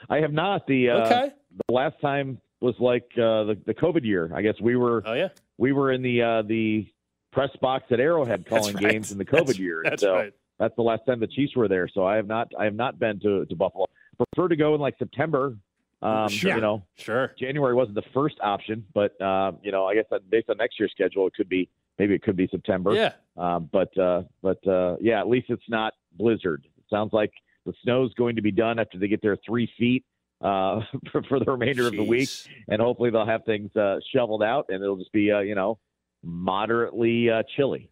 I 0.09 0.17
have 0.17 0.33
not. 0.33 0.67
The 0.67 0.89
uh, 0.91 1.05
Okay. 1.05 1.31
the 1.67 1.73
last 1.73 1.99
time 2.01 2.39
was 2.61 2.75
like 2.79 3.05
uh, 3.13 3.43
the 3.45 3.57
the 3.65 3.73
COVID 3.73 4.03
year. 4.03 4.31
I 4.33 4.41
guess 4.41 4.55
we 4.61 4.75
were 4.75 5.03
Oh 5.05 5.13
yeah. 5.13 5.29
we 5.57 5.71
were 5.71 5.91
in 5.91 6.01
the 6.01 6.21
uh, 6.21 6.41
the 6.43 6.87
press 7.31 7.49
box 7.61 7.85
at 7.91 7.99
Arrowhead 7.99 8.45
calling 8.49 8.75
right. 8.75 8.91
games 8.91 9.11
in 9.11 9.17
the 9.17 9.25
COVID 9.25 9.37
That's- 9.47 9.59
year. 9.59 9.81
That's 9.83 10.01
so 10.01 10.13
right. 10.15 10.33
that's 10.59 10.75
the 10.75 10.81
last 10.83 11.05
time 11.05 11.19
the 11.19 11.27
Chiefs 11.27 11.55
were 11.55 11.67
there. 11.67 11.87
So 11.93 12.05
I 12.05 12.15
have 12.15 12.27
not 12.27 12.51
I 12.59 12.65
have 12.65 12.75
not 12.75 12.99
been 12.99 13.19
to 13.21 13.45
to 13.45 13.55
Buffalo. 13.55 13.85
Prefer 14.17 14.47
to 14.49 14.55
go 14.55 14.73
in 14.75 14.81
like 14.81 14.95
September. 14.97 15.57
Um, 16.01 16.29
Sure. 16.29 16.53
You 16.55 16.61
know, 16.61 16.85
Sure. 16.95 17.33
January 17.39 17.73
wasn't 17.73 17.95
the 17.95 18.03
first 18.13 18.37
option, 18.41 18.85
but 18.93 19.19
um, 19.21 19.57
you 19.63 19.71
know, 19.71 19.85
I 19.85 19.95
guess 19.95 20.05
that 20.11 20.29
based 20.29 20.49
on 20.49 20.57
next 20.57 20.79
year's 20.79 20.91
schedule, 20.91 21.25
it 21.27 21.33
could 21.33 21.49
be 21.49 21.69
maybe 21.97 22.13
it 22.13 22.21
could 22.21 22.35
be 22.35 22.47
September. 22.49 22.93
Yeah. 22.93 23.13
Um, 23.35 23.69
but 23.71 23.95
uh, 23.97 24.23
but 24.43 24.65
uh, 24.67 24.97
yeah, 25.01 25.19
at 25.19 25.27
least 25.27 25.47
it's 25.49 25.67
not 25.69 25.93
blizzard. 26.13 26.65
It 26.77 26.83
sounds 26.89 27.13
like 27.13 27.31
the 27.65 27.73
snow's 27.83 28.13
going 28.13 28.35
to 28.35 28.41
be 28.43 28.51
done 28.51 28.77
after 28.79 28.97
they 28.99 29.07
get 29.07 29.21
their 29.21 29.37
three 29.45 29.69
feet 29.77 30.05
uh, 30.41 30.81
for, 31.11 31.23
for 31.23 31.39
the 31.39 31.51
remainder 31.51 31.87
of 31.87 31.93
the 31.93 32.03
week, 32.03 32.29
and 32.67 32.81
hopefully 32.81 33.09
they'll 33.09 33.25
have 33.25 33.45
things 33.45 33.75
uh, 33.75 33.97
shoveled 34.13 34.43
out, 34.43 34.65
and 34.69 34.83
it'll 34.83 34.97
just 34.97 35.11
be 35.11 35.31
uh, 35.31 35.39
you 35.39 35.55
know 35.55 35.79
moderately 36.23 37.29
uh, 37.29 37.43
chilly. 37.55 37.89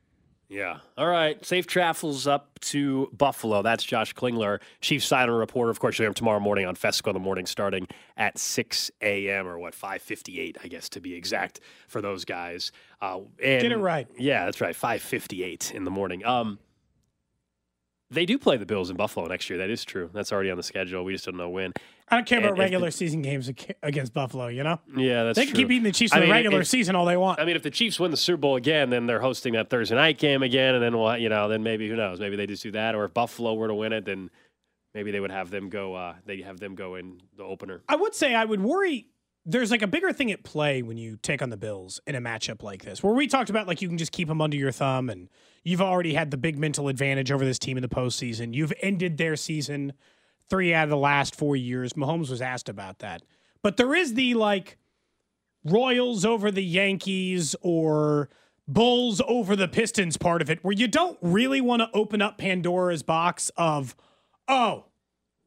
Yeah. 0.47 0.77
All 0.97 1.07
right. 1.07 1.43
Safe 1.43 1.65
travels 1.65 2.27
up 2.27 2.59
to 2.61 3.09
Buffalo. 3.17 3.63
That's 3.63 3.83
Josh 3.83 4.13
Klingler, 4.13 4.61
Chief 4.79 5.03
Sideline 5.03 5.39
reporter. 5.39 5.71
Of 5.71 5.79
course, 5.79 5.97
you'll 5.97 6.03
hear 6.03 6.09
him 6.09 6.13
tomorrow 6.13 6.39
morning 6.39 6.67
on 6.67 6.75
Fescoe 6.75 7.09
in 7.09 7.13
the 7.15 7.19
morning, 7.19 7.47
starting 7.47 7.87
at 8.15 8.37
6 8.37 8.91
a.m. 9.01 9.47
or 9.47 9.57
what, 9.57 9.73
5:58, 9.73 10.57
I 10.63 10.67
guess 10.67 10.87
to 10.89 11.01
be 11.01 11.15
exact, 11.15 11.61
for 11.87 11.99
those 11.99 12.25
guys. 12.25 12.71
Uh, 13.01 13.21
and, 13.43 13.61
Get 13.63 13.71
it 13.71 13.77
right. 13.77 14.07
Yeah, 14.17 14.45
that's 14.45 14.61
right. 14.61 14.75
5:58 14.75 15.73
in 15.73 15.83
the 15.83 15.91
morning. 15.91 16.23
Um, 16.23 16.59
they 18.12 18.25
do 18.25 18.38
play 18.38 18.57
the 18.57 18.65
Bills 18.65 18.89
in 18.89 18.95
Buffalo 18.95 19.25
next 19.27 19.50
year. 19.50 19.57
That 19.59 19.69
is 19.69 19.83
true. 19.83 20.09
That's 20.13 20.31
already 20.31 20.51
on 20.51 20.57
the 20.57 20.63
schedule. 20.63 21.03
We 21.03 21.13
just 21.13 21.25
don't 21.25 21.38
know 21.38 21.50
when. 21.50 21.74
I 22.07 22.15
don't 22.17 22.27
care 22.27 22.38
And 22.38 22.45
about 22.45 22.53
if 22.53 22.57
the- 22.57 22.63
regular 22.63 22.91
season 22.91 23.21
games 23.24 23.50
against 23.81 24.13
Buffalo. 24.13 24.47
You 24.47 24.63
know, 24.63 24.79
Yeah, 24.95 25.24
that's 25.24 25.38
they 25.38 25.45
can 25.45 25.53
true. 25.55 25.62
keep 25.63 25.69
beating 25.69 25.83
the 25.83 25.91
Chiefs 25.91 26.13
I 26.13 26.17
in 26.19 26.25
the 26.25 26.31
regular 26.31 26.62
if- 26.62 26.67
season 26.67 26.95
all 26.95 27.05
they 27.05 27.17
want. 27.17 27.39
I 27.39 27.45
mean, 27.45 27.55
if 27.55 27.63
the 27.63 27.71
Chiefs 27.71 28.00
win 28.00 28.12
the 28.12 28.17
Super 28.17 28.38
Bowl 28.38 28.55
again, 28.57 28.91
then 28.91 29.07
they're 29.07 29.21
hosting 29.21 29.53
that 29.53 29.69
Thursday 29.71 29.95
night 29.95 30.19
game 30.19 30.43
again, 30.43 30.75
and 30.75 30.83
then 30.83 30.95
we'll, 30.97 31.17
you 31.17 31.29
know, 31.29 31.47
then 31.47 31.63
maybe 31.63 31.89
who 31.89 31.95
knows? 31.95 32.19
Maybe 32.19 32.35
they 32.35 32.45
just 32.45 32.62
do 32.62 32.71
that. 32.71 32.93
Or 32.93 33.05
if 33.05 33.13
Buffalo 33.15 33.55
were 33.55 33.67
to 33.67 33.74
win 33.74 33.91
it, 33.91 34.05
then 34.05 34.29
maybe 34.93 35.09
they 35.09 35.19
would 35.19 35.31
have 35.31 35.50
them 35.50 35.69
go. 35.69 35.95
Uh, 35.95 36.13
they 36.25 36.41
have 36.41 36.59
them 36.59 36.75
go 36.75 36.93
in 36.95 37.21
the 37.38 37.43
opener. 37.43 37.81
I 37.89 37.95
would 37.95 38.13
say 38.13 38.35
I 38.35 38.45
would 38.45 38.62
worry. 38.62 39.07
There's 39.47 39.69
like 39.69 39.83
a 39.83 39.87
bigger 39.87 40.11
thing 40.11 40.31
at 40.31 40.43
play 40.43 40.81
when 40.81 40.97
you 40.97 41.17
take 41.17 41.41
on 41.41 41.51
the 41.51 41.57
Bills 41.57 41.99
in 42.07 42.15
a 42.15 42.21
matchup 42.21 42.63
like 42.63 42.83
this, 42.83 43.03
where 43.03 43.13
we 43.13 43.27
talked 43.27 43.51
about 43.51 43.67
like 43.67 43.81
you 43.81 43.87
can 43.87 43.97
just 43.97 44.11
keep 44.11 44.27
them 44.27 44.41
under 44.41 44.57
your 44.57 44.71
thumb, 44.71 45.09
and 45.09 45.29
you've 45.63 45.81
already 45.81 46.15
had 46.15 46.31
the 46.31 46.37
big 46.37 46.57
mental 46.57 46.87
advantage 46.87 47.31
over 47.31 47.45
this 47.45 47.59
team 47.59 47.77
in 47.77 47.83
the 47.83 47.87
postseason. 47.87 48.55
You've 48.55 48.73
ended 48.81 49.17
their 49.17 49.35
season 49.35 49.93
three 50.49 50.73
out 50.73 50.85
of 50.85 50.89
the 50.89 50.97
last 50.97 51.35
four 51.35 51.55
years. 51.55 51.93
Mahomes 51.93 52.29
was 52.29 52.41
asked 52.41 52.69
about 52.69 52.99
that, 52.99 53.21
but 53.61 53.77
there 53.77 53.93
is 53.93 54.15
the 54.15 54.33
like 54.33 54.77
Royals 55.63 56.25
over 56.25 56.51
the 56.51 56.63
Yankees 56.63 57.55
or 57.61 58.29
Bulls 58.67 59.21
over 59.27 59.55
the 59.55 59.67
Pistons 59.67 60.17
part 60.17 60.41
of 60.41 60.49
it, 60.49 60.63
where 60.63 60.73
you 60.73 60.87
don't 60.87 61.17
really 61.21 61.61
want 61.61 61.81
to 61.81 61.89
open 61.93 62.21
up 62.21 62.39
Pandora's 62.39 63.03
box 63.03 63.51
of, 63.57 63.95
oh, 64.47 64.85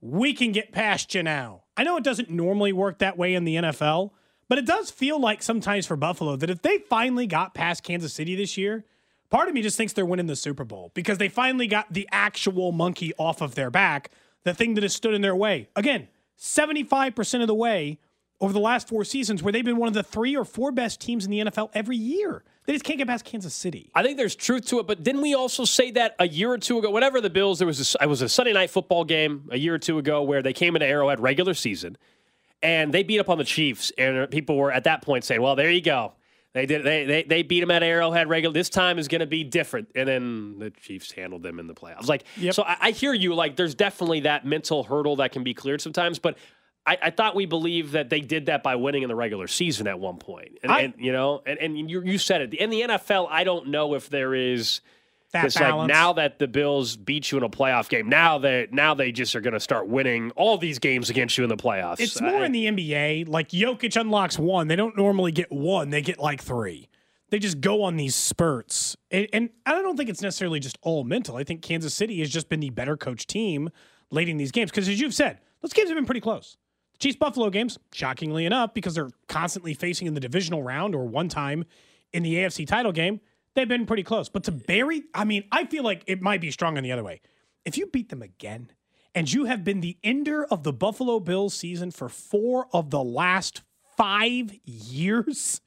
we 0.00 0.32
can 0.32 0.52
get 0.52 0.72
past 0.72 1.14
you 1.14 1.22
now. 1.22 1.64
I 1.76 1.84
know 1.84 1.96
it 1.96 2.04
doesn't 2.04 2.30
normally 2.30 2.72
work 2.72 2.98
that 2.98 3.18
way 3.18 3.34
in 3.34 3.44
the 3.44 3.56
NFL, 3.56 4.10
but 4.48 4.58
it 4.58 4.66
does 4.66 4.90
feel 4.90 5.20
like 5.20 5.42
sometimes 5.42 5.86
for 5.86 5.96
Buffalo 5.96 6.36
that 6.36 6.50
if 6.50 6.62
they 6.62 6.78
finally 6.78 7.26
got 7.26 7.54
past 7.54 7.82
Kansas 7.82 8.12
City 8.12 8.34
this 8.34 8.56
year, 8.56 8.84
Part 9.30 9.48
of 9.48 9.54
me 9.54 9.60
just 9.60 9.76
thinks 9.76 9.92
they're 9.92 10.06
winning 10.06 10.26
the 10.26 10.36
Super 10.36 10.64
Bowl 10.64 10.90
because 10.94 11.18
they 11.18 11.28
finally 11.28 11.66
got 11.66 11.92
the 11.92 12.08
actual 12.10 12.72
monkey 12.72 13.12
off 13.18 13.42
of 13.42 13.54
their 13.54 13.70
back, 13.70 14.10
the 14.44 14.54
thing 14.54 14.74
that 14.74 14.82
has 14.82 14.94
stood 14.94 15.12
in 15.12 15.20
their 15.20 15.36
way. 15.36 15.68
Again, 15.76 16.08
75% 16.38 17.42
of 17.42 17.46
the 17.46 17.54
way 17.54 17.98
over 18.40 18.52
the 18.52 18.60
last 18.60 18.88
four 18.88 19.04
seasons 19.04 19.42
where 19.42 19.52
they've 19.52 19.64
been 19.64 19.76
one 19.76 19.88
of 19.88 19.94
the 19.94 20.02
three 20.02 20.34
or 20.34 20.44
four 20.44 20.72
best 20.72 21.00
teams 21.00 21.26
in 21.26 21.30
the 21.30 21.40
NFL 21.40 21.70
every 21.74 21.96
year. 21.96 22.42
They 22.68 22.74
just 22.74 22.84
can't 22.84 22.98
get 22.98 23.08
past 23.08 23.24
Kansas 23.24 23.54
City. 23.54 23.90
I 23.94 24.02
think 24.02 24.18
there's 24.18 24.36
truth 24.36 24.66
to 24.66 24.78
it, 24.78 24.86
but 24.86 25.02
didn't 25.02 25.22
we 25.22 25.32
also 25.34 25.64
say 25.64 25.90
that 25.92 26.14
a 26.18 26.28
year 26.28 26.52
or 26.52 26.58
two 26.58 26.78
ago? 26.78 26.90
Whenever 26.90 27.18
the 27.18 27.30
Bills, 27.30 27.58
there 27.58 27.66
was 27.66 27.96
a, 27.96 28.04
it 28.04 28.06
was 28.06 28.20
a 28.20 28.28
Sunday 28.28 28.52
night 28.52 28.68
football 28.68 29.04
game 29.04 29.48
a 29.50 29.56
year 29.56 29.72
or 29.72 29.78
two 29.78 29.96
ago 29.96 30.22
where 30.22 30.42
they 30.42 30.52
came 30.52 30.76
into 30.76 30.84
Arrowhead 30.84 31.18
regular 31.18 31.54
season, 31.54 31.96
and 32.62 32.92
they 32.92 33.02
beat 33.02 33.20
up 33.20 33.30
on 33.30 33.38
the 33.38 33.44
Chiefs, 33.44 33.90
and 33.96 34.30
people 34.30 34.58
were 34.58 34.70
at 34.70 34.84
that 34.84 35.00
point 35.00 35.24
saying, 35.24 35.40
"Well, 35.40 35.56
there 35.56 35.70
you 35.70 35.80
go." 35.80 36.12
They 36.52 36.66
did. 36.66 36.84
They 36.84 37.06
they, 37.06 37.22
they 37.22 37.42
beat 37.42 37.60
them 37.60 37.70
at 37.70 37.82
Arrowhead 37.82 38.28
regular. 38.28 38.52
This 38.52 38.68
time 38.68 38.98
is 38.98 39.08
going 39.08 39.20
to 39.22 39.26
be 39.26 39.44
different, 39.44 39.88
and 39.94 40.06
then 40.06 40.58
the 40.58 40.68
Chiefs 40.70 41.10
handled 41.10 41.44
them 41.44 41.58
in 41.58 41.68
the 41.68 41.74
playoffs. 41.74 42.06
Like, 42.06 42.24
Yep. 42.36 42.52
so 42.52 42.64
I, 42.64 42.76
I 42.82 42.90
hear 42.90 43.14
you. 43.14 43.34
Like, 43.34 43.56
there's 43.56 43.74
definitely 43.74 44.20
that 44.20 44.44
mental 44.44 44.84
hurdle 44.84 45.16
that 45.16 45.32
can 45.32 45.42
be 45.42 45.54
cleared 45.54 45.80
sometimes, 45.80 46.18
but. 46.18 46.36
I, 46.88 46.98
I 47.02 47.10
thought 47.10 47.34
we 47.34 47.46
believed 47.46 47.92
that 47.92 48.08
they 48.10 48.20
did 48.20 48.46
that 48.46 48.62
by 48.62 48.76
winning 48.76 49.02
in 49.02 49.08
the 49.08 49.14
regular 49.14 49.46
season 49.46 49.86
at 49.86 49.98
one 50.00 50.16
point, 50.16 50.58
and, 50.62 50.72
I- 50.72 50.80
and 50.80 50.94
you 50.98 51.12
know, 51.12 51.42
and, 51.46 51.58
and 51.58 51.90
you, 51.90 52.02
you 52.02 52.18
said 52.18 52.40
it. 52.40 52.54
In 52.54 52.70
the 52.70 52.80
NFL, 52.82 53.28
I 53.30 53.44
don't 53.44 53.68
know 53.68 53.94
if 53.94 54.08
there 54.08 54.34
is 54.34 54.80
That 55.32 55.44
it's 55.44 55.56
like 55.56 55.64
balance. 55.64 55.88
now 55.88 56.14
that 56.14 56.38
the 56.38 56.48
Bills 56.48 56.96
beat 56.96 57.30
you 57.30 57.38
in 57.38 57.44
a 57.44 57.48
playoff 57.50 57.88
game, 57.88 58.08
now 58.08 58.38
they 58.38 58.68
now 58.72 58.94
they 58.94 59.12
just 59.12 59.36
are 59.36 59.40
going 59.40 59.54
to 59.54 59.60
start 59.60 59.86
winning 59.88 60.30
all 60.36 60.56
these 60.56 60.78
games 60.78 61.10
against 61.10 61.36
you 61.36 61.44
in 61.44 61.50
the 61.50 61.56
playoffs. 61.56 62.00
It's 62.00 62.20
more 62.20 62.40
I- 62.42 62.46
in 62.46 62.52
the 62.52 62.66
NBA. 62.66 63.28
Like 63.28 63.50
Jokic 63.50 64.00
unlocks 64.00 64.38
one. 64.38 64.68
They 64.68 64.76
don't 64.76 64.96
normally 64.96 65.32
get 65.32 65.52
one, 65.52 65.90
they 65.90 66.00
get 66.02 66.18
like 66.18 66.42
three. 66.42 66.88
They 67.30 67.38
just 67.38 67.60
go 67.60 67.82
on 67.82 67.96
these 67.98 68.14
spurts. 68.14 68.96
And, 69.10 69.28
and 69.34 69.50
I 69.66 69.72
don't 69.82 69.98
think 69.98 70.08
it's 70.08 70.22
necessarily 70.22 70.60
just 70.60 70.78
all 70.80 71.04
mental. 71.04 71.36
I 71.36 71.44
think 71.44 71.60
Kansas 71.60 71.92
City 71.92 72.20
has 72.20 72.30
just 72.30 72.48
been 72.48 72.60
the 72.60 72.70
better 72.70 72.96
coach 72.96 73.26
team 73.26 73.68
late 74.10 74.30
in 74.30 74.38
these 74.38 74.50
games. 74.50 74.70
Because 74.70 74.88
as 74.88 74.98
you've 74.98 75.12
said, 75.12 75.38
those 75.60 75.74
games 75.74 75.90
have 75.90 75.96
been 75.98 76.06
pretty 76.06 76.22
close. 76.22 76.56
Chiefs 76.98 77.16
Buffalo 77.16 77.50
games, 77.50 77.78
shockingly 77.92 78.44
enough, 78.44 78.74
because 78.74 78.94
they're 78.94 79.10
constantly 79.28 79.74
facing 79.74 80.06
in 80.06 80.14
the 80.14 80.20
divisional 80.20 80.62
round 80.62 80.94
or 80.94 81.04
one 81.04 81.28
time 81.28 81.64
in 82.12 82.22
the 82.22 82.34
AFC 82.34 82.66
title 82.66 82.92
game, 82.92 83.20
they've 83.54 83.68
been 83.68 83.86
pretty 83.86 84.02
close. 84.02 84.28
But 84.28 84.44
to 84.44 84.52
bury, 84.52 85.04
I 85.14 85.24
mean, 85.24 85.44
I 85.52 85.66
feel 85.66 85.84
like 85.84 86.02
it 86.06 86.20
might 86.20 86.40
be 86.40 86.50
strong 86.50 86.76
on 86.76 86.82
the 86.82 86.92
other 86.92 87.04
way. 87.04 87.20
If 87.64 87.76
you 87.76 87.86
beat 87.86 88.08
them 88.08 88.22
again, 88.22 88.72
and 89.14 89.32
you 89.32 89.46
have 89.46 89.64
been 89.64 89.80
the 89.80 89.96
ender 90.04 90.44
of 90.44 90.62
the 90.62 90.72
Buffalo 90.72 91.18
Bills 91.18 91.54
season 91.54 91.90
for 91.90 92.08
four 92.08 92.68
of 92.72 92.90
the 92.90 93.02
last 93.02 93.62
five 93.96 94.52
years, 94.64 95.60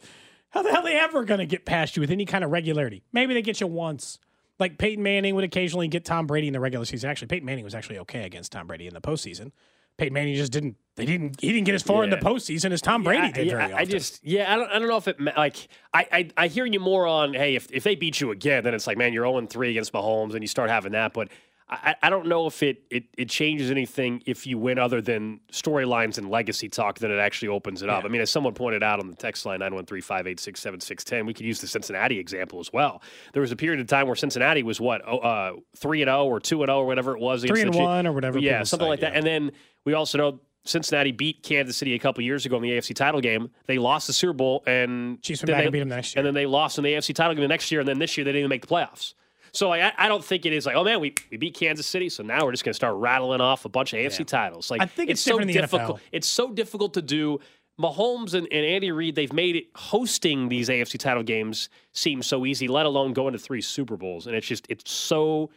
how 0.52 0.62
the 0.62 0.70
hell 0.72 0.82
are 0.82 0.84
they 0.84 0.98
ever 0.98 1.24
going 1.26 1.40
to 1.40 1.46
get 1.46 1.66
past 1.66 1.96
you 1.96 2.02
with 2.02 2.12
any 2.12 2.26
kind 2.26 2.44
of 2.44 2.52
regularity? 2.52 3.04
Maybe 3.12 3.34
they 3.34 3.42
get 3.42 3.60
you 3.60 3.68
once. 3.68 4.20
Like 4.60 4.78
Peyton 4.78 5.04
Manning 5.04 5.36
would 5.36 5.44
occasionally 5.44 5.88
get 5.88 6.06
Tom 6.06 6.28
Brady 6.28 6.48
in 6.48 6.54
the 6.54 6.60
regular 6.60 6.86
season. 6.86 7.10
Actually, 7.10 7.28
Peyton 7.28 7.46
Manning 7.46 7.64
was 7.66 7.74
actually 7.74 8.00
okay 8.00 8.24
against 8.24 8.52
Tom 8.52 8.68
Brady 8.68 8.88
in 8.88 8.94
the 8.94 9.02
postseason. 9.02 9.52
Peyton 9.98 10.14
Manning 10.14 10.36
just 10.36 10.52
didn't. 10.52 10.78
They 11.06 11.12
didn't. 11.12 11.42
He 11.42 11.52
didn't 11.52 11.66
get 11.66 11.76
as 11.76 11.82
far 11.84 12.04
in 12.04 12.10
the 12.12 12.16
Yeah. 12.18 12.22
postseason 12.22 12.72
as 12.72 12.82
Tom 12.82 13.04
Brady 13.04 13.28
Yeah, 13.28 13.32
did 13.32 13.48
yeah, 13.48 13.52
very 13.54 13.62
I- 13.62 13.66
often. 13.66 13.78
I 13.80 13.86
just, 13.86 14.20
yeah, 14.24 14.54
I 14.54 14.56
don't, 14.56 14.70
I 14.70 14.80
don't 14.80 14.88
know 14.88 14.98
if 14.98 15.08
it 15.08 15.20
like 15.20 15.68
I, 15.94 16.06
I, 16.12 16.30
I 16.38 16.48
hear 16.48 16.66
you 16.66 16.80
more 16.80 17.08
on 17.08 17.34
hey, 17.34 17.56
if 17.56 17.72
if 17.72 17.84
they 17.84 17.96
beat 17.96 18.22
you 18.22 18.32
again, 18.32 18.64
then 18.64 18.74
it's 18.74 18.86
like 18.88 18.98
man, 18.98 19.12
you're 19.14 19.26
0 19.26 19.48
3 19.48 19.70
against 19.72 19.94
Mahomes, 19.94 20.34
and 20.34 20.44
you 20.44 20.48
start 20.48 20.70
having 20.70 20.92
that. 20.92 21.14
But 21.14 21.30
I, 21.74 21.96
I 22.04 22.10
don't 22.10 22.28
know 22.28 22.48
if 22.48 22.62
it, 22.64 22.84
it 22.92 23.06
it 23.18 23.30
changes 23.30 23.72
anything 23.72 24.22
if 24.26 24.46
you 24.46 24.58
win 24.58 24.78
other 24.78 25.02
than 25.02 25.40
storylines 25.54 26.18
and 26.18 26.30
legacy 26.30 26.68
talk. 26.68 27.00
Then 27.00 27.12
it 27.12 27.18
actually 27.18 27.48
opens 27.48 27.82
it 27.82 27.90
up. 27.90 28.04
I 28.04 28.10
mean, 28.10 28.20
as 28.20 28.30
someone 28.30 28.54
pointed 28.54 28.84
out 28.84 29.00
on 29.00 29.08
the 29.08 29.16
text 29.16 29.46
line 29.46 29.60
nine 29.60 29.74
one 29.74 29.86
three 29.86 30.02
five 30.02 30.28
eight 30.28 30.40
six 30.42 30.60
seven 30.60 30.82
six 30.82 31.06
ten, 31.06 31.26
we 31.26 31.34
could 31.34 31.46
use 31.46 31.62
the 31.62 31.68
Cincinnati 31.68 32.20
example 32.20 32.60
as 32.60 32.74
well. 32.74 33.02
There 33.32 33.42
was 33.42 33.54
a 33.54 33.56
period 33.56 33.80
of 33.80 33.88
time 33.88 34.06
where 34.08 34.18
Cincinnati 34.18 34.64
was 34.64 34.82
what 34.82 35.02
oh, 35.08 35.20
uh, 35.20 35.54
three 35.78 36.02
and 36.02 36.10
zero 36.10 36.26
or 36.26 36.42
two 36.42 36.62
and 36.62 36.68
zero 36.68 36.80
or 36.80 36.86
whatever 36.86 37.16
it 37.16 37.22
was. 37.22 37.44
Three 37.46 37.62
and 37.62 37.74
one 37.74 38.06
or 38.06 38.12
whatever 38.12 38.38
Yeah, 38.38 38.64
something 38.64 38.86
say, 38.86 38.90
like 38.90 39.00
that. 39.00 39.16
And 39.16 39.26
then 39.26 39.52
we 39.86 39.94
also 39.94 40.18
know 40.18 40.42
Cincinnati 40.64 41.12
beat 41.12 41.42
Kansas 41.44 41.76
City 41.76 41.94
a 41.96 42.00
couple 42.00 42.24
years 42.24 42.46
ago 42.46 42.58
in 42.58 42.64
the 42.64 42.70
AFC 42.70 42.96
title 42.96 43.22
game. 43.22 43.50
They 43.66 43.78
lost 43.78 44.08
the 44.08 44.14
Super 44.14 44.34
Bowl 44.34 44.64
and 44.68 45.22
Chiefs 45.22 45.42
went 45.42 45.48
then 45.48 45.54
back 45.56 45.62
they, 45.62 45.66
and 45.66 45.74
beat 45.74 45.80
them 45.80 45.90
next 45.90 46.16
year. 46.16 46.20
And 46.20 46.28
then 46.28 46.34
they 46.34 46.46
lost 46.46 46.78
in 46.78 46.84
the 46.84 46.94
AFC 46.94 47.16
title 47.16 47.34
game 47.34 47.42
the 47.42 47.48
next 47.48 47.72
year. 47.72 47.82
And 47.82 47.88
then 47.88 48.00
this 48.00 48.18
year 48.18 48.24
they 48.24 48.32
didn't 48.32 48.42
even 48.42 48.50
make 48.50 48.68
the 48.68 48.74
playoffs. 48.74 49.14
So 49.54 49.74
I, 49.74 49.92
I 49.98 50.08
don't 50.08 50.24
think 50.24 50.46
it 50.46 50.54
is 50.54 50.66
like, 50.66 50.76
oh 50.76 50.84
man, 50.84 51.00
we, 51.00 51.14
we 51.30 51.38
beat 51.38 51.56
Kansas 51.56 51.86
City, 51.86 52.10
so 52.10 52.24
now 52.24 52.46
we're 52.46 52.52
just 52.52 52.64
going 52.64 52.72
to 52.72 52.76
start 52.76 52.96
rattling 52.96 53.42
off 53.42 53.66
a 53.66 53.70
bunch 53.70 53.94
of 53.94 54.00
AFC 54.00 54.26
titles. 54.26 54.72
Like 54.72 54.82
I 54.82 54.86
think 54.86 55.10
it's 55.10 55.22
so 55.22 55.38
in 55.40 55.48
the 55.48 55.54
difficult. 55.54 55.98
NFL. 55.98 56.04
It's 56.12 56.28
so 56.28 56.52
difficult 56.54 56.94
to 56.94 57.02
do. 57.02 57.40
Mahomes 57.80 58.34
and, 58.34 58.48
and 58.52 58.66
Andy 58.66 58.92
Reid, 58.92 59.16
they've 59.16 59.34
made 59.34 59.56
it 59.56 59.66
hosting 59.76 60.50
these 60.50 60.70
AFC 60.70 61.00
title 61.00 61.24
games 61.24 61.70
seem 61.94 62.22
so 62.22 62.46
easy, 62.46 62.68
let 62.68 62.86
alone 62.86 63.14
going 63.14 63.34
to 63.34 63.40
three 63.40 63.62
Super 63.62 63.98
Bowls. 63.98 64.28
And 64.28 64.36
it's 64.36 64.46
just 64.46 64.66
it's 64.70 64.90
so 64.92 65.50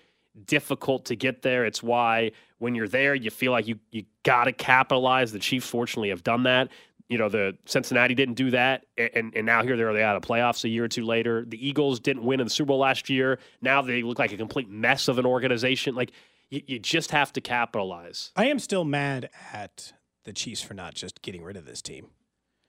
difficult 0.46 1.04
to 1.06 1.16
get 1.16 1.42
there. 1.42 1.64
It's 1.64 1.82
why 1.82 2.32
when 2.58 2.74
you're 2.74 2.88
there, 2.88 3.14
you 3.14 3.30
feel 3.30 3.52
like 3.52 3.66
you 3.68 3.78
you 3.90 4.04
got 4.22 4.44
to 4.44 4.52
capitalize. 4.52 5.32
The 5.32 5.38
Chiefs, 5.38 5.68
fortunately, 5.68 6.08
have 6.10 6.22
done 6.24 6.44
that. 6.44 6.68
You 7.08 7.18
know, 7.18 7.28
the 7.28 7.56
Cincinnati 7.66 8.14
didn't 8.14 8.34
do 8.34 8.50
that, 8.50 8.86
and 8.96 9.32
and 9.36 9.44
now 9.46 9.62
here 9.62 9.76
they 9.76 9.82
are, 9.82 9.92
they 9.92 10.02
out 10.02 10.16
of 10.16 10.22
playoffs 10.22 10.64
a 10.64 10.68
year 10.68 10.84
or 10.84 10.88
two 10.88 11.04
later. 11.04 11.44
The 11.46 11.66
Eagles 11.66 12.00
didn't 12.00 12.24
win 12.24 12.40
in 12.40 12.46
the 12.46 12.50
Super 12.50 12.68
Bowl 12.68 12.78
last 12.78 13.10
year. 13.10 13.38
Now 13.60 13.82
they 13.82 14.02
look 14.02 14.18
like 14.18 14.32
a 14.32 14.36
complete 14.36 14.68
mess 14.70 15.08
of 15.08 15.18
an 15.18 15.26
organization. 15.26 15.94
Like 15.94 16.12
you, 16.50 16.62
you 16.66 16.78
just 16.78 17.10
have 17.10 17.32
to 17.34 17.40
capitalize. 17.40 18.32
I 18.36 18.46
am 18.46 18.58
still 18.58 18.84
mad 18.84 19.28
at 19.52 19.92
the 20.24 20.32
Chiefs 20.32 20.62
for 20.62 20.72
not 20.72 20.94
just 20.94 21.20
getting 21.20 21.44
rid 21.44 21.56
of 21.58 21.66
this 21.66 21.82
team. 21.82 22.08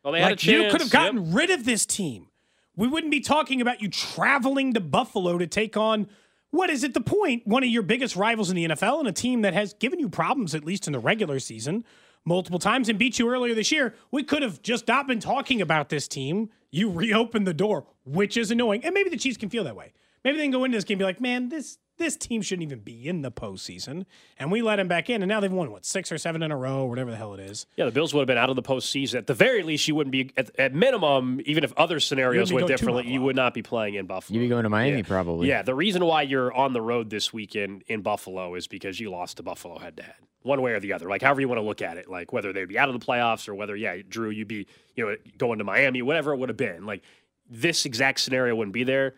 Well, 0.03 0.11
they 0.11 0.19
had 0.19 0.27
a 0.27 0.31
Like 0.33 0.43
you 0.43 0.69
could 0.69 0.81
have 0.81 0.87
Yep. 0.87 0.91
gotten 0.91 1.31
rid 1.33 1.49
of 1.49 1.63
this 1.63 1.85
team. 1.85 2.27
We 2.75 2.89
wouldn't 2.89 3.11
be 3.11 3.21
talking 3.21 3.61
about 3.61 3.81
you 3.81 3.87
traveling 3.87 4.73
to 4.73 4.81
Buffalo 4.81 5.37
to 5.37 5.47
take 5.47 5.77
on 5.77 6.07
what 6.55 6.69
is 6.69 6.83
at 6.83 6.93
the 6.93 7.01
point 7.01 7.45
one 7.45 7.63
of 7.63 7.69
your 7.69 7.83
biggest 7.83 8.15
rivals 8.15 8.49
in 8.49 8.55
the 8.55 8.67
NFL 8.67 8.99
and 8.99 9.07
a 9.07 9.11
team 9.11 9.41
that 9.41 9.53
has 9.53 9.73
given 9.73 9.99
you 9.99 10.09
problems 10.09 10.55
at 10.55 10.63
least 10.63 10.87
in 10.87 10.93
the 10.93 10.99
regular 10.99 11.39
season 11.39 11.83
multiple 12.25 12.59
times 12.59 12.89
and 12.89 12.97
beat 12.97 13.19
you 13.19 13.29
earlier 13.29 13.53
this 13.53 13.71
year. 13.71 13.93
We 14.11 14.23
could 14.23 14.41
have 14.41 14.61
just 14.61 14.87
not 14.87 15.07
been 15.07 15.19
talking 15.19 15.61
about 15.61 15.89
this 15.89 16.07
team. 16.07 16.49
You 16.71 16.89
reopened 16.89 17.45
the 17.45 17.53
door, 17.53 17.85
which 18.03 18.35
is 18.35 18.51
annoying. 18.51 18.83
And 18.83 18.93
maybe 18.93 19.09
the 19.09 19.17
Chiefs 19.17 19.37
can 19.37 19.49
feel 19.49 19.63
that 19.65 19.75
way. 19.75 19.93
Maybe 20.23 20.37
they 20.37 20.43
can 20.43 20.51
go 20.51 20.63
into 20.63 20.77
this 20.77 20.83
game 20.83 20.95
and 20.95 20.99
be 20.99 21.05
like, 21.05 21.21
man, 21.21 21.49
this 21.49 21.77
this 21.97 22.17
team 22.17 22.41
shouldn't 22.41 22.63
even 22.63 22.79
be 22.79 23.07
in 23.07 23.21
the 23.21 23.31
postseason. 23.31 24.05
And 24.37 24.51
we 24.51 24.61
let 24.61 24.77
them 24.77 24.87
back 24.87 25.09
in, 25.09 25.21
and 25.21 25.29
now 25.29 25.39
they've 25.39 25.51
won 25.51 25.71
what 25.71 25.85
six 25.85 26.11
or 26.11 26.17
seven 26.17 26.43
in 26.43 26.51
a 26.51 26.57
row, 26.57 26.83
or 26.83 26.89
whatever 26.89 27.11
the 27.11 27.17
hell 27.17 27.33
it 27.33 27.39
is. 27.39 27.65
Yeah, 27.77 27.85
the 27.85 27.91
Bills 27.91 28.13
would 28.13 28.21
have 28.21 28.27
been 28.27 28.37
out 28.37 28.49
of 28.49 28.55
the 28.55 28.61
postseason. 28.61 29.15
At 29.15 29.27
the 29.27 29.33
very 29.33 29.63
least, 29.63 29.87
you 29.87 29.95
wouldn't 29.95 30.11
be, 30.11 30.31
at, 30.37 30.51
at 30.59 30.73
minimum, 30.73 31.39
even 31.45 31.63
if 31.63 31.73
other 31.77 31.99
scenarios 31.99 32.51
went 32.51 32.63
wouldn't 32.63 32.67
be 32.79 32.85
going 32.85 32.93
to 32.93 33.01
differently, 33.01 33.13
you 33.13 33.21
would 33.21 33.35
not 33.35 33.53
be 33.53 33.61
playing 33.61 33.95
in 33.95 34.05
Buffalo. 34.05 34.35
You'd 34.37 34.45
be 34.45 34.49
going 34.49 34.63
to 34.63 34.69
Miami 34.69 34.97
Yeah. 34.97 35.03
probably. 35.03 35.47
Yeah, 35.47 35.61
the 35.61 35.75
reason 35.75 36.05
why 36.05 36.23
you're 36.23 36.53
on 36.53 36.73
the 36.73 36.81
road 36.81 37.09
this 37.09 37.31
weekend 37.33 37.83
in 37.87 38.01
Buffalo 38.01 38.55
is 38.55 38.67
because 38.67 38.99
you 38.99 39.09
lost 39.09 39.37
to 39.37 39.43
Buffalo 39.43 39.77
head 39.79 39.97
to 39.97 40.03
head, 40.03 40.15
one 40.41 40.61
way 40.61 40.73
or 40.73 40.79
the 40.79 40.93
other. 40.93 41.07
Like 41.09 41.21
however 41.21 41.41
you 41.41 41.47
want 41.47 41.59
to 41.59 41.65
look 41.65 41.81
at 41.81 41.97
it, 41.97 42.09
like 42.09 42.33
whether 42.33 42.51
they'd 42.53 42.65
be 42.67 42.77
out 42.77 42.89
of 42.89 42.99
the 42.99 43.05
playoffs 43.05 43.47
or 43.47 43.55
whether, 43.55 43.75
yeah, 43.75 43.97
Drew, 44.07 44.29
you'd 44.29 44.47
be, 44.47 44.67
you 44.95 45.05
know, 45.05 45.15
going 45.37 45.59
to 45.59 45.63
Miami, 45.63 46.01
whatever 46.01 46.33
it 46.33 46.37
would 46.37 46.49
have 46.49 46.57
been. 46.57 46.85
Like 46.85 47.03
this 47.49 47.85
exact 47.85 48.19
scenario 48.19 48.55
wouldn't 48.55 48.73
be 48.73 48.83
there. 48.83 49.15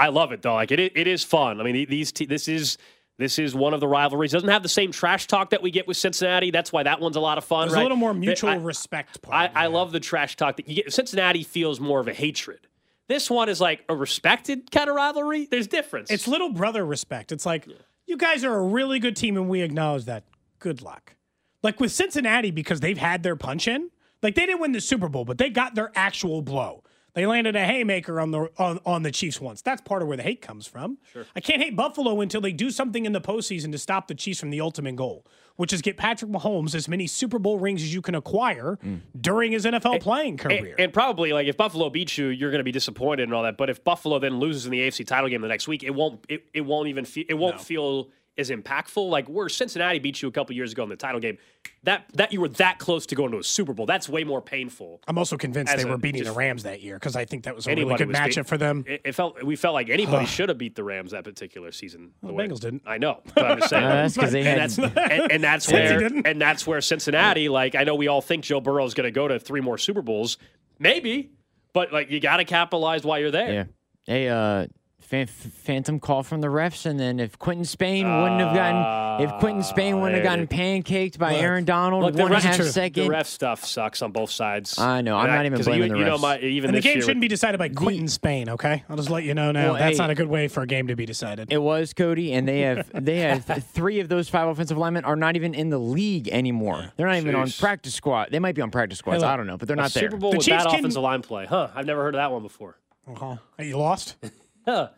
I 0.00 0.08
love 0.08 0.32
it 0.32 0.42
though. 0.42 0.54
Like 0.54 0.70
it, 0.72 0.80
it 0.80 1.06
is 1.06 1.22
fun. 1.22 1.60
I 1.60 1.64
mean, 1.64 1.86
these 1.88 2.12
te- 2.12 2.26
this 2.26 2.48
is. 2.48 2.78
This 3.18 3.38
is 3.38 3.54
one 3.54 3.74
of 3.74 3.80
the 3.80 3.86
rivalries. 3.86 4.32
Doesn't 4.32 4.48
have 4.48 4.62
the 4.62 4.68
same 4.70 4.92
trash 4.92 5.26
talk 5.26 5.50
that 5.50 5.62
we 5.62 5.70
get 5.70 5.86
with 5.86 5.98
Cincinnati. 5.98 6.50
That's 6.50 6.72
why 6.72 6.84
that 6.84 7.02
one's 7.02 7.16
a 7.16 7.20
lot 7.20 7.36
of 7.36 7.44
fun. 7.44 7.68
There's 7.68 7.74
right? 7.74 7.82
a 7.82 7.84
little 7.84 7.98
more 7.98 8.14
mutual 8.14 8.48
I- 8.48 8.54
respect 8.54 9.20
part. 9.20 9.52
I, 9.54 9.64
I 9.64 9.66
love 9.66 9.92
the 9.92 10.00
trash 10.00 10.36
talk 10.36 10.56
that 10.56 10.66
you 10.66 10.76
get. 10.76 10.90
Cincinnati 10.90 11.42
feels 11.42 11.80
more 11.80 12.00
of 12.00 12.08
a 12.08 12.14
hatred. 12.14 12.66
This 13.08 13.28
one 13.28 13.50
is 13.50 13.60
like 13.60 13.84
a 13.90 13.94
respected 13.94 14.70
kind 14.70 14.88
of 14.88 14.96
rivalry. 14.96 15.48
There's 15.50 15.66
difference. 15.66 16.10
It's 16.10 16.26
little 16.26 16.48
brother 16.48 16.82
respect. 16.82 17.30
It's 17.30 17.44
like 17.44 17.68
you 18.06 18.16
guys 18.16 18.42
are 18.42 18.56
a 18.56 18.62
really 18.62 19.00
good 19.00 19.16
team, 19.16 19.36
and 19.36 19.50
we 19.50 19.60
acknowledge 19.60 20.06
that. 20.06 20.24
Good 20.58 20.80
luck. 20.80 21.14
Like 21.62 21.78
with 21.78 21.92
Cincinnati, 21.92 22.50
because 22.50 22.80
they've 22.80 22.96
had 22.96 23.22
their 23.22 23.36
punch 23.36 23.68
in. 23.68 23.90
Like 24.22 24.34
they 24.34 24.46
didn't 24.46 24.62
win 24.62 24.72
the 24.72 24.80
Super 24.80 25.10
Bowl, 25.10 25.26
but 25.26 25.36
they 25.36 25.50
got 25.50 25.74
their 25.74 25.92
actual 25.94 26.40
blow. 26.40 26.84
They 27.14 27.26
landed 27.26 27.56
a 27.56 27.64
haymaker 27.64 28.20
on 28.20 28.30
the 28.30 28.50
on, 28.58 28.80
on 28.86 29.02
the 29.02 29.10
Chiefs 29.10 29.40
once. 29.40 29.62
That's 29.62 29.80
part 29.80 30.02
of 30.02 30.08
where 30.08 30.16
the 30.16 30.22
hate 30.22 30.40
comes 30.40 30.66
from. 30.66 30.98
Sure. 31.12 31.26
I 31.34 31.40
can't 31.40 31.62
hate 31.62 31.76
Buffalo 31.76 32.20
until 32.20 32.40
they 32.40 32.52
do 32.52 32.70
something 32.70 33.04
in 33.04 33.12
the 33.12 33.20
postseason 33.20 33.72
to 33.72 33.78
stop 33.78 34.08
the 34.08 34.14
Chiefs 34.14 34.40
from 34.40 34.50
the 34.50 34.60
ultimate 34.60 34.96
goal, 34.96 35.26
which 35.56 35.72
is 35.72 35.82
get 35.82 35.96
Patrick 35.96 36.30
Mahomes 36.30 36.74
as 36.74 36.88
many 36.88 37.06
Super 37.06 37.38
Bowl 37.38 37.58
rings 37.58 37.82
as 37.82 37.92
you 37.92 38.02
can 38.02 38.14
acquire 38.14 38.78
mm. 38.84 39.00
during 39.20 39.52
his 39.52 39.64
NFL 39.64 40.00
playing 40.00 40.36
career. 40.36 40.74
and 40.78 40.92
probably 40.92 41.32
like 41.32 41.46
if 41.46 41.56
Buffalo 41.56 41.90
beats 41.90 42.16
you, 42.16 42.28
you're 42.28 42.50
going 42.50 42.60
to 42.60 42.64
be 42.64 42.72
disappointed 42.72 43.24
and 43.24 43.34
all 43.34 43.42
that. 43.42 43.56
But 43.56 43.70
if 43.70 43.82
Buffalo 43.82 44.18
then 44.18 44.38
loses 44.38 44.66
in 44.66 44.72
the 44.72 44.80
AFC 44.80 45.06
title 45.06 45.28
game 45.28 45.40
the 45.40 45.48
next 45.48 45.68
week, 45.68 45.82
it 45.82 45.94
won't. 45.94 46.24
It, 46.28 46.44
it 46.54 46.62
won't 46.62 46.88
even. 46.88 47.04
Feel, 47.04 47.24
it 47.28 47.34
won't 47.34 47.60
feel 47.60 48.08
as 48.38 48.48
impactful. 48.50 49.08
Like 49.10 49.26
where 49.28 49.48
Cincinnati 49.48 49.98
beat 49.98 50.22
you 50.22 50.28
a 50.28 50.32
couple 50.32 50.54
years 50.54 50.72
ago 50.72 50.82
in 50.82 50.88
the 50.88 50.96
title 50.96 51.20
game, 51.20 51.38
that 51.82 52.06
that 52.14 52.32
you 52.32 52.40
were 52.40 52.48
that 52.48 52.78
close 52.78 53.06
to 53.06 53.14
going 53.14 53.32
to 53.32 53.38
a 53.38 53.42
Super 53.44 53.72
Bowl. 53.72 53.86
That's 53.86 54.08
way 54.08 54.24
more 54.24 54.40
painful. 54.40 55.00
I'm 55.08 55.18
also 55.18 55.36
convinced 55.36 55.76
they 55.76 55.82
a- 55.82 55.86
were 55.86 55.98
beating 55.98 56.22
just- 56.22 56.32
the 56.32 56.38
Rams 56.38 56.62
that 56.62 56.80
year 56.80 56.94
because 56.96 57.16
I 57.16 57.24
think 57.24 57.44
that 57.44 57.54
was 57.54 57.66
a 57.66 57.70
really 57.74 57.94
good 57.96 58.08
was 58.08 58.16
matchup 58.16 58.36
beat- 58.36 58.46
for 58.46 58.56
them. 58.58 58.84
It, 58.86 59.00
it 59.04 59.12
felt 59.14 59.42
we 59.42 59.56
felt 59.56 59.74
like 59.74 59.88
anybody 59.90 60.26
should 60.36 60.48
have 60.48 60.58
beat 60.58 60.74
the 60.74 60.84
Rams 60.84 61.10
that 61.12 61.24
particular 61.24 61.72
season. 61.72 62.12
Well, 62.22 62.32
The 62.32 62.32
the 62.32 62.34
way- 62.34 62.48
Bengals 62.48 62.60
didn't. 62.60 62.82
I 62.86 62.98
know, 62.98 63.20
but 63.34 63.44
I'm 63.46 63.58
just 63.58 63.70
saying. 63.70 63.84
Uh, 63.84 63.88
that's 63.88 64.16
'cause 64.16 64.32
they 64.32 64.40
and 64.40 64.60
had- 64.60 64.70
that's 64.70 64.78
and, 64.78 65.32
and 65.32 65.44
that's 65.44 65.70
where 65.70 66.04
and 66.24 66.40
that's 66.40 66.66
where 66.66 66.80
Cincinnati. 66.80 67.48
Like 67.48 67.74
I 67.74 67.84
know 67.84 67.94
we 67.94 68.08
all 68.08 68.22
think 68.22 68.44
Joe 68.44 68.60
Burrow 68.60 68.84
is 68.84 68.94
going 68.94 69.04
to 69.06 69.10
go 69.10 69.28
to 69.28 69.38
three 69.38 69.60
more 69.60 69.76
Super 69.78 70.02
Bowls, 70.02 70.38
maybe, 70.78 71.30
but 71.72 71.92
like 71.92 72.10
you 72.10 72.20
got 72.20 72.38
to 72.38 72.44
capitalize 72.44 73.04
while 73.04 73.18
you're 73.18 73.30
there. 73.30 73.52
Yeah. 73.52 73.64
Hey, 74.06 74.28
uh, 74.28 74.34
Phan- 74.62 74.70
phantom 75.02 75.98
call 76.00 76.22
from 76.22 76.40
the 76.40 76.46
refs, 76.48 76.86
and 76.86 76.98
then 76.98 77.18
if 77.20 77.38
Quinton 77.38 77.64
Spain 77.64 78.04
wouldn't 78.22 78.40
have 78.40 78.54
gotten, 78.54 79.24
if 79.28 79.40
Quinton 79.40 79.62
Spain 79.62 80.00
wouldn't 80.00 80.14
have 80.16 80.24
gotten 80.24 80.46
pancaked 80.46 81.18
by 81.18 81.32
Look, 81.34 81.42
Aaron 81.42 81.64
Donald 81.64 82.04
Look, 82.04 82.14
the 82.14 82.22
one 82.22 82.32
and 82.32 82.34
a 82.34 82.36
ref, 82.36 82.44
half 82.44 82.58
the 82.58 82.72
second, 82.72 83.08
ref 83.08 83.26
stuff 83.26 83.64
sucks 83.64 84.02
on 84.02 84.12
both 84.12 84.30
sides. 84.30 84.78
I 84.78 85.00
know, 85.00 85.16
I'm 85.16 85.26
And 85.26 85.34
not 85.34 85.46
even 85.46 85.62
blaming 85.62 85.88
you, 85.88 85.94
the 85.94 85.98
you 85.98 86.04
know, 86.04 86.16
refs. 86.16 86.20
my, 86.22 86.38
even 86.40 86.70
And 86.70 86.76
the 86.76 86.80
game 86.80 86.94
year, 86.98 87.02
shouldn't 87.02 87.20
be 87.20 87.28
decided 87.28 87.58
by 87.58 87.68
Quinton 87.68 88.08
Spain, 88.08 88.48
okay? 88.50 88.84
I'll 88.88 88.96
just 88.96 89.10
let 89.10 89.24
you 89.24 89.34
know 89.34 89.52
now. 89.52 89.72
Well, 89.72 89.74
That's 89.74 89.96
hey- 89.96 90.02
not 90.02 90.10
a 90.10 90.14
good 90.14 90.28
way 90.28 90.48
for 90.48 90.62
a 90.62 90.66
game 90.66 90.86
to 90.88 90.96
be 90.96 91.06
decided. 91.06 91.52
It 91.52 91.58
was 91.62 91.92
Cody, 91.92 92.32
and 92.32 92.46
they 92.46 92.60
have 92.60 92.88
they 93.04 93.18
have 93.18 93.44
three 93.72 94.00
of 94.00 94.08
those 94.08 94.28
five 94.28 94.48
offensive 94.48 94.78
linemen 94.78 95.04
are 95.04 95.16
not 95.16 95.36
even 95.36 95.54
in 95.54 95.70
the 95.70 95.78
league 95.78 96.28
anymore. 96.28 96.92
They're 96.96 97.06
not 97.06 97.16
even 97.16 97.34
on 97.34 97.50
practice 97.50 97.94
squad. 97.94 98.28
They 98.30 98.38
might 98.38 98.54
be 98.54 98.62
on 98.62 98.70
practice 98.70 98.98
squads. 98.98 99.22
look, 99.22 99.30
I 99.30 99.36
don't 99.36 99.46
know, 99.46 99.56
but 99.56 99.68
they're 99.68 99.74
a 99.76 99.80
not 99.80 99.92
there. 99.92 100.04
Super 100.04 100.16
Bowl 100.16 100.30
The 100.32 100.38
with 100.38 100.46
Chiefs 100.46 100.64
bad 100.64 100.70
can- 100.70 100.78
offensive 100.80 101.02
line 101.02 101.22
play, 101.22 101.46
huh? 101.46 101.68
I've 101.74 101.86
never 101.86 102.02
heard 102.02 102.14
of 102.14 102.18
that 102.18 102.30
one 102.32 102.42
before. 102.42 102.76
Uh-huh. 103.08 103.36
Hey, 103.58 103.68
You 103.68 103.78
lost? 103.78 104.16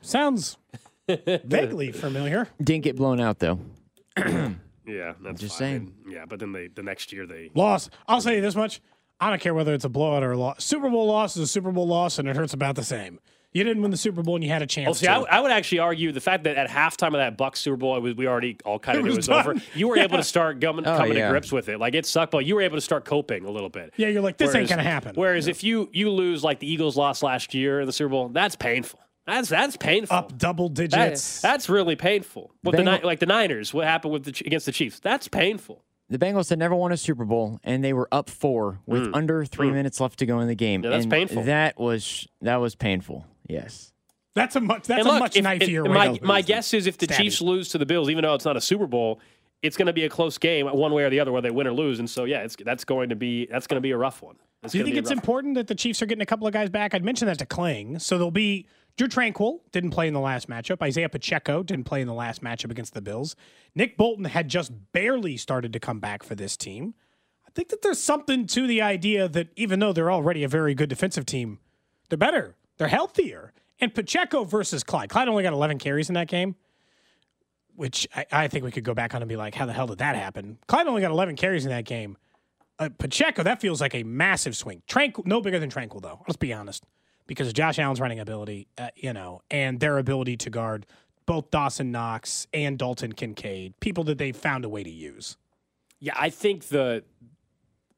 Sounds 0.01 0.57
vaguely 1.09 1.92
familiar. 1.92 2.48
Didn't 2.62 2.85
get 2.85 2.96
blown 2.96 3.20
out 3.20 3.38
though. 3.38 3.59
Yeah, 4.85 5.12
that's 5.22 5.40
Just 5.40 5.59
fine. 5.59 5.68
saying. 5.68 5.94
Yeah, 6.09 6.25
but 6.29 6.40
then 6.40 6.51
they 6.51 6.66
the 6.66 6.83
next 6.83 7.12
year 7.12 7.25
they 7.25 7.53
Loss. 7.55 7.88
I'll 8.09 8.20
say 8.20 8.40
this 8.40 8.57
much. 8.57 8.81
I 9.20 9.31
don't 9.31 9.40
care 9.40 9.55
whether 9.55 9.72
it's 9.72 9.85
a 9.85 9.88
blowout 9.88 10.25
or 10.25 10.33
a 10.33 10.37
loss. 10.37 10.64
Super 10.64 10.90
Bowl 10.90 11.07
loss 11.07 11.37
is 11.37 11.42
a 11.44 11.46
Super 11.46 11.70
Bowl 11.70 11.87
loss, 11.87 12.18
and 12.18 12.29
it 12.29 12.35
hurts 12.35 12.53
about 12.53 12.75
the 12.75 12.83
same. 12.83 13.20
You 13.53 13.62
didn't 13.62 13.81
win 13.83 13.92
the 13.92 13.96
Super 13.96 14.22
Bowl, 14.25 14.35
and 14.35 14.42
you 14.42 14.51
had 14.51 14.61
a 14.61 14.66
chance. 14.66 14.87
Well, 14.87 14.94
see, 14.94 15.07
to. 15.07 15.12
I, 15.12 15.37
I 15.37 15.40
would 15.40 15.53
actually 15.53 15.79
argue 15.79 16.11
the 16.11 16.20
fact 16.20 16.42
that 16.44 16.57
at 16.57 16.68
halftime 16.68 17.09
of 17.09 17.12
that 17.14 17.38
Bucs 17.38 17.59
Super 17.59 17.77
Bowl, 17.77 18.01
was, 18.01 18.16
we 18.16 18.27
already 18.27 18.57
all 18.64 18.81
kind 18.81 18.98
of 18.98 19.05
It 19.05 19.09
knew 19.09 19.12
it 19.12 19.16
was 19.18 19.29
was 19.29 19.46
over. 19.46 19.55
You 19.77 19.87
were 19.87 19.98
able 19.98 20.16
to 20.16 20.25
start 20.25 20.61
coming, 20.61 20.85
Oh, 20.85 20.96
coming 20.96 21.16
yeah. 21.16 21.27
to 21.27 21.31
grips 21.31 21.53
with 21.53 21.68
it. 21.68 21.79
Like 21.79 21.94
it 21.94 22.05
sucked, 22.05 22.33
but 22.33 22.44
you 22.44 22.57
were 22.57 22.62
able 22.62 22.77
to 22.77 22.81
start 22.81 23.05
coping 23.05 23.44
a 23.44 23.51
little 23.53 23.68
bit. 23.70 23.94
Yeah, 23.96 24.09
you're 24.09 24.22
like, 24.22 24.37
this 24.37 24.53
ain't 24.57 24.68
gonna 24.68 24.83
happen. 24.83 25.12
Whereas 25.14 25.46
if 25.46 25.62
you 25.62 25.88
you 25.92 26.11
lose 26.11 26.42
like 26.42 26.59
the 26.59 26.66
Eagles 26.70 26.96
lost 26.96 27.22
last 27.22 27.55
year 27.55 27.79
in 27.83 27.87
the 27.87 27.92
Super 27.92 28.09
Bowl, 28.11 28.29
that's 28.31 28.57
painful. 28.57 28.98
That's 29.27 29.49
that's 29.49 29.77
painful. 29.77 30.17
Up 30.17 30.37
double 30.37 30.69
That- 30.69 30.91
digits. 30.91 31.41
that's 31.41 31.69
really 31.69 31.95
painful. 31.97 32.53
With 32.65 32.73
the 32.77 32.79
Bengal- 32.83 32.99
Ni- 32.99 33.05
like 33.05 33.21
the 33.21 33.27
Niners, 33.27 33.73
what 33.73 33.87
happened 33.87 34.13
with 34.13 34.25
the 34.25 34.43
against 34.47 34.67
the 34.67 34.73
Chiefs? 34.73 34.99
That's 35.01 35.29
painful. 35.29 35.85
The 36.09 36.19
Bengals 36.19 36.51
had 36.51 36.59
never 36.59 36.75
won 36.75 36.93
a 36.93 36.97
Super 36.97 37.25
Bowl, 37.25 37.59
and 37.65 37.83
they 37.83 37.93
were 37.95 38.09
up 38.13 38.29
four 38.29 38.81
with 38.85 39.09
under 39.15 39.45
three 39.47 39.71
minutes 39.71 39.99
left 40.01 40.19
to 40.19 40.27
go 40.27 40.41
in 40.41 40.49
the 40.49 40.55
game. 40.55 40.83
Mm. 40.83 40.85
Yeah, 40.85 40.91
that's 40.91 41.05
and 41.05 41.13
painful. 41.13 41.43
That 41.45 41.79
was 41.81 42.27
that 42.43 42.57
was 42.57 42.75
painful. 42.75 43.25
Yes. 43.49 43.93
that's 44.35 44.57
a 44.57 44.61
much. 44.61 44.85
That's 44.89 45.07
and 45.07 45.17
a 45.17 45.19
much 45.21 45.37
if- 45.37 45.45
knifier 45.45 45.85
if- 45.87 45.91
way 45.91 45.95
my, 45.95 46.19
my 46.23 46.43
guess 46.43 46.75
is 46.75 46.87
if 46.87 46.99
the 46.99 47.07
stabby. 47.07 47.17
Chiefs 47.17 47.41
lose 47.41 47.69
to 47.71 47.79
the 47.79 47.87
Bills, 47.87 48.11
even 48.11 48.23
though 48.23 48.35
it's 48.35 48.45
not 48.45 48.57
a 48.57 48.61
Super 48.61 48.87
Bowl, 48.87 49.21
it's 49.63 49.77
going 49.77 49.87
to 49.87 49.93
be 49.93 50.05
a 50.05 50.09
close 50.09 50.37
game, 50.39 50.67
one 50.67 50.93
way 50.93 51.05
or 51.05 51.11
the 51.11 51.21
other, 51.21 51.31
whether 51.31 51.47
they 51.49 51.53
win 51.55 51.67
or 51.69 51.73
lose. 51.73 52.01
And 52.01 52.11
so, 52.11 52.25
yeah, 52.25 52.41
it's 52.41 52.57
that's 52.57 52.85
going 52.85 53.09
to 53.11 53.17
be 53.17 53.47
that's 53.47 53.67
going 53.69 53.77
to 53.77 53.81
be 53.83 53.93
a 53.93 53.97
rough 53.97 54.21
one. 54.21 54.35
It's 54.65 54.73
Do 54.73 54.79
you 54.79 54.85
think 54.85 54.97
it's 54.97 55.07
rough 55.07 55.17
one. 55.17 55.19
important 55.19 55.55
that 55.55 55.67
the 55.69 55.75
Chiefs 55.75 56.03
are 56.03 56.07
getting 56.07 56.23
a 56.23 56.27
couple 56.27 56.47
of 56.47 56.53
guys 56.53 56.69
back? 56.69 56.93
I'd 56.95 57.05
mentioned 57.05 57.29
that 57.29 57.39
to 57.39 57.47
Kling. 57.47 57.99
So 58.01 58.17
there'll 58.19 58.31
be 58.31 58.67
Drue 58.97 59.09
Tranquill 59.09 59.61
didn't 59.73 59.91
play 59.91 60.07
in 60.07 60.15
the 60.15 60.21
last 60.21 60.49
matchup. 60.49 60.83
Isaiah 60.83 61.09
Pacheco 61.09 61.63
didn't 61.63 61.85
play 61.85 62.01
in 62.01 62.07
the 62.07 62.15
last 62.15 62.43
matchup 62.43 62.71
against 62.71 62.95
the 62.95 63.01
Bills. 63.01 63.35
Nick 63.75 63.97
Bolton 63.97 64.27
had 64.27 64.49
just 64.49 64.73
barely 64.93 65.37
started 65.37 65.73
to 65.73 65.81
come 65.81 65.99
back 65.99 66.23
for 66.23 66.35
this 66.35 66.57
team. 66.57 66.95
I 67.47 67.51
think 67.55 67.69
that 67.71 67.83
there's 67.83 68.01
something 68.01 68.47
to 68.49 68.67
the 68.67 68.83
idea 68.83 69.29
that 69.29 69.49
even 69.57 69.79
though 69.81 69.93
they're 69.93 70.13
already 70.13 70.45
a 70.45 70.49
very 70.49 70.75
good 70.75 70.89
defensive 70.89 71.27
team, 71.27 71.59
they're 72.09 72.19
better. 72.19 72.57
They're 72.79 72.89
healthier. 72.89 73.53
And 73.81 73.95
Pacheco 73.95 74.45
versus 74.45 74.85
Clyde. 74.85 75.09
Clyde 75.09 75.29
only 75.29 75.43
got 75.43 75.53
11 75.53 75.79
carries 75.79 76.09
in 76.09 76.15
that 76.15 76.29
game, 76.29 76.55
which 77.75 78.07
I, 78.15 78.27
I 78.31 78.49
think 78.49 78.65
we 78.65 78.71
could 78.71 78.85
go 78.85 78.95
back 78.95 79.15
on 79.15 79.23
and 79.23 79.29
be 79.29 79.37
like, 79.37 79.55
how 79.55 79.67
the 79.67 79.73
hell 79.73 79.87
did 79.87 79.99
that 79.99 80.17
happen? 80.17 80.59
Clyde 80.67 80.87
only 80.87 81.01
got 81.01 81.11
11 81.11 81.37
carries 81.37 81.65
in 81.65 81.71
that 81.71 81.85
game 81.85 82.17
uh, 82.79 82.89
Pacheco, 82.99 83.43
that 83.43 83.61
feels 83.61 83.81
like 83.81 83.95
a 83.95 84.03
massive 84.03 84.57
swing. 84.57 84.83
Tranquill, 84.89 85.27
no 85.27 85.41
bigger 85.41 85.59
than 85.59 85.71
Tranquill, 85.71 86.03
though. 86.03 86.21
Let's 86.27 86.37
be 86.37 86.53
honest, 86.53 86.85
because 87.35 87.53
Josh 87.53 87.79
Allen's 87.79 88.01
running 88.01 88.21
ability, 88.21 88.68
uh, 88.79 88.88
you 88.95 89.12
know, 89.12 89.40
and 89.51 89.81
their 89.81 89.99
ability 89.99 90.37
to 90.38 90.51
guard 90.51 90.87
both 91.27 91.51
Dawson 91.51 91.90
Knox 91.90 92.47
and 92.53 92.79
Dalton 92.79 93.12
Kincaid, 93.12 93.79
people 93.81 94.05
that 94.05 94.18
they've 94.18 94.37
found 94.37 94.64
a 94.64 94.68
way 94.68 94.83
to 94.83 94.90
use. 94.90 95.37
Yeah, 96.01 96.14
I 96.18 96.31
think 96.31 96.64
the 96.68 97.05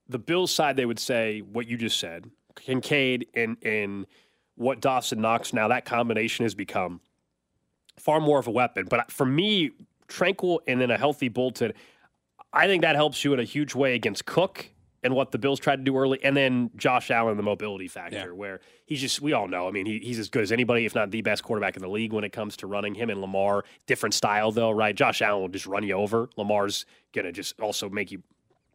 the 0.09 0.18
Bills 0.18 0.51
side 0.51 0.77
they 0.77 0.87
would 0.87 0.99
say 0.99 1.40
what 1.40 1.66
you 1.66 1.77
just 1.77 1.99
said, 1.99 2.31
Kincaid 2.57 3.27
and 3.35 3.57
and 3.62 4.07
what 4.57 4.81
Dawson 4.81 5.20
Knox 5.20 5.53
now 5.53 5.68
that 5.68 5.85
combination 5.85 6.44
has 6.44 6.55
become 6.55 7.01
far 7.99 8.20
more 8.20 8.38
of 8.38 8.47
a 8.47 8.51
weapon. 8.51 8.87
But 8.88 9.11
for 9.11 9.27
me, 9.27 9.70
Tranquill 10.09 10.61
and 10.68 10.81
then 10.81 10.90
a 10.90 10.99
healthy 10.99 11.29
Bolton, 11.29 11.73
I 12.53 12.66
think 12.66 12.83
that 12.83 12.94
helps 12.94 13.25
you 13.25 13.33
in 13.33 13.40
a 13.40 13.44
huge 13.44 13.75
way 13.75 13.94
against 13.94 14.27
Cook 14.27 14.70
and 15.05 15.14
what 15.14 15.31
the 15.31 15.38
Bills 15.38 15.61
tried 15.61 15.77
to 15.77 15.83
do 15.83 15.97
early, 15.97 16.19
and 16.25 16.37
then 16.37 16.71
Josh 16.77 17.11
Allen, 17.11 17.37
the 17.37 17.43
mobility 17.43 17.87
factor, 17.87 18.35
where 18.35 18.61
he's 18.87 19.01
just, 19.01 19.21
we 19.21 19.33
all 19.35 19.47
know, 19.47 19.69
I 19.69 19.71
mean, 19.71 19.87
he, 19.87 19.99
he's 20.01 20.19
as 20.19 20.31
good 20.31 20.43
as 20.43 20.51
anybody, 20.51 20.87
if 20.87 20.95
not 20.95 21.11
the 21.12 21.21
best 21.23 21.43
quarterback 21.45 21.77
in 21.77 21.83
the 21.83 21.88
league 21.88 22.12
when 22.12 22.25
it 22.25 22.33
comes 22.33 22.57
to 22.59 22.67
running. 22.67 22.95
Him 22.95 23.11
and 23.11 23.21
Lamar, 23.21 23.64
different 23.87 24.14
style 24.14 24.51
though, 24.51 24.71
right? 24.71 24.95
Josh 24.97 25.23
Allen 25.23 25.43
will 25.43 25.49
just 25.49 25.67
run 25.67 25.85
you 25.85 25.93
over. 25.95 26.29
Lamar's 26.37 26.87
going 27.12 27.27
to 27.27 27.33
just 27.33 27.61
also 27.61 27.88
make 27.90 28.11
you, 28.11 28.23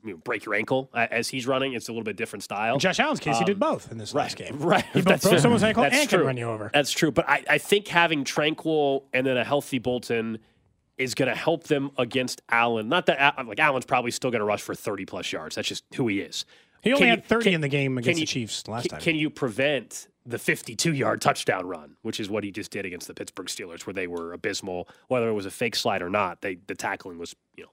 you 0.06 0.12
know, 0.12 0.18
break 0.18 0.46
your 0.46 0.56
ankle 0.56 0.90
as 0.94 1.28
he's 1.28 1.46
running. 1.48 1.74
It's 1.74 1.90
a 1.90 1.92
little 1.92 2.04
bit 2.06 2.16
different 2.16 2.44
style. 2.44 2.76
In 2.76 2.80
Josh 2.80 3.00
Allen's 3.00 3.20
case, 3.20 3.38
he 3.38 3.44
did 3.44 3.62
um, 3.62 3.72
both 3.72 3.92
in 3.92 3.98
this 3.98 4.14
Right, 4.14 4.22
last 4.24 4.38
game. 4.38 4.58
right. 4.60 4.86
He 4.94 5.02
both 5.02 5.22
broke 5.24 5.40
someone's 5.40 5.64
ankle 5.64 5.84
That's 5.84 5.98
and 5.98 6.10
true. 6.10 6.20
can 6.20 6.28
run 6.28 6.38
you 6.38 6.50
over. 6.50 6.70
That's 6.74 6.92
true. 6.92 7.12
But 7.12 7.28
I, 7.28 7.44
I 7.50 7.58
think 7.58 7.88
having 7.88 8.24
Tranquill 8.24 9.04
and 9.14 9.26
then 9.26 9.36
a 9.36 9.44
healthy 9.44 9.80
Bolton 9.80 10.40
is 11.00 11.16
going 11.16 11.30
to 11.30 11.36
help 11.36 11.64
them 11.64 11.90
against 11.98 12.42
Allen. 12.50 12.88
Not 12.90 13.08
that 13.08 13.20
uh, 13.40 13.44
like 13.46 13.60
Allen's 13.60 13.86
probably 13.86 14.12
still 14.12 14.30
going 14.30 14.40
to 14.42 14.46
rush 14.46 14.62
for 14.62 14.76
30 14.76 15.06
plus 15.06 15.32
yards. 15.32 15.56
That's 15.56 15.68
just 15.68 15.84
who 15.96 16.08
he 16.08 16.20
is. 16.20 16.46
He 16.84 16.92
only 16.92 17.02
Can 17.02 17.10
had 17.10 17.20
you- 17.20 17.24
30 17.28 17.44
can- 17.46 17.54
in 17.56 17.62
the 17.62 17.68
game 17.68 17.98
against 17.98 18.20
you- 18.20 18.26
the 18.26 18.32
Chiefs 18.32 18.68
last 18.68 18.84
can, 18.84 18.90
time. 18.92 19.02
Can 19.02 19.16
you 19.16 19.30
prevent 19.30 20.08
the 20.26 20.38
52 20.38 20.94
yard 20.94 21.22
touchdown 21.22 21.66
run, 21.66 21.96
which 22.04 22.20
is 22.20 22.30
what 22.30 22.44
he 22.44 22.52
just 22.52 22.70
did 22.72 22.86
against 22.86 23.08
the 23.08 23.14
Pittsburgh 23.16 23.48
Steelers, 23.48 23.88
where 23.88 23.94
they 23.94 24.06
were 24.08 24.34
abysmal, 24.34 24.88
whether 25.08 25.28
it 25.30 25.34
was 25.34 25.46
a 25.48 25.52
fake 25.52 25.76
slide 25.76 26.02
or 26.04 26.10
not? 26.10 26.42
They 26.42 26.60
the 26.68 26.76
tackling 26.76 27.18
was 27.18 27.36
you 27.56 27.64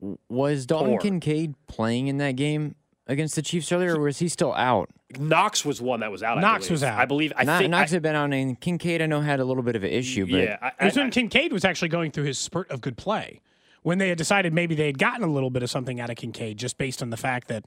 know 0.00 0.18
Was 0.28 0.64
Dalton 0.66 0.92
Poor. 0.92 1.00
Kincaid 1.00 1.54
playing 1.66 2.06
in 2.08 2.18
that 2.18 2.36
game 2.36 2.74
against 3.06 3.34
the 3.36 3.42
Chiefs 3.42 3.70
earlier, 3.72 3.96
or 3.96 4.00
was 4.00 4.18
he 4.18 4.28
still 4.28 4.52
out? 4.54 4.90
Knox 5.18 5.64
was 5.64 5.80
one 5.80 6.00
that 6.00 6.10
was 6.10 6.22
out. 6.22 6.38
Knox 6.40 6.66
believe. 6.66 6.70
was 6.72 6.82
out. 6.82 6.98
I 6.98 7.04
believe. 7.04 7.32
I 7.36 7.44
Kno- 7.44 7.58
think. 7.58 7.70
Knox 7.70 7.92
I- 7.92 7.94
had 7.96 8.02
been 8.02 8.16
out, 8.16 8.32
and 8.32 8.60
Kincaid 8.60 9.00
I 9.02 9.06
know 9.06 9.20
had 9.20 9.40
a 9.40 9.44
little 9.44 9.62
bit 9.62 9.76
of 9.76 9.84
an 9.84 9.90
issue, 9.90 10.26
but 10.26 10.36
yeah, 10.40 10.58
I, 10.60 10.68
It 10.68 10.84
was 10.86 10.98
I- 10.98 11.02
when 11.02 11.10
Kincaid 11.10 11.52
was 11.52 11.64
actually 11.64 11.88
going 11.88 12.10
through 12.10 12.24
his 12.24 12.38
spurt 12.38 12.70
of 12.70 12.80
good 12.80 12.96
play. 12.96 13.40
When 13.82 13.98
they 13.98 14.08
had 14.08 14.18
decided 14.18 14.52
maybe 14.52 14.74
they 14.74 14.86
had 14.86 14.98
gotten 14.98 15.22
a 15.22 15.28
little 15.30 15.50
bit 15.50 15.62
of 15.62 15.70
something 15.70 16.00
out 16.00 16.10
of 16.10 16.16
Kincaid 16.16 16.58
just 16.58 16.76
based 16.76 17.02
on 17.02 17.10
the 17.10 17.16
fact 17.16 17.46
that, 17.46 17.64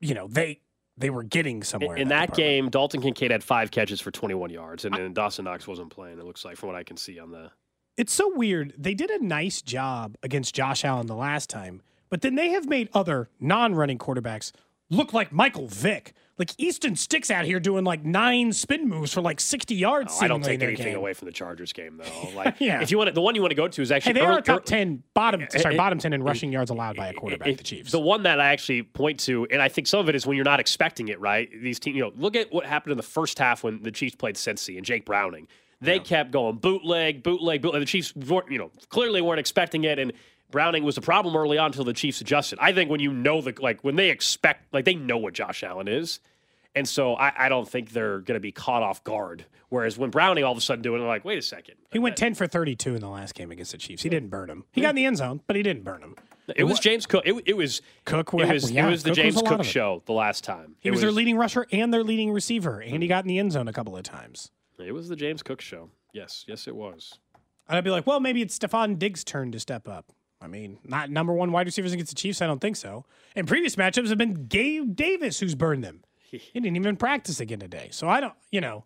you 0.00 0.12
know, 0.14 0.26
they 0.26 0.60
they 0.96 1.10
were 1.10 1.22
getting 1.22 1.62
somewhere. 1.62 1.94
In, 1.94 2.02
in 2.02 2.08
that 2.08 2.30
that 2.30 2.36
game, 2.36 2.68
Dalton 2.70 3.00
Kincaid 3.00 3.30
had 3.30 3.44
five 3.44 3.70
catches 3.70 4.00
for 4.00 4.10
21 4.10 4.50
yards, 4.50 4.84
and 4.84 4.92
then 4.94 5.12
Dawson 5.12 5.44
Knox 5.44 5.68
wasn't 5.68 5.90
playing. 5.90 6.18
It 6.18 6.24
looks 6.24 6.44
like, 6.44 6.56
from 6.56 6.68
what 6.68 6.76
I 6.76 6.82
can 6.82 6.96
see 6.96 7.20
on 7.20 7.30
the. 7.30 7.52
It's 7.96 8.12
so 8.12 8.32
weird. 8.34 8.74
They 8.76 8.94
did 8.94 9.10
a 9.10 9.24
nice 9.24 9.62
job 9.62 10.16
against 10.24 10.54
Josh 10.56 10.84
Allen 10.84 11.06
the 11.06 11.14
last 11.14 11.48
time, 11.48 11.82
but 12.10 12.20
then 12.22 12.34
they 12.34 12.50
have 12.50 12.66
made 12.68 12.88
other 12.94 13.28
non-running 13.40 13.98
quarterbacks 13.98 14.52
look 14.90 15.12
like 15.12 15.32
Michael 15.32 15.68
Vick. 15.68 16.14
Like 16.38 16.52
Easton 16.56 16.94
Stick's 16.94 17.32
out 17.32 17.44
here 17.44 17.58
doing 17.58 17.82
like 17.84 18.04
nine 18.04 18.52
spin 18.52 18.88
moves 18.88 19.12
for 19.12 19.20
like 19.20 19.40
60 19.40 19.74
yards. 19.74 20.16
Oh, 20.20 20.24
I 20.24 20.28
don't 20.28 20.42
take 20.44 20.62
anything 20.62 20.86
game. 20.86 20.96
away 20.96 21.12
from 21.12 21.26
the 21.26 21.32
Chargers 21.32 21.72
game, 21.72 21.96
though. 21.98 22.28
Like, 22.36 22.54
Yeah. 22.60 22.80
if 22.80 22.92
you 22.92 22.96
want, 22.96 23.08
to, 23.08 23.12
the 23.12 23.20
one 23.20 23.34
you 23.34 23.40
want 23.42 23.50
to 23.50 23.56
go 23.56 23.66
to 23.66 23.82
is 23.82 23.88
Hey, 23.88 23.96
actually 23.96 24.12
they 24.12 24.20
are 24.20 24.30
early- 24.30 24.38
a 24.38 24.42
top 24.42 24.60
ear- 24.60 24.64
10 24.64 25.02
bottom 25.14 25.42
eh, 25.42 25.58
sorry, 25.58 25.74
eh, 25.74 25.76
bottom 25.76 25.98
10 25.98 26.12
in 26.12 26.22
eh, 26.22 26.24
rushing 26.24 26.52
yards 26.52 26.70
allowed 26.70 26.94
by 26.96 27.06
a 27.06 27.10
eh, 27.10 27.12
quarterback, 27.14 27.48
it- 27.48 27.58
the 27.58 27.64
Chiefs. 27.64 27.90
The 27.90 27.98
one 27.98 28.22
that 28.22 28.38
I 28.40 28.52
actually 28.52 28.84
point 28.84 29.18
to, 29.20 29.48
and 29.50 29.60
I 29.60 29.68
think 29.68 29.88
some 29.88 29.98
of 29.98 30.08
it 30.08 30.14
is 30.14 30.26
when 30.28 30.36
you're 30.36 30.44
not 30.44 30.60
expecting 30.60 31.08
it, 31.08 31.18
right? 31.20 31.50
These 31.60 31.80
teams, 31.80 31.96
you 31.96 32.02
know, 32.02 32.12
look 32.16 32.36
at 32.36 32.52
what 32.52 32.64
happened 32.64 32.92
in 32.92 32.96
the 32.98 33.02
first 33.02 33.36
half 33.40 33.64
when 33.64 33.82
the 33.82 33.90
Chiefs 33.90 34.14
played 34.14 34.36
Cincy 34.36 34.76
and 34.76 34.86
Jake 34.86 35.04
Browning. 35.04 35.48
They 35.80 35.98
kept 35.98 36.30
going 36.30 36.56
bootleg, 36.58 37.22
bootleg, 37.24 37.62
bootleg. 37.62 37.82
The 37.82 37.86
Chiefs, 37.86 38.12
you 38.48 38.58
know, 38.58 38.70
clearly 38.90 39.20
weren't 39.22 39.40
expecting 39.40 39.82
it, 39.84 39.98
and 39.98 40.12
Browning 40.50 40.84
was 40.84 40.96
a 40.96 41.00
problem 41.00 41.36
early 41.36 41.58
on 41.58 41.66
until 41.66 41.84
the 41.84 41.92
Chiefs 41.92 42.20
adjusted. 42.20 42.58
I 42.60 42.72
think 42.72 42.90
when 42.90 43.00
you 43.00 43.12
know 43.12 43.40
the 43.40 43.54
like 43.60 43.82
when 43.82 43.96
they 43.96 44.10
expect, 44.10 44.72
like 44.72 44.84
they 44.84 44.94
know 44.94 45.18
what 45.18 45.34
Josh 45.34 45.62
Allen 45.62 45.88
is, 45.88 46.20
and 46.74 46.88
so 46.88 47.14
I, 47.14 47.46
I 47.46 47.48
don't 47.48 47.68
think 47.68 47.90
they're 47.90 48.20
going 48.20 48.36
to 48.36 48.40
be 48.40 48.52
caught 48.52 48.82
off 48.82 49.04
guard. 49.04 49.44
Whereas 49.68 49.98
when 49.98 50.10
Browning 50.10 50.44
all 50.44 50.52
of 50.52 50.58
a 50.58 50.62
sudden 50.62 50.80
doing, 50.82 50.96
it, 50.96 51.00
they're 51.00 51.08
like, 51.08 51.24
wait 51.24 51.38
a 51.38 51.42
second, 51.42 51.74
he 51.92 51.98
went 51.98 52.16
10 52.16 52.34
for 52.34 52.46
32 52.46 52.94
in 52.94 53.00
the 53.00 53.08
last 53.08 53.34
game 53.34 53.50
against 53.50 53.72
the 53.72 53.78
Chiefs. 53.78 54.02
He 54.02 54.08
didn't 54.08 54.30
burn 54.30 54.48
him. 54.48 54.64
He 54.72 54.80
got 54.80 54.90
in 54.90 54.96
the 54.96 55.04
end 55.04 55.18
zone, 55.18 55.40
but 55.46 55.56
he 55.56 55.62
didn't 55.62 55.84
burn 55.84 56.00
him. 56.02 56.16
it 56.56 56.64
was 56.64 56.80
James 56.80 57.04
Cook. 57.04 57.24
It, 57.26 57.42
it 57.44 57.56
was 57.56 57.82
Cook, 58.06 58.32
It 58.32 58.48
was 58.48 58.70
yeah, 58.70 58.86
it 58.86 58.90
was 58.90 59.02
the 59.02 59.10
Cook 59.10 59.16
was 59.16 59.34
James 59.34 59.42
a 59.42 59.44
Cook 59.44 59.64
show 59.64 60.02
the 60.06 60.12
last 60.14 60.44
time. 60.44 60.76
He 60.80 60.88
It 60.88 60.92
was, 60.92 61.02
their 61.02 61.12
leading 61.12 61.36
rusher 61.36 61.66
and 61.70 61.92
their 61.92 62.02
leading 62.04 62.32
receiver, 62.32 62.80
and 62.80 63.02
he 63.02 63.08
got 63.08 63.24
in 63.24 63.28
the 63.28 63.38
end 63.38 63.52
zone 63.52 63.68
a 63.68 63.72
couple 63.72 63.94
of 63.96 64.02
times. 64.04 64.50
It 64.78 64.92
was 64.92 65.08
the 65.08 65.16
James 65.16 65.42
Cook 65.42 65.60
show. 65.60 65.90
Yes, 66.14 66.44
yes, 66.48 66.66
it 66.66 66.74
was. 66.74 67.18
And 67.68 67.76
I'd 67.76 67.84
be 67.84 67.90
like, 67.90 68.06
well, 68.06 68.20
maybe 68.20 68.40
it's 68.40 68.58
Stefon 68.58 68.98
Diggs' 68.98 69.24
turn 69.24 69.52
to 69.52 69.60
step 69.60 69.86
up. 69.86 70.06
I 70.40 70.46
mean, 70.46 70.78
not 70.84 71.10
number 71.10 71.32
one 71.32 71.50
wide 71.52 71.66
receivers 71.66 71.92
against 71.92 72.10
the 72.10 72.16
Chiefs. 72.20 72.40
I 72.40 72.46
don't 72.46 72.60
think 72.60 72.76
so. 72.76 73.04
And 73.34 73.46
previous 73.48 73.76
matchups 73.76 74.08
have 74.08 74.18
been 74.18 74.46
Gabe 74.46 74.94
Davis 74.94 75.40
who's 75.40 75.54
burned 75.54 75.82
them. 75.84 76.02
He 76.30 76.38
didn't 76.60 76.76
even 76.76 76.96
practice 76.96 77.40
again 77.40 77.58
today. 77.58 77.88
So 77.90 78.06
I 78.08 78.20
don't, 78.20 78.34
you 78.52 78.60
know, 78.60 78.84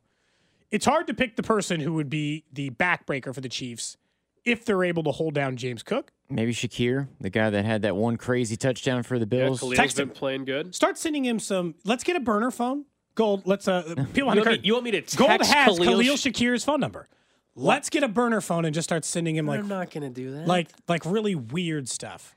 it's 0.71 0.85
hard 0.87 1.09
to 1.09 1.15
pick 1.15 1.35
the 1.37 1.43
person 1.43 1.81
who 1.81 1.93
would 1.95 2.09
be 2.09 2.45
the 2.53 2.71
backbreaker 2.71 3.35
for 3.35 3.41
the 3.41 3.49
Chiefs 3.49 3.97
if 4.45 4.65
they're 4.65 4.85
able 4.85 5.03
to 5.03 5.11
hold 5.11 5.35
down 5.35 5.57
James 5.57 5.83
Cook. 5.83 6.13
maybe 6.31 6.53
Shakir, 6.55 7.09
the 7.21 7.31
guy 7.31 7.51
that 7.51 7.65
had 7.65 7.83
that 7.83 7.97
one 7.97 8.17
crazy 8.17 8.57
touchdown 8.57 9.03
for 9.03 9.19
the 9.19 9.27
Bills. 9.27 9.59
Khalil's 9.61 9.77
Text 9.77 9.97
been 9.97 10.09
him. 10.09 10.15
playing 10.15 10.45
good. 10.45 10.73
Start 10.75 10.99
sending 10.99 11.25
him 11.25 11.39
some. 11.41 11.75
Let's 11.85 12.05
get 12.05 12.15
a 12.17 12.21
burner 12.21 12.51
phone. 12.53 12.85
Gold. 13.17 13.43
Let's 13.45 13.67
uh, 13.69 13.83
peel 14.15 14.29
on 14.29 14.37
You 14.37 14.45
the 14.45 14.51
want, 14.51 14.63
me, 14.63 14.67
you 14.67 14.73
want 14.75 14.85
me 14.85 14.91
to 14.93 15.01
text 15.01 15.17
Gold 15.19 15.31
has 15.43 15.49
Khalil, 15.79 15.85
Khalil 15.85 16.15
Shakir's 16.15 16.65
phone 16.65 16.81
number. 16.81 17.09
Let's 17.55 17.91
get 17.91 18.03
a 18.03 18.09
burner 18.09 18.41
phone 18.41 18.65
and 18.65 18.75
just 18.75 18.89
start 18.89 19.05
sending 19.05 19.37
him 19.37 19.47
like 19.47 19.61
I'm 19.61 19.69
not 19.69 19.91
going 19.91 20.03
to 20.05 20.11
do 20.11 20.33
that. 20.37 20.47
like 20.47 20.69
like 20.89 21.05
really 21.05 21.35
weird 21.35 21.89
stuff. 21.89 22.35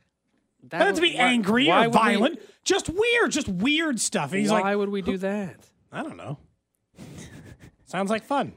that 0.69 0.79
Not 0.79 0.95
to 0.95 1.01
be 1.01 1.13
why- 1.15 1.21
angry 1.23 1.67
why 1.67 1.77
or 1.85 1.89
would 1.89 1.93
we- 1.95 1.99
violent, 1.99 2.39
just 2.65 2.89
weird, 2.89 3.31
just 3.31 3.47
weird 3.47 3.99
stuff. 4.01 4.31
And 4.31 4.41
he's 4.41 4.51
why 4.51 4.61
like, 4.61 4.77
would 4.77 4.89
we 4.89 5.01
do 5.01 5.17
that? 5.19 5.57
I 5.91 6.03
don't 6.03 6.17
know. 6.17 6.37
Sounds 7.85 8.09
like 8.09 8.23
fun. 8.25 8.53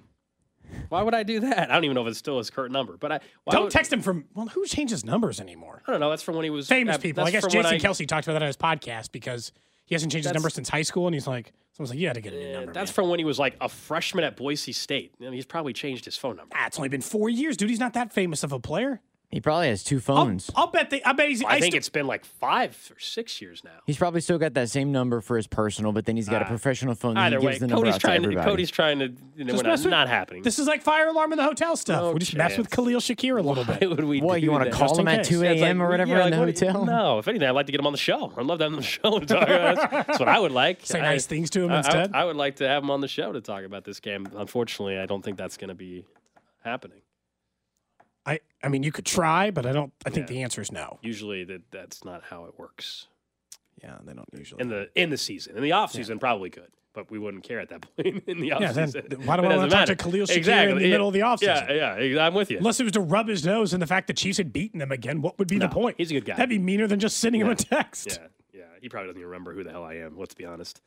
Why 0.89 1.03
would 1.03 1.15
I 1.15 1.23
do 1.23 1.41
that? 1.41 1.71
I 1.71 1.75
don't 1.75 1.85
even 1.85 1.95
know 1.95 2.03
if 2.03 2.09
it's 2.09 2.19
still 2.19 2.39
his 2.39 2.51
current 2.51 2.73
number. 2.73 2.97
But 2.97 3.13
I 3.13 3.21
why 3.45 3.53
Don't 3.53 3.63
would- 3.65 3.73
text 3.73 3.93
him 3.93 4.03
from 4.03 4.25
well, 4.35 4.47
who 4.49 4.67
changes 4.67 5.05
numbers 5.05 5.41
anymore? 5.41 5.83
I 5.87 5.91
don't 5.93 6.01
know. 6.01 6.11
That's 6.11 6.23
from 6.23 6.35
when 6.35 6.45
he 6.45 6.51
was 6.51 6.67
Famous 6.69 6.97
uh, 6.97 6.99
people. 6.99 7.25
I 7.25 7.31
guess 7.31 7.47
Jason 7.47 7.75
I- 7.75 7.79
Kelsey 7.79 8.05
talked 8.07 8.27
about 8.27 8.35
that 8.35 8.43
on 8.43 8.47
his 8.49 8.57
podcast 8.57 9.13
because 9.13 9.53
he 9.89 9.95
hasn't 9.95 10.13
changed 10.13 10.27
his 10.27 10.35
number 10.35 10.51
since 10.51 10.69
high 10.69 10.83
school, 10.83 11.07
and 11.07 11.15
he's 11.15 11.27
like, 11.27 11.53
someone's 11.73 11.91
like, 11.91 11.99
you 11.99 12.07
had 12.07 12.15
to 12.15 12.21
get 12.21 12.35
a 12.35 12.37
new 12.37 12.53
number. 12.53 12.73
that's 12.75 12.91
man." 12.91 12.95
from 12.95 13.09
when 13.09 13.19
he 13.19 13.25
was 13.25 13.39
like 13.39 13.57
a 13.61 13.71
freshman 13.71 14.23
at 14.23 14.37
Boise 14.37 14.73
State. 14.73 15.15
And 15.19 15.35
he's 15.35 15.47
probably 15.47 15.73
changed 15.73 16.05
his 16.05 16.15
phone 16.17 16.37
number. 16.37 16.55
Ah, 16.55 16.67
it's 16.67 16.79
only 16.79 16.91
been 16.91 17.01
four 17.01 17.31
years, 17.31 17.57
dude. 17.57 17.71
He's 17.71 17.81
not 17.81 17.95
that 17.95 18.13
famous 18.13 18.45
of 18.45 18.53
a 18.53 18.61
player. 18.61 19.01
He 19.31 19.43
probably 19.43 19.69
has 19.69 19.85
two 19.85 19.97
I'll, 19.97 20.01
phones. 20.01 20.51
I'll 20.57 20.69
bet 20.69 20.89
they. 20.89 21.03
I 21.03 21.13
bet 21.13 21.29
he's. 21.29 21.45
I, 21.45 21.61
think 21.61 21.73
sti- 21.73 21.77
it's 21.77 21.91
been 21.91 22.07
like 22.07 22.25
five 22.25 22.71
or 22.91 22.99
six 22.99 23.43
years 23.43 23.63
now. 23.63 23.73
He's 23.85 23.99
probably 23.99 24.23
still 24.23 24.39
got 24.39 24.55
that 24.55 24.71
same 24.71 24.91
number 24.91 25.21
for 25.21 25.37
his 25.37 25.47
personal, 25.47 25.93
but 25.93 26.07
then 26.07 26.17
he's 26.17 26.31
got 26.31 26.41
a 26.41 26.47
ah. 26.47 26.49
professional 26.49 26.95
phone 26.95 27.15
that 27.15 27.21
he 27.21 27.27
Either 27.37 27.41
gives 27.41 27.53
way, 27.55 27.59
the 27.59 27.67
number 27.67 27.83
Cody's 27.83 27.95
out 27.97 28.01
to 28.01 28.07
trying 28.07 28.23
to 28.23 28.27
everybody. 28.29 28.51
Cody's 28.51 28.71
trying 28.71 28.99
to 29.01 29.05
you 29.37 29.45
know, 29.45 29.53
Just 29.53 29.57
we're 29.63 29.63
not, 29.65 29.65
mess 29.65 29.85
with- 29.85 29.91
not 29.91 30.09
happening. 30.09 30.43
This 30.45 30.59
is 30.59 30.67
like 30.67 30.81
fire 30.81 31.09
alarm 31.09 31.33
in 31.33 31.37
the 31.37 31.45
hotel 31.45 31.77
stuff. 31.77 32.01
No 32.01 32.13
we 32.13 32.21
just 32.21 32.35
mess 32.37 32.57
with. 32.57 32.71
Khalil 32.71 33.01
Shakir 33.01 33.39
a 33.39 33.43
little 33.43 33.65
Why 33.65 33.77
bit. 33.77 33.91
would 33.91 34.05
we 34.05 34.23
What, 34.23 34.37
do 34.37 34.41
you 34.41 34.51
wanna 34.51 34.71
call 34.71 34.95
him 34.99 35.07
in 35.07 35.19
at 35.19 35.27
case. 35.27 35.29
2 35.29 35.43
Yeah, 35.43 35.51
a.m. 35.51 35.79
like, 35.79 35.87
or 35.87 35.91
whatever 35.91 36.11
yeah, 36.11 36.25
in 36.25 36.31
the 36.31 36.37
like, 36.39 36.47
what 36.47 36.55
do 36.57 36.65
you- 36.65 36.73
hotel? 36.73 36.87
No, 36.87 37.19
if 37.19 37.29
anything, 37.29 37.49
I'd 37.49 37.53
like 37.53 37.67
to 37.67 37.73
get 37.73 37.81
him 37.83 37.87
on 37.87 37.93
the 37.93 37.99
show. 37.99 38.33
I'd 38.35 38.47
love 38.47 38.61
to 38.61 38.65
have 38.65 38.73
him 38.73 38.77
on 38.77 38.81
the 38.81 38.87
show 38.87 39.19
to 39.19 39.27
talk 39.27 39.43
about 39.43 39.77
That's, 39.77 40.07
that's 40.07 40.19
what 40.19 40.29
I 40.29 40.39
would 40.39 40.53
like. 40.53 40.81
Say 40.87 41.03
nice 41.03 41.27
things 41.27 41.51
to 41.51 41.65
him 41.65 41.71
I- 41.71 41.75
I- 41.75 41.79
instead. 41.81 42.15
I, 42.15 42.25
would 42.25 42.37
like 42.37 42.57
to 42.57 42.67
have 42.67 42.83
him 42.83 42.91
on 42.91 43.03
the 43.03 43.09
show 43.09 43.31
to 43.33 43.43
talk 43.43 43.65
about 43.65 43.85
this 43.85 44.01
game. 44.01 44.27
Unfortunately, 44.35 44.99
I 44.99 45.05
don't 45.05 45.23
think 45.23 45.37
that's 45.37 45.59
going 45.59 45.69
to 45.69 45.75
be 45.75 46.07
happening. 46.65 47.01
I, 48.29 48.41
I 48.63 48.69
mean, 48.69 48.83
you 48.83 48.93
could 48.93 49.07
try, 49.07 49.51
but 49.51 49.65
I 49.67 49.73
don't. 49.73 49.93
I 50.05 50.11
think 50.11 50.29
Yeah. 50.29 50.35
the 50.37 50.43
answer 50.43 50.61
is 50.61 50.71
no. 50.71 50.99
Usually, 51.03 51.45
that 51.45 51.63
that's 51.71 52.05
not 52.05 52.23
how 52.25 52.45
it 52.45 52.59
works 52.59 53.07
Yeah, 53.83 53.97
they 54.05 54.13
don't 54.13 54.27
usually. 54.33 54.61
in 54.61 54.69
the 54.69 54.89
in 54.95 55.11
the 55.11 55.17
season. 55.19 55.57
In 55.57 55.63
the 55.63 55.73
off 55.73 55.93
season, 55.93 56.19
probably 56.19 56.51
could, 56.51 56.71
but 56.93 57.11
we 57.11 57.19
wouldn't 57.19 57.45
care 57.45 57.61
at 57.61 57.69
that 57.71 57.83
point 57.97 58.25
in 58.27 58.41
the 58.41 58.53
off 58.53 58.61
Yeah, 58.61 58.73
season. 58.73 59.05
then 59.09 59.25
why 59.27 59.37
do 59.37 59.45
I 59.45 59.57
wanna 59.57 59.71
talk 59.71 59.87
to 59.87 59.97
Khalil 59.97 60.27
Shakir 60.27 60.71
in 60.71 60.79
the 60.79 60.89
middle 60.91 61.09
of 61.09 61.15
the 61.15 61.21
offseason? 61.21 61.69
Yeah, 61.69 61.99
yeah, 62.01 62.27
I'm 62.27 62.35
with 62.35 62.51
you. 62.51 62.59
Unless 62.59 62.81
it 62.81 62.85
was 62.85 62.93
to 62.93 63.01
rub 63.01 63.29
his 63.29 63.45
nose 63.47 63.73
in 63.73 63.81
the 63.81 63.87
fact 63.87 64.07
that 64.09 64.17
Chiefs 64.17 64.39
had 64.39 64.53
beaten 64.53 64.79
them 64.81 64.93
again, 64.93 65.23
what 65.23 65.39
would 65.39 65.49
be 65.49 65.59
the 65.59 65.69
point? 65.69 65.97
he's 65.99 66.11
a 66.11 66.15
good 66.15 66.25
guy. 66.25 66.35
That'd 66.37 66.51
be 66.51 66.59
meaner 66.59 66.87
than 66.87 67.01
just 67.01 67.19
sending 67.19 67.41
him 67.41 67.49
a 67.49 67.55
text. 67.55 68.09
Yeah, 68.09 68.27
yeah. 68.53 68.63
He 68.83 68.89
probably 68.89 69.09
doesn't 69.09 69.21
even 69.21 69.31
remember 69.31 69.55
who 69.55 69.65
the 69.65 69.71
hell 69.71 69.85
I 69.85 69.95
am. 69.95 70.19
Let's 70.19 70.35
be 70.35 70.45
honest. 70.45 70.81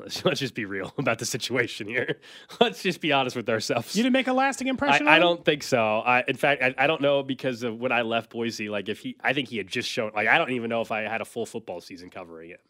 Let's, 0.00 0.24
let's 0.24 0.40
just 0.40 0.54
be 0.54 0.64
real 0.64 0.92
about 0.98 1.18
the 1.18 1.26
situation 1.26 1.86
here. 1.86 2.18
Let's 2.60 2.82
just 2.82 3.00
be 3.00 3.12
honest 3.12 3.36
with 3.36 3.48
ourselves. 3.48 3.94
You 3.94 4.02
didn't 4.02 4.14
make 4.14 4.26
a 4.26 4.32
lasting 4.32 4.66
impression. 4.68 5.06
I 5.06 5.12
on 5.12 5.16
him? 5.16 5.22
don't 5.22 5.44
think 5.44 5.62
so. 5.62 5.78
I, 5.98 6.24
in 6.26 6.36
fact, 6.36 6.62
I, 6.62 6.74
I 6.76 6.86
don't 6.86 7.00
know 7.00 7.22
because 7.22 7.62
of 7.62 7.78
when 7.78 7.92
I 7.92 8.02
left 8.02 8.30
Boise. 8.30 8.68
Like, 8.68 8.88
if 8.88 9.00
he, 9.00 9.16
I 9.22 9.32
think 9.32 9.48
he 9.48 9.56
had 9.56 9.66
just 9.66 9.88
shown. 9.88 10.12
Like, 10.14 10.28
I 10.28 10.38
don't 10.38 10.50
even 10.50 10.70
know 10.70 10.80
if 10.80 10.90
I 10.90 11.02
had 11.02 11.20
a 11.20 11.24
full 11.24 11.46
football 11.46 11.80
season 11.80 12.10
covering 12.10 12.50
it. 12.50 12.60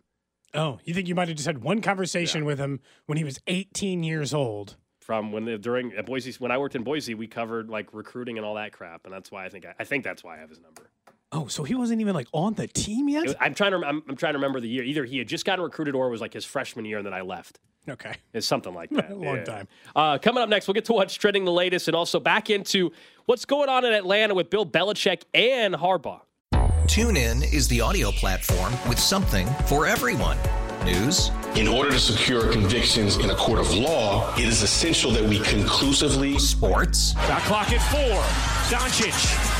Oh, 0.55 0.79
you 0.85 0.95
think 0.95 1.07
you 1.07 1.15
might 1.15 1.29
have 1.29 1.37
just 1.37 1.47
had 1.47 1.63
one 1.63 1.81
conversation 1.81 2.45
with 2.45 2.59
him 2.59 2.81
when 3.07 3.17
he 3.19 3.25
was 3.25 3.39
18 3.47 4.03
years 4.03 4.35
old? 4.35 4.77
From 4.99 5.33
when 5.33 5.45
the, 5.45 5.59
during 5.59 5.93
at 5.95 6.07
Boise, 6.07 6.33
when 6.39 6.51
I 6.51 6.59
worked 6.59 6.75
in 6.75 6.83
Boise, 6.83 7.15
we 7.15 7.27
covered 7.27 7.69
like 7.69 7.93
recruiting 7.93 8.37
and 8.37 8.45
all 8.45 8.55
that 8.57 8.73
crap, 8.73 9.07
and 9.07 9.15
that's 9.15 9.31
why 9.31 9.45
I 9.45 9.49
think 9.49 9.65
I, 9.65 9.75
I 9.79 9.85
think 9.85 10.05
that's 10.05 10.23
why 10.23 10.37
I 10.37 10.41
have 10.41 10.49
his 10.51 10.61
number. 10.61 10.90
Oh, 11.33 11.47
so 11.47 11.63
he 11.63 11.75
wasn't 11.77 12.01
even 12.01 12.15
like 12.15 12.27
on 12.33 12.55
the 12.55 12.67
team 12.67 13.09
yet? 13.09 13.25
Was- 13.27 13.35
I'm 13.41 13.55
trying 13.55 13.71
to, 13.73 13.87
I'm, 13.87 14.03
I'm 14.09 14.17
trying 14.17 14.33
to 14.33 14.39
remember 14.39 14.59
the 14.61 14.69
year. 14.69 14.83
Either 14.83 15.05
he 15.05 15.19
had 15.19 15.29
just 15.29 15.45
gotten 15.45 15.63
recruited 15.65 15.95
or 15.95 16.07
it 16.09 16.11
was 16.11 16.21
like 16.21 16.33
his 16.33 16.45
freshman 16.45 16.85
year, 16.85 16.99
and 16.99 17.07
then 17.07 17.15
I 17.15 17.21
left. 17.21 17.61
okay. 17.89 18.15
It's 18.33 18.47
something 18.47 18.75
like 18.75 18.91
that. 18.99 19.11
A 19.13 19.15
long 19.15 19.45
time. 19.45 19.69
Uh, 19.95 20.19
coming 20.19 20.43
up 20.43 20.49
next, 20.49 20.67
we'll 20.67 20.75
get 20.75 20.87
to 20.87 20.93
what's 20.93 21.15
trending 21.15 21.45
the 21.45 21.53
latest 21.53 21.87
and 21.89 21.95
also 21.97 22.19
back 22.19 22.51
into 22.51 22.91
what's 23.27 23.45
going 23.45 23.69
on 23.69 23.85
in 23.85 23.93
Atlanta 23.93 24.35
with 24.35 24.51
Bill 24.51 24.67
Belichick 24.67 25.23
and 25.33 25.75
Harbaugh. 25.75 26.21
TuneIn 26.87 27.53
is 27.53 27.69
the 27.69 27.81
audio 27.81 28.11
platform 28.11 28.73
with 28.89 28.99
something 28.99 29.47
for 29.67 29.87
everyone. 29.87 30.37
News, 30.85 31.31
In 31.57 31.69
order 31.69 31.91
to 31.91 31.99
secure 32.01 32.51
convictions 32.51 33.19
in 33.19 33.31
a 33.31 33.35
court 33.37 33.61
of 33.61 33.73
law, 33.75 34.35
it 34.35 34.47
is 34.47 34.63
essential 34.63 35.11
that 35.13 35.23
we 35.23 35.39
conclusively 35.41 36.39
sports, 36.39 37.13
Shot 37.13 37.43
clock 37.43 37.71
at 37.71 37.83
four. 37.93 38.21
Doncic. 38.77 39.60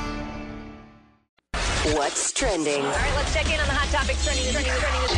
What's 1.83 2.31
trending? 2.31 2.85
All 2.85 2.91
right, 2.91 3.13
let's 3.15 3.33
check 3.33 3.51
in 3.51 3.59
on 3.59 3.65
the 3.65 3.73
hot 3.73 3.87
topics 3.89 4.23
trending. 4.23 4.51
trending, 4.51 4.71
trending. 4.71 5.17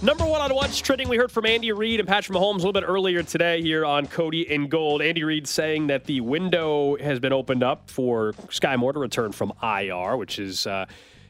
Number 0.00 0.24
one 0.24 0.40
on 0.40 0.54
what's 0.54 0.78
trending, 0.80 1.10
we 1.10 1.18
heard 1.18 1.30
from 1.30 1.44
Andy 1.44 1.72
Reid 1.72 2.00
and 2.00 2.08
Patrick 2.08 2.38
Mahomes 2.38 2.54
a 2.54 2.56
little 2.56 2.72
bit 2.72 2.84
earlier 2.86 3.22
today 3.22 3.60
here 3.60 3.84
on 3.84 4.06
Cody 4.06 4.50
in 4.50 4.68
Gold. 4.68 5.02
Andy 5.02 5.24
Reid 5.24 5.46
saying 5.46 5.88
that 5.88 6.06
the 6.06 6.22
window 6.22 6.96
has 6.96 7.20
been 7.20 7.34
opened 7.34 7.62
up 7.62 7.90
for 7.90 8.34
Sky 8.48 8.76
Moore 8.76 8.94
to 8.94 8.98
return 8.98 9.32
from 9.32 9.52
IR, 9.62 10.16
which 10.16 10.38
is 10.38 10.66
uh, 10.66 10.86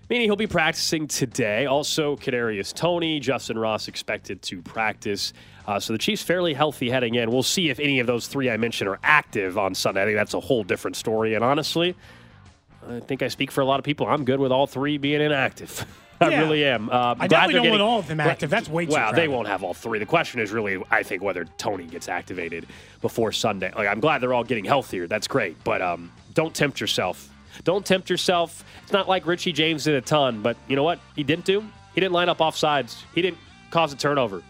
meaning 0.08 0.28
he'll 0.28 0.36
be 0.36 0.46
practicing 0.46 1.08
today. 1.08 1.66
Also, 1.66 2.14
Kadarius 2.14 2.72
Toney, 2.72 3.18
Justin 3.18 3.58
Ross 3.58 3.88
expected 3.88 4.40
to 4.42 4.62
practice. 4.62 5.32
Uh, 5.66 5.80
so 5.80 5.92
the 5.92 5.98
Chiefs 5.98 6.22
fairly 6.22 6.54
healthy 6.54 6.90
heading 6.90 7.16
in. 7.16 7.32
We'll 7.32 7.42
see 7.42 7.70
if 7.70 7.80
any 7.80 7.98
of 7.98 8.06
those 8.06 8.28
three 8.28 8.48
I 8.48 8.56
mentioned 8.56 8.88
are 8.88 9.00
active 9.02 9.58
on 9.58 9.74
Sunday. 9.74 10.02
I 10.02 10.04
think 10.04 10.16
that's 10.16 10.34
a 10.34 10.40
whole 10.40 10.62
different 10.62 10.96
story. 10.96 11.34
And 11.34 11.42
honestly, 11.42 11.96
I 12.88 13.00
think 13.00 13.22
I 13.22 13.28
speak 13.28 13.50
for 13.50 13.60
a 13.60 13.64
lot 13.64 13.78
of 13.78 13.84
people. 13.84 14.06
I'm 14.06 14.24
good 14.24 14.40
with 14.40 14.52
all 14.52 14.66
three 14.66 14.98
being 14.98 15.20
inactive. 15.20 15.84
I 16.22 16.28
Yeah. 16.28 16.40
really 16.40 16.64
am. 16.66 16.90
Uh, 16.90 17.14
I 17.18 17.26
definitely 17.28 17.54
don't 17.54 17.62
getting- 17.62 17.70
want 17.70 17.82
all 17.82 17.98
of 17.98 18.06
them 18.06 18.20
active. 18.20 18.50
That's 18.50 18.68
way 18.68 18.84
too 18.86 18.92
Well, 18.92 19.12
they 19.14 19.26
won't 19.28 19.48
have 19.48 19.62
all 19.64 19.72
three. 19.72 19.98
The 19.98 20.06
question 20.06 20.40
is 20.40 20.50
really, 20.52 20.82
I 20.90 21.02
think, 21.02 21.22
whether 21.22 21.44
Toney 21.56 21.84
gets 21.86 22.08
activated 22.10 22.66
before 23.00 23.32
Sunday. 23.32 23.72
Like, 23.74 23.88
I'm 23.88 24.00
glad 24.00 24.20
they're 24.20 24.34
all 24.34 24.44
getting 24.44 24.64
healthier. 24.66 25.06
That's 25.06 25.26
great, 25.26 25.62
but 25.64 25.80
um, 25.80 26.12
don't 26.34 26.54
tempt 26.54 26.78
yourself. 26.80 27.28
Don't 27.64 27.84
tempt 27.86 28.10
yourself. 28.10 28.64
It's 28.82 28.92
not 28.92 29.08
like 29.08 29.26
Richie 29.26 29.52
James 29.52 29.84
did 29.84 29.94
a 29.94 30.00
ton, 30.02 30.42
but 30.42 30.56
you 30.68 30.76
know 30.76 30.82
what? 30.82 30.98
He 31.16 31.22
didn't 31.22 31.44
do. 31.46 31.64
He 31.94 32.00
didn't 32.00 32.12
line 32.12 32.28
up 32.28 32.38
offsides. 32.38 33.02
He 33.14 33.22
didn't 33.22 33.38
cause 33.70 33.92
a 33.92 33.96
turnover, 33.96 34.42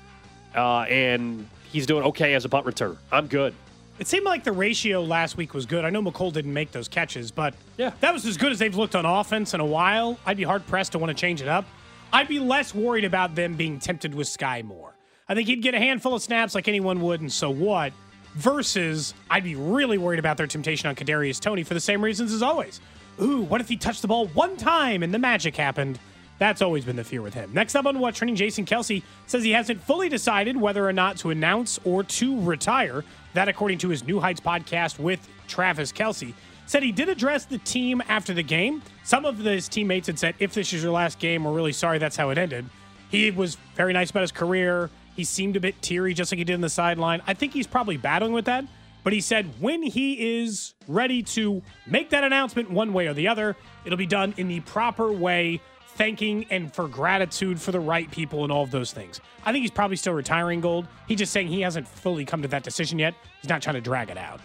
uh, 0.57 0.81
and 0.83 1.47
he's 1.73 1.87
doing 1.87 2.03
okay 2.05 2.35
as 2.35 2.45
a 2.45 2.49
punt 2.49 2.67
returner. 2.67 2.97
I'm 3.13 3.27
good. 3.29 3.55
It 4.01 4.09
seemed 4.09 4.25
like 4.25 4.45
the 4.45 4.53
ratio 4.53 5.03
last 5.03 5.37
week 5.37 5.53
was 5.53 5.67
good. 5.67 5.85
I 5.85 5.91
know 5.91 6.01
Mecole 6.01 6.33
didn't 6.33 6.55
make 6.55 6.73
those 6.73 6.89
catches, 6.89 7.31
but 7.31 7.53
Yeah. 7.77 7.91
that 8.01 8.15
was 8.15 8.25
as 8.25 8.39
good 8.39 8.51
as 8.51 8.59
they've 8.59 8.75
looked 8.75 8.97
on 8.97 9.05
offense 9.05 9.53
in 9.53 9.61
a 9.61 9.65
while. 9.65 10.19
I'd 10.25 10.39
be 10.39 10.43
hard 10.43 10.67
pressed 10.67 10.93
to 10.93 10.99
want 10.99 11.11
to 11.11 11.21
change 11.21 11.43
it 11.43 11.49
up. 11.49 11.67
I'd 12.11 12.27
be 12.27 12.39
less 12.39 12.75
worried 12.75 13.05
about 13.05 13.35
them 13.35 13.55
being 13.55 13.79
tempted 13.79 14.15
with 14.15 14.27
Sky 14.27 14.63
Moore. 14.63 14.95
I 15.29 15.35
think 15.35 15.49
he'd 15.49 15.61
get 15.63 15.75
a 15.75 15.79
handful 15.79 16.15
of 16.15 16.23
snaps 16.23 16.55
like 16.55 16.67
anyone 16.67 17.03
would, 17.03 17.21
and 17.21 17.31
so 17.31 17.51
what? 17.51 17.93
Versus, 18.37 19.13
I'd 19.29 19.45
be 19.45 19.55
really 19.55 19.99
worried 19.99 20.19
about 20.19 20.39
their 20.39 20.47
temptation 20.47 20.89
on 20.89 20.95
Kadarius 20.97 21.39
Toney 21.39 21.63
for 21.63 21.75
the 21.75 21.81
same 21.81 22.03
reasons 22.03 22.33
as 22.33 22.43
always. 22.43 22.81
Ooh, 23.21 23.43
what 23.43 23.61
if 23.61 23.69
he 23.69 23.77
touched 23.77 24.01
the 24.01 24.09
ball 24.09 24.29
one 24.29 24.57
time 24.57 25.03
and 25.03 25.13
the 25.13 25.19
magic 25.19 25.57
happened? 25.57 25.99
That's 26.39 26.63
always 26.63 26.87
been 26.87 26.97
the 26.97 27.05
fear 27.05 27.21
with 27.21 27.35
him. 27.35 27.51
Next 27.53 27.75
up 27.75 27.85
on 27.85 27.99
What 27.99 28.15
Training, 28.15 28.37
Jason 28.37 28.65
Kelce 28.65 29.03
says 29.27 29.45
he 29.45 29.51
hasn't 29.51 29.83
fully 29.83 30.09
decided 30.09 30.57
whether 30.57 30.89
or 30.89 30.93
not 30.95 31.19
to 31.19 31.29
announce 31.29 31.79
or 31.85 32.03
to 32.03 32.41
retire. 32.41 33.05
That, 33.35 33.49
according 33.49 33.79
to 33.79 33.89
his 33.89 34.05
New 34.05 34.21
Heights 34.21 34.41
podcast 34.41 34.99
with 34.99 35.29
Travis 35.47 35.93
Kelce, 35.93 36.35
said 36.67 36.83
he 36.83 36.93
did 36.93 37.09
address 37.09 37.45
the 37.45 37.59
team 37.59 38.03
after 38.09 38.33
the 38.33 38.43
game. 38.43 38.83
Some 39.05 39.25
of 39.25 39.39
his 39.39 39.69
teammates 39.69 40.07
had 40.07 40.19
said, 40.19 40.35
if 40.39 40.55
this 40.55 40.73
is 40.73 40.83
your 40.83 40.93
last 40.93 41.19
game, 41.19 41.45
we're 41.45 41.53
really 41.53 41.73
sorry 41.73 41.99
that's 41.99 42.17
how 42.17 42.31
it 42.31 42.39
ended. 42.39 42.65
He 43.11 43.31
was 43.31 43.57
very 43.75 43.93
nice 43.93 44.11
about 44.11 44.21
his 44.21 44.33
career. 44.33 44.89
He 45.17 45.25
seemed 45.25 45.57
a 45.57 45.61
bit 45.61 45.81
teary, 45.83 46.15
just 46.15 46.31
like 46.31 46.39
he 46.39 46.45
did 46.45 46.55
in 46.55 46.61
the 46.61 46.69
sideline. 46.69 47.23
I 47.27 47.35
think 47.35 47.53
he's 47.53 47.67
probably 47.67 47.97
battling 47.97 48.33
with 48.33 48.45
that. 48.45 48.65
But 49.03 49.13
he 49.13 49.21
said 49.21 49.47
when 49.61 49.83
he 49.83 50.41
is 50.41 50.75
ready 50.87 51.23
to 51.23 51.63
make 51.87 52.11
that 52.11 52.23
announcement 52.23 52.71
one 52.71 52.93
way 52.93 53.07
or 53.07 53.15
the 53.15 53.29
other, 53.29 53.57
it'll 53.85 53.99
be 53.99 54.07
done 54.07 54.35
in 54.37 54.47
the 54.47 54.61
proper 54.61 55.11
way, 55.11 55.61
thanking 56.01 56.47
and 56.49 56.73
for 56.73 56.89
gratitude 56.89 57.61
for 57.61 57.73
the 57.73 57.79
right 57.79 58.11
people 58.11 58.43
and 58.43 58.51
all 58.51 58.63
of 58.63 58.71
those 58.71 58.91
things. 58.91 59.21
I 59.45 59.53
think 59.53 59.61
he's 59.61 59.71
probably 59.71 59.99
still 59.99 60.15
retiring 60.15 60.63
gold. 60.63 60.87
He's 61.07 61.19
just 61.19 61.31
saying 61.31 61.49
he 61.49 61.61
hasn't 61.61 61.87
fully 61.87 62.25
come 62.25 62.41
to 62.41 62.49
that 62.49 62.63
decision 62.63 62.99
yet. 62.99 63.13
He's 63.43 63.51
not 63.51 63.61
trying 63.61 63.75
to 63.75 63.83
drag 63.83 64.09
it 64.09 64.17
out. 64.17 64.41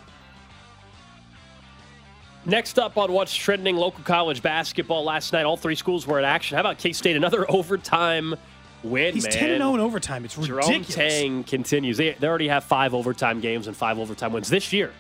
Next 2.44 2.78
up 2.78 2.98
on 2.98 3.13
what's 3.13 3.34
trending, 3.34 3.78
local 3.78 4.04
college 4.04 4.41
basketball 4.41 5.06
last 5.06 5.32
night. 5.32 5.46
All 5.46 5.56
three 5.56 5.76
schools 5.76 6.06
were 6.06 6.20
in 6.20 6.26
action. 6.26 6.56
How 6.56 6.62
about 6.62 6.78
K 6.78 6.91
State? 6.91 7.15
Another 7.15 7.50
overtime 7.50 8.36
win, 8.84 9.13
He's 9.13 9.24
man. 9.24 9.32
10 9.32 9.58
0 9.60 9.76
in 9.76 9.80
overtime. 9.80 10.26
It's 10.26 10.38
ridiculous. 10.38 10.68
Jerome. 10.68 11.10
Tang 11.10 11.44
continues. 11.46 11.96
They, 11.96 12.12
they 12.12 12.28
already 12.28 12.50
have 12.50 12.65
five 12.65 12.94
overtime 12.94 13.39
games 13.39 13.68
and 13.68 13.78
five 13.78 13.98
overtime 13.98 14.34
wins 14.34 14.50
this 14.50 14.74
year. 14.74 14.91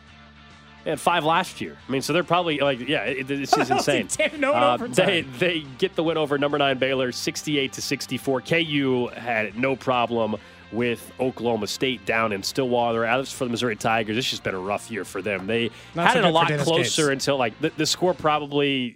They 0.85 0.91
had 0.91 0.99
five 1.01 1.25
last 1.25 1.59
year. 1.61 1.75
I 1.87 1.91
mean, 1.91 2.01
so 2.03 2.13
they're 2.13 2.23
probably 2.23 2.59
like, 2.59 2.87
yeah, 2.87 3.03
it, 3.05 3.27
this 3.27 3.51
is 3.57 3.69
insane. 3.89 4.07
No 4.37 4.53
Uh, 4.53 4.77
they 4.77 5.21
they 5.21 5.61
get 5.79 5.95
the 5.95 6.03
win 6.03 6.15
over 6.15 6.37
number 6.37 6.57
nine 6.59 6.77
Baylor, 6.77 7.11
sixty-eight 7.11 7.73
to 7.73 7.81
sixty-four. 7.81 8.41
KU 8.41 9.07
had 9.15 9.57
no 9.57 9.75
problem 9.75 10.35
with 10.71 11.11
Oklahoma 11.19 11.65
State 11.67 12.05
down 12.05 12.31
in 12.31 12.43
Stillwater. 12.43 13.03
As 13.03 13.31
for 13.31 13.45
the 13.45 13.49
Missouri 13.51 13.75
Tigers, 13.75 14.15
it's 14.15 14.29
just 14.29 14.43
been 14.43 14.55
a 14.55 14.59
rough 14.59 14.91
year 14.91 15.05
for 15.05 15.21
them. 15.21 15.47
They 15.47 15.71
Not 15.95 16.07
had 16.07 16.13
so 16.13 16.19
it 16.19 16.25
a 16.25 16.29
lot 16.29 16.47
closer 16.59 17.07
Gates. 17.09 17.25
until 17.25 17.37
like 17.37 17.59
the, 17.59 17.71
the 17.77 17.85
score 17.85 18.13
probably 18.13 18.95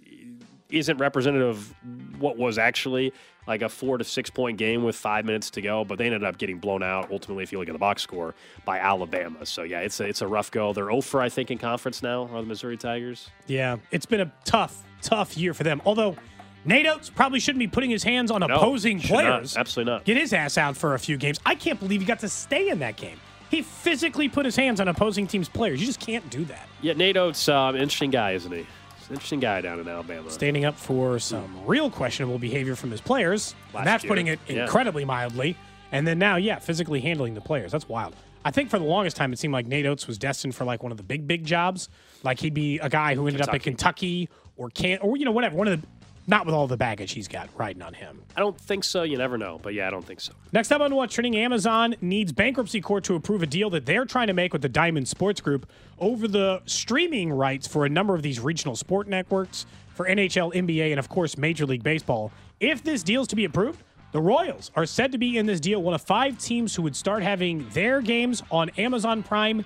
isn't 0.72 0.98
representative 0.98 1.48
of 1.48 1.74
what 2.20 2.36
was 2.36 2.58
actually 2.58 3.12
like 3.46 3.62
a 3.62 3.68
four 3.68 3.98
to 3.98 4.04
six 4.04 4.30
point 4.30 4.58
game 4.58 4.84
with 4.84 4.94
five 4.96 5.24
minutes 5.24 5.50
to 5.50 5.62
go, 5.62 5.84
but 5.84 5.98
they 5.98 6.06
ended 6.06 6.22
up 6.24 6.38
getting 6.38 6.58
blown 6.58 6.82
out 6.82 7.10
ultimately, 7.10 7.42
if 7.42 7.52
you 7.52 7.58
look 7.58 7.68
at 7.68 7.72
the 7.72 7.78
box 7.78 8.02
score, 8.02 8.34
by 8.64 8.78
Alabama. 8.78 9.44
So 9.46 9.62
yeah, 9.62 9.80
it's 9.80 9.98
a, 10.00 10.04
it's 10.04 10.20
a 10.22 10.26
rough 10.26 10.50
go. 10.50 10.72
They're 10.72 10.90
over, 10.90 11.20
I 11.20 11.28
think, 11.28 11.50
in 11.50 11.58
conference 11.58 12.02
now, 12.02 12.28
are 12.32 12.40
the 12.42 12.46
Missouri 12.46 12.76
Tigers. 12.76 13.30
Yeah, 13.46 13.76
it's 13.90 14.06
been 14.06 14.20
a 14.20 14.32
tough, 14.44 14.82
tough 15.02 15.36
year 15.36 15.54
for 15.54 15.64
them. 15.64 15.80
Although 15.84 16.16
Nate 16.64 16.86
Oats 16.86 17.08
probably 17.10 17.40
shouldn't 17.40 17.60
be 17.60 17.66
putting 17.68 17.90
his 17.90 18.02
hands 18.04 18.30
on 18.30 18.40
No, 18.40 18.46
opposing 18.46 19.00
should 19.00 19.10
not. 19.12 19.22
players. 19.22 19.56
Absolutely 19.56 19.92
not. 19.92 20.04
Get 20.04 20.16
his 20.18 20.32
ass 20.32 20.58
out 20.58 20.76
for 20.76 20.94
a 20.94 20.98
few 20.98 21.16
games. 21.16 21.40
I 21.46 21.54
can't 21.54 21.80
believe 21.80 22.00
he 22.00 22.06
got 22.06 22.20
to 22.20 22.28
stay 22.28 22.68
in 22.68 22.78
that 22.80 22.96
game. 22.96 23.18
He 23.50 23.62
physically 23.62 24.28
put 24.28 24.44
his 24.44 24.54
hands 24.54 24.80
on 24.80 24.86
opposing 24.86 25.26
teams' 25.26 25.48
players. 25.48 25.80
You 25.80 25.86
just 25.86 25.98
can't 25.98 26.28
do 26.30 26.44
that. 26.44 26.68
Yeah, 26.82 26.92
Nate 26.92 27.16
Oats, 27.16 27.48
um, 27.48 27.74
interesting 27.74 28.10
guy, 28.10 28.32
isn't 28.34 28.52
he? 28.52 28.64
Interesting 29.10 29.40
guy 29.40 29.60
down 29.60 29.80
in 29.80 29.88
Alabama. 29.88 30.30
Standing 30.30 30.64
up 30.64 30.76
for 30.76 31.18
some 31.18 31.50
real 31.66 31.90
questionable 31.90 32.38
behavior 32.38 32.76
from 32.76 32.90
his 32.90 33.00
players. 33.00 33.54
Last 33.72 33.80
and 33.80 33.86
that's 33.86 34.04
year. 34.04 34.08
putting 34.10 34.26
it 34.28 34.38
Yeah. 34.46 34.62
incredibly 34.62 35.04
mildly. 35.04 35.56
And 35.92 36.06
then 36.06 36.18
now, 36.18 36.36
yeah, 36.36 36.58
physically 36.60 37.00
handling 37.00 37.34
the 37.34 37.40
players. 37.40 37.72
That's 37.72 37.88
wild. 37.88 38.14
I 38.44 38.50
think 38.52 38.70
for 38.70 38.78
the 38.78 38.84
longest 38.84 39.16
time, 39.16 39.32
it 39.32 39.38
seemed 39.38 39.52
like 39.52 39.66
Nate 39.66 39.84
Oats 39.86 40.06
was 40.06 40.16
destined 40.16 40.54
for 40.54 40.64
like 40.64 40.82
one 40.82 40.92
of 40.92 40.96
the 40.98 41.02
big, 41.04 41.26
big 41.26 41.44
jobs. 41.44 41.88
Like 42.22 42.38
he'd 42.38 42.54
be 42.54 42.78
a 42.78 42.88
guy 42.88 43.14
who 43.14 43.26
ended 43.26 43.42
up 43.42 43.52
at 43.52 43.62
Kentucky 43.62 44.28
or 44.56 44.70
can 44.70 44.98
or 44.98 45.16
you 45.16 45.24
know 45.24 45.32
whatever. 45.32 45.56
One 45.56 45.68
of 45.68 45.80
the 45.80 45.86
not 46.30 46.46
with 46.46 46.54
all 46.54 46.68
the 46.68 46.76
baggage 46.76 47.12
he's 47.12 47.26
got 47.26 47.50
riding 47.58 47.82
on 47.82 47.92
him. 47.92 48.22
I 48.36 48.40
don't 48.40 48.58
think 48.58 48.84
so. 48.84 49.02
You 49.02 49.18
never 49.18 49.36
know. 49.36 49.58
But 49.60 49.74
yeah, 49.74 49.88
I 49.88 49.90
don't 49.90 50.04
think 50.04 50.20
so. 50.20 50.32
Next 50.52 50.70
up 50.70 50.80
on 50.80 50.94
What's 50.94 51.12
Trending, 51.12 51.36
Amazon 51.36 51.96
needs 52.00 52.30
bankruptcy 52.32 52.80
court 52.80 53.02
to 53.04 53.16
approve 53.16 53.42
a 53.42 53.46
deal 53.46 53.68
that 53.70 53.84
they're 53.84 54.04
trying 54.04 54.28
to 54.28 54.32
make 54.32 54.52
with 54.52 54.62
the 54.62 54.68
Diamond 54.68 55.08
Sports 55.08 55.40
Group 55.40 55.68
over 55.98 56.28
the 56.28 56.62
streaming 56.66 57.32
rights 57.32 57.66
for 57.66 57.84
a 57.84 57.88
number 57.88 58.14
of 58.14 58.22
these 58.22 58.38
regional 58.38 58.76
sport 58.76 59.08
networks 59.08 59.66
for 59.94 60.06
NHL, 60.06 60.54
NBA, 60.54 60.90
and 60.90 61.00
of 61.00 61.08
course 61.08 61.36
Major 61.36 61.66
League 61.66 61.82
Baseball. 61.82 62.30
If 62.60 62.84
this 62.84 63.02
deal 63.02 63.22
is 63.22 63.28
to 63.28 63.36
be 63.36 63.44
approved, 63.44 63.82
the 64.12 64.20
Royals 64.20 64.70
are 64.76 64.86
said 64.86 65.12
to 65.12 65.18
be 65.18 65.36
in 65.36 65.46
this 65.46 65.60
deal 65.60 65.82
one 65.82 65.94
of 65.94 66.02
five 66.02 66.38
teams 66.38 66.74
who 66.74 66.82
would 66.82 66.96
start 66.96 67.22
having 67.22 67.68
their 67.70 68.00
games 68.00 68.42
on 68.50 68.70
Amazon 68.70 69.22
Prime 69.22 69.64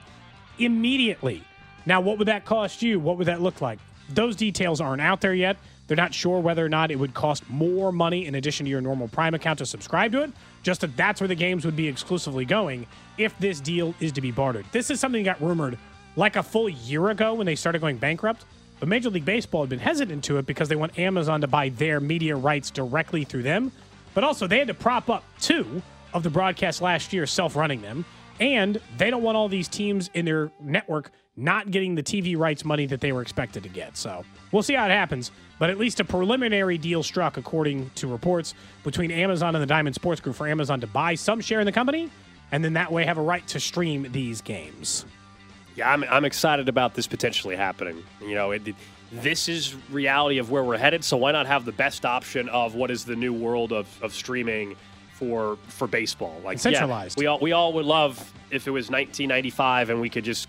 immediately. 0.58 1.42
Now, 1.86 2.00
what 2.00 2.18
would 2.18 2.28
that 2.28 2.46
cost 2.46 2.80
you? 2.80 2.98
What 2.98 3.18
would 3.18 3.26
that 3.26 3.42
look 3.42 3.60
like? 3.60 3.78
Those 4.10 4.36
details 4.36 4.80
aren't 4.80 5.02
out 5.02 5.20
there 5.20 5.34
yet. 5.34 5.56
They're 5.86 5.96
not 5.96 6.14
sure 6.14 6.40
whether 6.40 6.64
or 6.64 6.68
not 6.68 6.90
it 6.90 6.98
would 6.98 7.14
cost 7.14 7.48
more 7.50 7.92
money 7.92 8.26
in 8.26 8.34
addition 8.34 8.64
to 8.64 8.70
your 8.70 8.80
normal 8.80 9.08
Prime 9.08 9.34
account 9.34 9.58
to 9.58 9.66
subscribe 9.66 10.12
to 10.12 10.22
it. 10.22 10.32
Just 10.62 10.80
that 10.80 10.96
that's 10.96 11.20
where 11.20 11.28
the 11.28 11.34
games 11.34 11.64
would 11.64 11.76
be 11.76 11.88
exclusively 11.88 12.44
going 12.44 12.86
if 13.18 13.38
this 13.38 13.60
deal 13.60 13.94
is 14.00 14.12
to 14.12 14.20
be 14.20 14.30
bartered. 14.30 14.64
This 14.72 14.90
is 14.90 14.98
something 14.98 15.22
that 15.22 15.38
got 15.38 15.46
rumored 15.46 15.78
like 16.16 16.36
a 16.36 16.42
full 16.42 16.68
year 16.68 17.10
ago 17.10 17.34
when 17.34 17.46
they 17.46 17.54
started 17.54 17.80
going 17.80 17.98
bankrupt. 17.98 18.44
But 18.80 18.88
Major 18.88 19.10
League 19.10 19.24
Baseball 19.24 19.62
had 19.62 19.70
been 19.70 19.78
hesitant 19.78 20.24
to 20.24 20.38
it 20.38 20.46
because 20.46 20.68
they 20.68 20.76
want 20.76 20.98
Amazon 20.98 21.40
to 21.42 21.46
buy 21.46 21.68
their 21.70 22.00
media 22.00 22.36
rights 22.36 22.70
directly 22.70 23.24
through 23.24 23.42
them. 23.42 23.72
But 24.14 24.24
also, 24.24 24.46
they 24.46 24.58
had 24.58 24.68
to 24.68 24.74
prop 24.74 25.10
up 25.10 25.24
two 25.40 25.82
of 26.12 26.22
the 26.22 26.30
broadcasts 26.30 26.80
last 26.80 27.12
year, 27.12 27.26
self 27.26 27.56
running 27.56 27.82
them. 27.82 28.04
And 28.40 28.80
they 28.96 29.10
don't 29.10 29.22
want 29.22 29.36
all 29.36 29.48
these 29.48 29.68
teams 29.68 30.10
in 30.14 30.24
their 30.24 30.50
network 30.60 31.12
not 31.36 31.70
getting 31.70 31.94
the 31.94 32.02
TV 32.02 32.36
rights 32.36 32.64
money 32.64 32.86
that 32.86 33.00
they 33.00 33.12
were 33.12 33.22
expected 33.22 33.62
to 33.64 33.68
get. 33.68 33.96
So 33.96 34.24
we'll 34.52 34.62
see 34.62 34.74
how 34.74 34.86
it 34.86 34.90
happens. 34.90 35.30
But 35.58 35.70
at 35.70 35.78
least 35.78 36.00
a 36.00 36.04
preliminary 36.04 36.78
deal 36.78 37.02
struck, 37.02 37.36
according 37.36 37.90
to 37.96 38.06
reports, 38.06 38.54
between 38.84 39.10
Amazon 39.10 39.54
and 39.56 39.62
the 39.62 39.66
Diamond 39.66 39.94
Sports 39.94 40.20
Group 40.20 40.36
for 40.36 40.46
Amazon 40.46 40.80
to 40.80 40.86
buy 40.86 41.14
some 41.16 41.40
share 41.40 41.60
in 41.60 41.66
the 41.66 41.72
company 41.72 42.10
and 42.52 42.64
then 42.64 42.74
that 42.74 42.92
way 42.92 43.04
have 43.04 43.18
a 43.18 43.22
right 43.22 43.46
to 43.48 43.58
stream 43.58 44.06
these 44.12 44.40
games. 44.42 45.06
Yeah, 45.76 45.90
I'm, 45.90 46.04
I'm 46.04 46.24
excited 46.24 46.68
about 46.68 46.94
this 46.94 47.08
potentially 47.08 47.56
happening. 47.56 48.02
You 48.22 48.34
know, 48.34 48.50
it, 48.52 48.68
it- 48.68 48.76
this 49.12 49.48
is 49.48 49.76
reality 49.90 50.38
of 50.38 50.50
where 50.50 50.64
we're 50.64 50.76
headed. 50.78 51.04
So 51.04 51.16
why 51.16 51.30
not 51.30 51.46
have 51.46 51.64
the 51.64 51.70
best 51.72 52.04
option 52.04 52.48
of 52.48 52.74
what 52.74 52.90
is 52.90 53.04
the 53.04 53.14
new 53.14 53.32
world 53.32 53.72
of, 53.72 53.86
of 54.02 54.12
streaming 54.12 54.74
for 55.12 55.56
for 55.68 55.86
baseball? 55.86 56.40
Like 56.44 56.56
yeah, 56.56 56.62
Centralized. 56.62 57.16
we 57.18 57.26
all 57.26 57.38
we 57.38 57.52
all 57.52 57.72
would 57.74 57.84
love 57.84 58.18
if 58.50 58.66
it 58.66 58.70
was 58.72 58.90
1995 58.90 59.90
and 59.90 60.00
we 60.00 60.08
could 60.10 60.24
just 60.24 60.48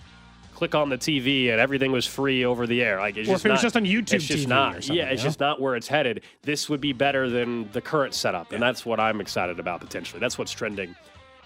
click 0.56 0.74
on 0.74 0.90
the 0.90 0.98
TV 0.98 1.52
and 1.52 1.60
everything 1.60 1.92
was 1.92 2.08
free 2.08 2.44
over 2.46 2.66
the 2.66 2.82
air. 2.82 3.00
Like 3.00 3.18
it's 3.18 3.30
Or 3.30 3.34
just 3.34 3.46
if 3.46 3.50
it 3.50 3.52
was 3.52 3.62
just 3.62 3.76
on 3.76 3.84
YouTube 3.86 4.14
it's 4.14 4.26
just 4.26 4.46
TV 4.46 4.48
not. 4.48 4.78
or 4.78 4.82
something, 4.82 4.96
yeah, 4.98 5.10
it's 5.10 5.22
you 5.22 5.26
know? 5.26 5.30
just 5.30 5.40
not 5.40 5.62
where 5.62 5.76
it's 5.76 5.88
headed. 5.88 6.22
This 6.42 6.70
would 6.70 6.82
be 6.82 6.94
better 6.94 7.30
than 7.30 7.70
the 7.74 7.82
current 7.82 8.14
setup, 8.14 8.52
and 8.54 8.64
that's 8.64 8.86
what 8.86 9.00
I'm 9.00 9.22
excited 9.22 9.60
about 9.60 9.82
potentially. 9.82 10.20
That's 10.20 10.38
what's 10.40 10.52
trending 10.52 10.96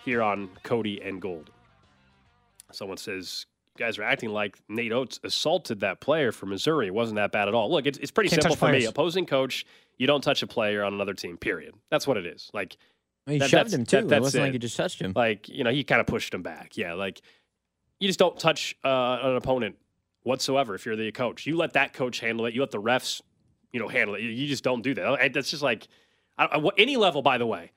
here 0.06 0.22
on 0.22 0.50
Cody 0.64 1.02
and 1.02 1.22
Gold. 1.22 1.50
Someone 2.72 2.98
says, 2.98 3.46
"You 3.78 3.86
guys 3.86 3.98
are 3.98 4.04
acting 4.04 4.30
like 4.30 4.58
Nate 4.70 4.92
Oats 4.92 5.20
assaulted 5.24 5.80
that 5.80 6.00
player 6.02 6.32
from 6.32 6.50
Missouri. 6.50 6.88
It 6.88 6.94
wasn't 6.94 7.16
that 7.16 7.32
bad 7.32 7.48
at 7.48 7.54
all. 7.56 7.72
Look, 7.72 7.86
it's, 7.88 7.98
it's 7.98 8.12
pretty 8.12 8.30
Can't 8.30 8.44
simple 8.44 8.56
touch 8.56 8.70
for 8.70 8.72
me. 8.80 8.86
Opposing 8.86 9.26
coach, 9.26 9.66
you 9.98 10.06
don't 10.08 10.22
touch 10.22 10.44
a 10.44 10.48
player 10.48 10.84
on 10.84 10.94
another 10.94 11.14
team. 11.16 11.38
Period. 11.38 11.74
That's 11.90 12.06
what 12.08 12.18
it 12.18 12.26
is. 12.28 12.50
Like 12.54 12.78
He 13.26 13.40
that- 13.40 13.50
shoved 13.50 13.74
him 13.74 13.86
too. 13.86 14.04
that- 14.04 14.18
it 14.18 14.22
wasn't 14.22 14.44
like 14.44 14.50
it. 14.50 14.54
he 14.54 14.60
just 14.60 14.78
touched 14.78 15.02
him. 15.02 15.14
like 15.16 15.50
you 15.50 15.64
know, 15.64 15.72
he 15.72 15.84
kind 15.84 16.00
of 16.00 16.06
pushed 16.08 16.32
him 16.34 16.44
back. 16.44 16.78
Yeah, 16.78 16.94
like 16.94 17.22
you 18.00 18.08
just 18.08 18.20
don't 18.20 18.40
touch 18.40 18.76
uh, 18.84 19.20
an 19.22 19.36
opponent 19.36 19.76
whatsoever 20.24 20.76
if 20.76 20.86
you're 20.86 20.96
the 20.96 21.12
coach. 21.12 21.46
You 21.46 21.58
let 21.58 21.74
that 21.74 21.94
coach 21.94 22.20
handle 22.20 22.46
it. 22.46 22.54
You 22.54 22.62
let 22.62 22.72
the 22.72 22.82
refs, 22.82 23.22
you 23.72 23.80
know, 23.80 23.88
handle 23.88 24.16
it. 24.16 24.22
You- 24.22 24.48
just 24.48 24.64
don't 24.64 24.82
do 24.82 24.94
that. 24.96 25.34
That's 25.34 25.50
just 25.50 25.64
like 25.64 25.88
I, 26.38 26.46
I, 26.46 26.70
any 26.78 26.98
level, 26.98 27.22
by 27.22 27.38
the 27.38 27.46
way. 27.46 27.72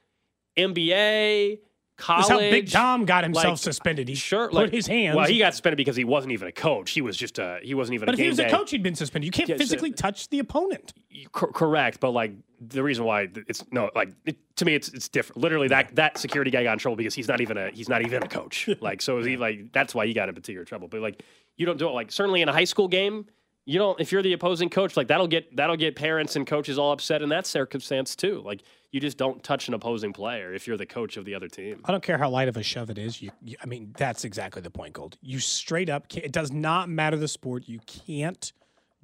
NBA, 0.57 1.59
college. 2.03 2.27
That's 2.29 2.31
how 2.31 2.51
Big 2.51 2.71
Tom 2.71 3.05
got 3.05 3.25
himself 3.25 3.45
like, 3.45 3.59
suspended. 3.59 4.09
He 4.09 4.15
Sure, 4.15 4.49
put 4.49 4.55
like, 4.55 4.71
his 4.73 4.87
hands. 4.87 5.17
Well, 5.17 5.27
he 5.27 5.39
got 5.39 5.53
suspended 5.55 5.77
because 5.77 5.97
he 5.97 6.05
wasn't 6.05 6.33
even 6.33 6.49
a 6.49 6.53
coach. 6.53 6.91
He 6.91 7.01
was 7.01 7.17
just 7.17 7.39
a 7.39 7.61
he 7.63 7.75
wasn't 7.75 7.95
even. 7.95 8.07
but 8.07 8.15
a 8.15 8.19
if 8.19 8.19
he 8.19 8.29
was 8.29 8.39
a 8.39 8.51
coach, 8.51 8.71
he'd 8.71 8.83
been 8.83 8.95
suspended. 8.95 9.27
You 9.27 9.31
can't 9.31 9.49
Yeah, 9.49 9.57
so- 9.57 9.59
physically 9.61 9.93
touch 9.93 10.29
the 10.29 10.41
opponent. 10.41 10.93
Cor- 11.33 11.53
correct, 11.53 12.01
but 12.01 12.11
like 12.11 12.33
the 12.61 12.83
reason 12.83 13.05
why 13.05 13.29
it's 13.49 13.65
no 13.73 13.91
like 13.95 14.11
it, 14.25 14.37
to 14.57 14.65
me 14.65 14.75
it's 14.75 14.89
it's 14.89 15.09
different. 15.09 15.41
Literally, 15.41 15.69
that 15.69 15.95
that 15.97 16.19
security 16.19 16.51
guy 16.51 16.63
got 16.65 16.73
in 16.73 16.79
trouble 16.79 16.97
because 16.97 17.15
he's 17.15 17.29
not 17.29 17.41
even 17.41 17.57
a 17.57 17.71
he's 17.71 17.89
not 17.89 18.03
even 18.03 18.23
a 18.23 18.29
coach. 18.29 18.69
like 18.81 19.01
so, 19.03 19.19
is 19.19 19.27
he 19.27 19.37
like 19.37 19.73
that's 19.73 19.95
why 19.95 20.07
he 20.07 20.13
got 20.13 20.29
in 20.29 20.35
particular 20.35 20.65
trouble. 20.65 20.89
But 20.89 21.01
like 21.01 21.23
you 21.57 21.67
don't 21.67 21.79
do 21.79 21.89
it 21.89 21.93
like 21.93 22.11
certainly 22.11 22.43
in 22.43 22.49
a 22.49 22.53
high 22.53 22.65
school 22.65 22.89
game. 22.89 23.27
You 23.65 23.79
don't 23.79 24.01
if 24.01 24.11
you're 24.11 24.23
the 24.23 24.33
opposing 24.33 24.71
coach 24.71 24.97
like 24.97 25.07
that'll 25.09 25.29
get 25.29 25.55
that'll 25.57 25.77
get 25.77 25.95
parents 25.95 26.35
and 26.35 26.45
coaches 26.47 26.79
all 26.79 26.93
upset 26.93 27.23
in 27.23 27.29
that 27.29 27.47
circumstance 27.47 28.17
too. 28.17 28.43
Like 28.45 28.63
you 28.93 29.01
just 29.01 29.17
don't 29.17 29.43
touch 29.43 29.69
an 29.69 29.75
opposing 29.75 30.13
player 30.13 30.53
if 30.53 30.67
you're 30.67 30.77
the 30.77 30.87
coach 30.87 31.17
of 31.17 31.25
the 31.25 31.35
other 31.35 31.49
team. 31.49 31.81
I 31.85 31.93
don't 31.93 32.03
care 32.03 32.19
how 32.19 32.29
light 32.29 32.49
of 32.49 32.59
a 32.59 32.63
shove 32.63 32.91
it 32.91 32.99
is. 32.99 33.21
You, 33.23 33.31
you 33.43 33.57
I 33.63 33.67
mean, 33.67 33.95
that's 33.97 34.25
exactly 34.25 34.61
the 34.61 34.71
point, 34.71 34.93
Gold. 34.93 35.17
You 35.23 35.39
straight 35.39 35.89
up, 35.89 36.09
can't, 36.09 36.27
it 36.27 36.33
does 36.33 36.53
not 36.53 36.91
matter 36.91 37.17
the 37.17 37.27
sport. 37.27 37.65
You 37.67 37.81
can't 37.87 38.53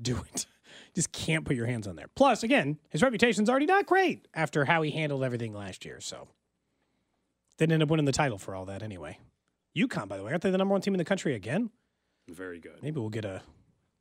do 0.00 0.22
it. 0.32 0.46
Just 0.94 1.10
can't 1.12 1.44
put 1.44 1.56
your 1.56 1.66
hands 1.66 1.86
on 1.86 1.96
there. 1.96 2.08
Plus, 2.14 2.42
again, 2.42 2.78
his 2.90 3.02
reputation's 3.02 3.48
already 3.48 3.66
not 3.66 3.86
great 3.86 4.28
after 4.34 4.66
how 4.66 4.82
he 4.82 4.90
handled 4.90 5.24
everything 5.24 5.54
last 5.54 5.84
year. 5.86 6.00
So, 6.00 6.28
didn't 7.56 7.72
end 7.72 7.82
up 7.82 7.88
winning 7.88 8.04
the 8.04 8.12
title 8.12 8.36
for 8.36 8.54
all 8.54 8.66
that 8.66 8.82
anyway. 8.82 9.18
UConn, 9.76 10.06
by 10.06 10.18
the 10.18 10.22
way, 10.22 10.32
aren't 10.32 10.42
they 10.42 10.50
the 10.50 10.58
number 10.58 10.72
one 10.72 10.82
team 10.82 10.94
in 10.94 10.98
the 10.98 11.04
country 11.04 11.34
again? 11.34 11.70
Very 12.28 12.60
good. 12.60 12.82
Maybe 12.82 13.00
we'll 13.00 13.08
get 13.08 13.24
a, 13.24 13.42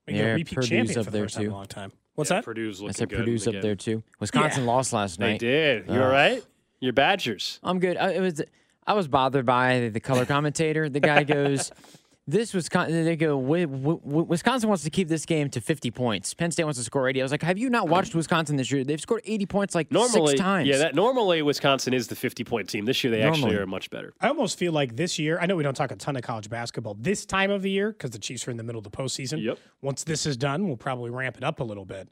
maybe 0.06 0.20
Yeah, 0.20 0.26
a 0.26 0.34
repeat 0.34 0.56
Purdue's 0.56 0.70
champion 0.70 1.00
up 1.00 1.06
for 1.06 1.12
the 1.12 1.18
there, 1.18 1.26
first 1.26 1.36
time 1.36 1.46
in 1.46 1.52
a 1.52 1.56
long 1.56 1.66
time. 1.68 1.92
What's 2.18 2.32
Yeah, 2.32 2.38
that? 2.38 2.46
Purdue's 2.46 2.82
I 2.84 2.90
said 2.92 3.10
good 3.10 3.20
Purdue's 3.20 3.48
up 3.48 3.52
again. 3.52 3.62
there 3.62 3.76
too. 3.76 4.02
Wisconsin 4.20 4.66
lost 4.66 4.92
last 4.92 5.20
night. 5.20 5.40
They 5.40 5.48
did. 5.48 5.88
You 5.88 5.94
all 6.02 6.08
Ugh. 6.08 6.12
right? 6.12 6.44
Your 6.80 6.92
Badgers. 6.94 7.60
I'm 7.64 7.80
good. 7.80 7.96
I, 7.96 8.14
it 8.14 8.22
was. 8.22 8.42
I 8.88 8.94
was 8.94 9.08
bothered 9.08 9.46
by 9.46 9.90
the 9.94 10.00
color 10.00 10.26
commentator. 10.26 10.90
The 10.90 11.00
guy 11.00 11.24
goes, 11.24 11.72
"This 12.28 12.54
Wisconsin." 12.54 13.04
They 13.06 13.16
go, 13.16 13.36
"Wi- 13.40 13.66
Wi- 13.66 14.00
Wi- 14.04 14.24
"Wisconsin 14.28 14.68
wants 14.70 14.84
to 14.84 14.90
keep 14.90 15.10
this 15.10 15.26
game 15.26 15.50
to 15.52 15.60
50 15.62 15.92
points. 15.92 16.34
Penn 16.34 16.52
State 16.52 16.64
wants 16.64 16.80
to 16.80 16.84
score 16.86 17.08
80." 17.10 17.22
I 17.22 17.24
was 17.24 17.32
like, 17.32 17.42
"Have 17.44 17.58
you 17.58 17.70
not 17.70 17.88
watched 17.90 18.16
Wisconsin 18.16 18.56
this 18.56 18.72
year? 18.72 18.84
They've 18.84 19.02
scored 19.02 19.22
80 19.26 19.46
points 19.46 19.76
like 19.76 19.92
Normally, 19.92 20.32
six 20.32 20.40
times." 20.40 20.68
yeah. 20.70 20.78
That 20.78 20.96
normally 20.96 21.42
Wisconsin 21.42 21.94
is 21.94 22.08
the 22.08 22.16
50 22.16 22.44
point 22.46 22.70
team. 22.70 22.86
This 22.86 23.04
year 23.04 23.12
they 23.12 23.22
actually 23.24 23.56
are 23.56 23.66
much 23.68 23.90
better. 23.90 24.14
I 24.22 24.30
almost 24.30 24.58
feel 24.58 24.72
like 24.72 24.96
this 24.96 25.20
year, 25.20 25.38
I 25.40 25.46
know 25.48 25.56
we 25.56 25.64
don't 25.64 25.76
talk 25.76 25.92
a 25.92 25.96
ton 25.96 26.16
of 26.16 26.22
college 26.22 26.50
basketball 26.50 26.96
this 27.00 27.26
time 27.26 27.52
of 27.52 27.62
the 27.64 27.70
year 27.72 27.92
because 27.92 28.12
the 28.12 28.20
Chiefs 28.20 28.48
are 28.48 28.52
in 28.52 28.58
the 28.58 28.64
middle 28.64 28.80
of 28.80 28.84
the 28.84 28.92
postseason. 28.98 29.44
Yep. 29.44 29.60
Once 29.82 30.04
this 30.06 30.26
is 30.26 30.38
done, 30.38 30.68
we'll 30.68 30.78
probably 30.78 31.10
ramp 31.12 31.36
it 31.38 31.44
up 31.44 31.60
a 31.60 31.64
little 31.64 31.86
bit. 31.86 32.08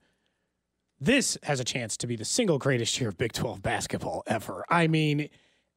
This 1.00 1.38
has 1.44 1.60
a 1.60 1.66
chance 1.66 1.98
to 1.98 2.08
be 2.08 2.16
the 2.16 2.26
single 2.26 2.58
greatest 2.58 3.00
year 3.00 3.10
of 3.10 3.18
Big 3.18 3.34
12 3.34 3.62
basketball 3.62 4.24
ever. 4.28 4.64
I 4.70 4.88
mean, 4.88 5.30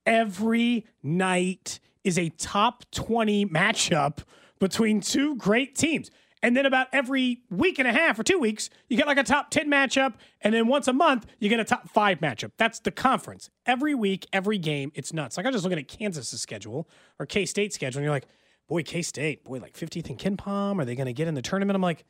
every 0.07 0.87
night 1.03 1.81
is 2.05 2.19
a 2.19 2.29
top 2.31 2.85
20 2.93 3.47
matchup 3.47 4.19
between 4.61 5.01
two 5.01 5.37
great 5.37 5.75
teams. 5.75 6.11
And 6.41 6.57
then 6.57 6.67
about 6.67 6.87
every 6.93 7.43
week 7.51 7.81
and 7.81 7.89
a 7.89 7.93
half 7.93 8.19
or 8.19 8.23
two 8.23 8.39
weeks, 8.39 8.71
you 8.89 8.97
get 8.97 9.09
like 9.09 9.19
a 9.19 9.25
top 9.25 9.51
10 9.51 9.69
matchup. 9.69 10.15
And 10.41 10.55
then 10.55 10.69
once 10.69 10.87
a 10.87 10.93
month, 10.93 11.27
you 11.41 11.49
get 11.49 11.59
a 11.59 11.65
top 11.65 11.89
five 11.89 12.21
matchup. 12.21 12.53
That's 12.57 12.79
the 12.79 12.93
conference. 12.93 13.51
Every 13.67 13.95
week, 13.95 14.27
every 14.33 14.59
game, 14.59 14.93
it's 14.95 15.13
nuts. 15.13 15.37
Like 15.37 15.47
I'm 15.47 15.53
just 15.53 15.65
looking 15.65 15.81
at 15.81 15.89
Kansas' 15.89 16.41
schedule 16.41 16.89
or 17.19 17.27
K 17.27 17.45
State's 17.45 17.75
schedule, 17.75 17.99
and 17.99 18.05
you're 18.05 18.15
like, 18.15 18.29
boy, 18.69 18.85
K 18.85 19.03
State, 19.03 19.45
boy, 19.45 19.59
like 19.59 19.75
50th 19.75 20.11
and 20.11 20.19
KenPom. 20.19 20.81
Are 20.81 20.85
they 20.85 20.95
going 20.95 21.07
to 21.07 21.13
get 21.13 21.27
in 21.27 21.35
the 21.35 21.43
tournament? 21.43 21.75
I'm 21.75 21.83
like, 21.83 22.05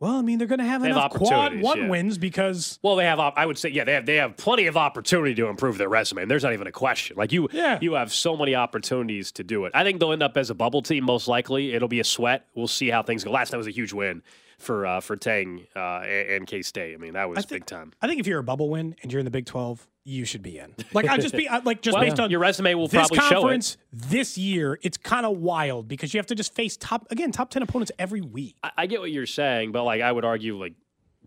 well, 0.00 0.16
I 0.16 0.22
mean, 0.22 0.38
they're 0.38 0.48
going 0.48 0.58
to 0.60 0.64
have 0.64 0.80
They 0.82 0.88
have 0.88 0.96
enough 0.96 1.12
quad 1.12 1.60
one 1.60 1.78
yeah. 1.82 1.88
wins 1.88 2.16
because 2.18 2.78
Well, 2.82 2.96
they 2.96 3.04
have. 3.04 3.20
op- 3.20 3.34
I 3.36 3.44
would 3.46 3.58
say, 3.58 3.68
yeah, 3.68 3.84
they 3.84 3.92
have. 3.94 4.06
They 4.06 4.16
have 4.16 4.36
plenty 4.36 4.66
of 4.66 4.76
opportunity 4.76 5.34
to 5.36 5.46
improve 5.46 5.76
their 5.78 5.88
resume. 5.90 6.22
And 6.22 6.30
there's 6.30 6.42
not 6.42 6.52
even 6.54 6.66
a 6.66 6.72
question. 6.72 7.16
Like 7.16 7.30
you, 7.32 7.48
Yeah. 7.52 7.78
you 7.80 7.92
have 7.92 8.12
so 8.12 8.36
many 8.36 8.54
opportunities 8.54 9.30
to 9.32 9.44
do 9.44 9.66
it. 9.66 9.72
I 9.74 9.84
think 9.84 10.00
they'll 10.00 10.12
end 10.12 10.22
up 10.22 10.36
as 10.36 10.50
a 10.50 10.54
bubble 10.54 10.82
team. 10.82 11.04
Most 11.04 11.28
likely, 11.28 11.74
it'll 11.74 11.86
be 11.88 12.00
a 12.00 12.04
sweat. 12.04 12.46
We'll 12.54 12.66
see 12.66 12.88
how 12.88 13.02
things 13.02 13.22
go. 13.24 13.30
Last 13.30 13.52
night 13.52 13.58
was 13.58 13.66
a 13.66 13.70
huge 13.72 13.92
win 13.92 14.22
for 14.58 14.86
uh, 14.86 15.00
for 15.00 15.16
Tang 15.16 15.66
uh, 15.76 16.00
and, 16.00 16.46
K 16.46 16.62
State. 16.62 16.94
I 16.94 16.96
mean, 16.96 17.12
that 17.12 17.28
was 17.28 17.38
think- 17.44 17.48
big 17.50 17.66
time. 17.66 17.92
I 18.00 18.06
think 18.08 18.20
if 18.20 18.26
you're 18.26 18.40
a 18.40 18.44
bubble 18.44 18.68
win 18.70 18.96
and 19.02 19.12
you're 19.12 19.20
in 19.20 19.24
the 19.26 19.30
Big 19.30 19.46
12, 19.46 19.86
you 20.04 20.24
should 20.24 20.42
be 20.42 20.58
in. 20.58 20.74
Like 20.92 21.06
I 21.06 21.18
just 21.18 21.34
be 21.36 21.48
I- 21.48 21.58
like 21.58 21.82
just 21.82 21.94
Well, 21.94 22.04
based 22.04 22.18
on 22.18 22.30
your 22.30 22.40
resume 22.40 22.74
will 22.74 22.88
this 22.88 23.08
probably 23.08 23.18
show 23.18 23.24
it. 23.26 23.32
conference 23.40 23.76
this 23.92 24.38
year. 24.38 24.78
It's 24.82 24.96
kind 24.96 25.26
of 25.26 25.38
wild 25.38 25.88
because 25.88 26.14
you 26.14 26.18
have 26.18 26.26
to 26.26 26.34
just 26.34 26.54
face 26.54 26.76
top 26.76 27.06
again 27.10 27.32
top 27.32 27.50
10 27.50 27.62
opponents 27.62 27.92
every 27.98 28.20
week. 28.20 28.56
I, 28.62 28.70
I 28.78 28.86
get 28.86 29.00
what 29.00 29.10
you're 29.10 29.26
saying, 29.26 29.72
but 29.72 29.84
like 29.84 30.00
I 30.00 30.10
would 30.10 30.24
argue, 30.24 30.58
like 30.58 30.74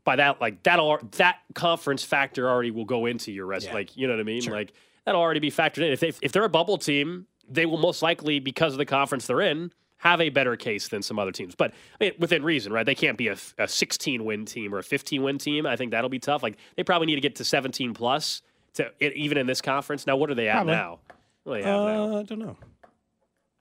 by 0.03 0.15
that, 0.17 0.41
like 0.41 0.63
that'll 0.63 0.97
that 1.17 1.38
conference 1.53 2.03
factor 2.03 2.49
already 2.49 2.71
will 2.71 2.86
go 2.86 3.05
into 3.05 3.32
your 3.32 3.45
resume. 3.45 3.71
Yeah. 3.71 3.76
Like 3.76 3.97
you 3.97 4.07
know 4.07 4.13
what 4.13 4.19
I 4.19 4.24
mean? 4.24 4.43
Like 4.45 4.74
that'll 5.05 5.21
already 5.21 5.39
be 5.39 5.51
factored 5.51 5.86
in. 5.86 5.91
If 5.93 5.99
they 5.99 6.11
if 6.21 6.32
they're 6.32 6.43
a 6.43 6.49
bubble 6.49 6.78
team, 6.78 7.28
they 7.47 7.65
will 7.65 7.78
most 7.78 8.01
likely 8.01 8.39
because 8.39 8.74
of 8.74 8.80
the 8.80 8.86
conference 8.86 9.28
they're 9.28 9.41
in 9.41 9.71
have 9.97 10.19
a 10.19 10.28
better 10.28 10.57
case 10.57 10.89
than 10.89 11.01
some 11.01 11.17
other 11.17 11.32
teams. 11.32 11.55
But 11.55 11.71
I 12.01 12.03
mean, 12.05 12.13
within 12.19 12.43
reason, 12.43 12.74
right? 12.74 12.86
They 12.86 12.95
can't 12.95 13.17
be 13.17 13.30
a, 13.30 13.38
a 13.57 13.69
16 13.69 14.26
win 14.26 14.43
team 14.43 14.76
or 14.76 14.80
a 14.80 14.84
15 14.84 15.24
win 15.24 15.38
team. 15.38 15.65
I 15.65 15.78
think 15.78 15.91
that'll 15.91 16.09
be 16.09 16.19
tough. 16.19 16.43
Like 16.43 16.57
they 16.76 16.84
probably 16.84 17.05
need 17.05 17.15
to 17.15 17.21
get 17.21 17.36
to 17.38 17.45
17 17.45 17.93
plus 17.93 18.41
to 18.76 18.91
it, 18.99 19.13
even 19.15 19.38
in 19.38 19.47
this 19.47 19.61
conference. 19.61 20.05
Now, 20.07 20.15
what 20.17 20.30
are 20.30 20.36
they 20.36 20.49
at 20.49 20.55
Probably. 20.55 20.74
now? 20.74 20.99
What 21.43 21.57
do 21.57 21.61
they 21.63 21.67
have 21.69 21.82
now? 21.82 22.03
Uh, 22.15 22.19
I 22.19 22.24
don't 22.24 22.39
know. 22.39 22.57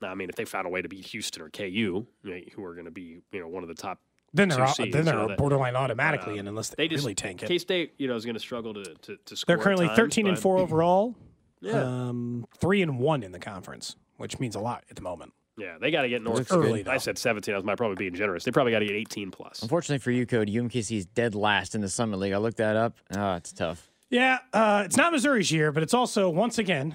Now, 0.00 0.10
I 0.10 0.14
mean, 0.14 0.28
if 0.28 0.34
they 0.36 0.44
found 0.44 0.66
a 0.66 0.70
way 0.70 0.82
to 0.82 0.88
beat 0.88 1.06
Houston 1.06 1.42
or 1.42 1.48
KU, 1.50 2.06
who 2.24 2.64
are 2.64 2.74
going 2.74 2.86
to 2.86 2.90
be 2.90 3.20
you 3.32 3.40
know 3.40 3.48
one 3.48 3.62
of 3.62 3.68
the 3.68 3.74
top 3.74 4.00
Then 4.34 4.48
they're 4.48 4.58
two 4.58 4.64
au- 4.64 4.72
seeds, 4.72 4.92
then 4.92 5.04
they're 5.04 5.14
know, 5.14 5.28
that- 5.28 5.38
borderline 5.38 5.76
automatically 5.76 6.34
um, 6.34 6.40
in 6.40 6.48
unless 6.48 6.70
they, 6.70 6.74
they 6.84 6.88
just 6.88 7.04
really 7.04 7.14
tank 7.14 7.42
it. 7.42 7.46
K 7.46 7.58
State, 7.58 7.94
you 7.98 8.08
know, 8.08 8.16
is 8.16 8.24
going 8.24 8.34
to 8.34 8.40
struggle 8.40 8.74
to 8.74 8.82
to, 8.84 9.16
to 9.24 9.36
score. 9.36 9.54
They're 9.56 9.62
currently 9.62 9.86
times, 9.86 9.98
13 9.98 10.26
and 10.26 10.36
but- 10.36 10.42
4 10.42 10.58
overall. 10.58 11.16
Yeah. 11.64 11.80
Um, 12.08 12.44
3 12.58 12.82
and 12.82 12.98
1 12.98 13.22
in 13.22 13.30
the 13.30 13.38
conference, 13.38 13.94
which 14.16 14.40
means 14.40 14.56
a 14.56 14.58
lot 14.58 14.82
at 14.90 14.96
the 14.96 15.02
moment. 15.02 15.32
Yeah, 15.56 15.76
they 15.80 15.92
got 15.92 16.02
to 16.02 16.08
get 16.08 16.20
north. 16.20 16.50
early, 16.50 16.84
I 16.88 16.96
said 16.96 17.16
17. 17.16 17.54
I 17.54 17.56
was 17.56 17.64
probably 17.76 17.94
being 17.94 18.14
generous. 18.16 18.42
They 18.42 18.50
probably 18.50 18.72
got 18.72 18.80
to 18.80 18.86
get 18.86 18.96
18 18.96 19.30
plus. 19.30 19.62
Unfortunately 19.62 19.98
for 19.98 20.10
you, 20.10 20.26
Code, 20.26 20.48
UMKC 20.48 20.96
is 20.96 21.06
dead 21.06 21.36
last 21.36 21.76
in 21.76 21.80
the 21.80 21.88
Summit 21.88 22.16
League. 22.18 22.32
I 22.32 22.38
looked 22.38 22.56
that 22.56 22.74
up. 22.74 22.96
Oh, 23.16 23.34
it's 23.34 23.52
tough. 23.52 23.91
Yeah, 24.12 24.38
uh, 24.52 24.82
it's 24.84 24.96
not 24.98 25.10
Missouri's 25.12 25.50
year, 25.50 25.72
but 25.72 25.82
it's 25.82 25.94
also 25.94 26.28
once 26.28 26.58
again 26.58 26.94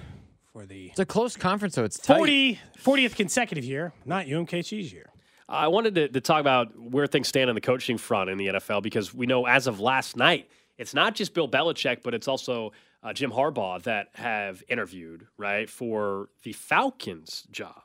for 0.52 0.64
the 0.64 0.86
It's 0.86 1.00
a 1.00 1.04
close 1.04 1.36
conference, 1.36 1.74
so 1.74 1.82
it's 1.82 1.98
tight. 1.98 2.16
40, 2.16 2.60
40th 2.80 3.16
consecutive 3.16 3.64
year, 3.64 3.92
not 4.06 4.26
UMKC's 4.26 4.92
year. 4.92 5.10
I 5.48 5.66
wanted 5.66 5.94
to, 5.96 6.08
to 6.08 6.20
talk 6.20 6.40
about 6.40 6.78
where 6.78 7.06
things 7.08 7.26
stand 7.26 7.48
on 7.50 7.54
the 7.56 7.60
coaching 7.60 7.98
front 7.98 8.30
in 8.30 8.38
the 8.38 8.46
NFL 8.46 8.82
because 8.82 9.12
we 9.12 9.26
know 9.26 9.46
as 9.46 9.66
of 9.66 9.80
last 9.80 10.16
night, 10.16 10.48
it's 10.76 10.94
not 10.94 11.16
just 11.16 11.34
Bill 11.34 11.48
Belichick, 11.48 12.02
but 12.04 12.14
it's 12.14 12.28
also 12.28 12.72
uh, 13.02 13.12
Jim 13.12 13.32
Harbaugh 13.32 13.82
that 13.82 14.08
have 14.14 14.62
interviewed 14.68 15.26
right 15.36 15.68
for 15.68 16.28
the 16.44 16.52
Falcons 16.52 17.44
job, 17.50 17.82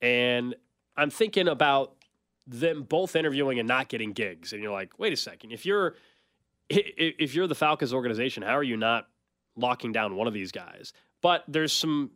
and 0.00 0.54
I'm 0.96 1.10
thinking 1.10 1.48
about 1.48 1.94
them 2.46 2.82
both 2.82 3.16
interviewing 3.16 3.58
and 3.58 3.66
not 3.66 3.88
getting 3.88 4.12
gigs, 4.12 4.52
and 4.52 4.62
you're 4.62 4.72
like, 4.72 4.98
wait 4.98 5.12
a 5.12 5.16
second, 5.16 5.50
if 5.52 5.64
you're 5.64 5.86
i- 5.86 5.90
i- 5.94 5.96
if 6.68 7.34
you're 7.34 7.46
the 7.46 7.54
Falcons 7.54 7.92
organization, 7.92 8.42
how 8.42 8.56
are 8.56 8.62
you 8.62 8.76
not 8.76 9.06
locking 9.56 9.92
down 9.92 10.16
one 10.16 10.26
of 10.26 10.34
these 10.34 10.52
guys? 10.52 10.92
But 11.20 11.44
there's 11.46 11.72
some 11.72 12.10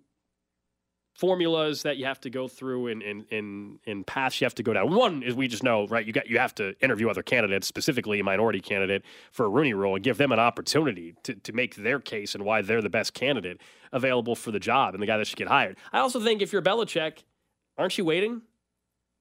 formulas 1.16 1.82
that 1.82 1.96
you 1.96 2.04
have 2.04 2.20
to 2.20 2.28
go 2.28 2.46
through 2.46 2.88
and 2.88 3.02
in, 3.02 3.24
in, 3.30 3.78
in 3.84 4.04
paths 4.04 4.40
you 4.40 4.44
have 4.44 4.54
to 4.54 4.62
go 4.62 4.74
down. 4.74 4.94
One 4.94 5.22
is 5.22 5.34
we 5.34 5.48
just 5.48 5.62
know, 5.62 5.86
right, 5.86 6.04
you 6.04 6.12
got 6.12 6.28
you 6.28 6.38
have 6.38 6.54
to 6.56 6.74
interview 6.82 7.08
other 7.08 7.22
candidates, 7.22 7.66
specifically 7.66 8.20
a 8.20 8.24
minority 8.24 8.60
candidate 8.60 9.02
for 9.32 9.46
a 9.46 9.48
Rooney 9.48 9.72
rule, 9.72 9.94
and 9.94 10.04
give 10.04 10.18
them 10.18 10.30
an 10.30 10.38
opportunity 10.38 11.14
to, 11.22 11.34
to 11.34 11.52
make 11.52 11.76
their 11.76 12.00
case 12.00 12.34
and 12.34 12.44
why 12.44 12.60
they're 12.60 12.82
the 12.82 12.90
best 12.90 13.14
candidate 13.14 13.60
available 13.92 14.34
for 14.34 14.50
the 14.50 14.60
job 14.60 14.94
and 14.94 15.02
the 15.02 15.06
guy 15.06 15.16
that 15.16 15.26
should 15.26 15.38
get 15.38 15.48
hired. 15.48 15.76
I 15.92 16.00
also 16.00 16.20
think 16.20 16.42
if 16.42 16.52
you're 16.52 16.62
Belichick, 16.62 17.24
aren't 17.78 17.96
you 17.96 18.04
waiting? 18.04 18.42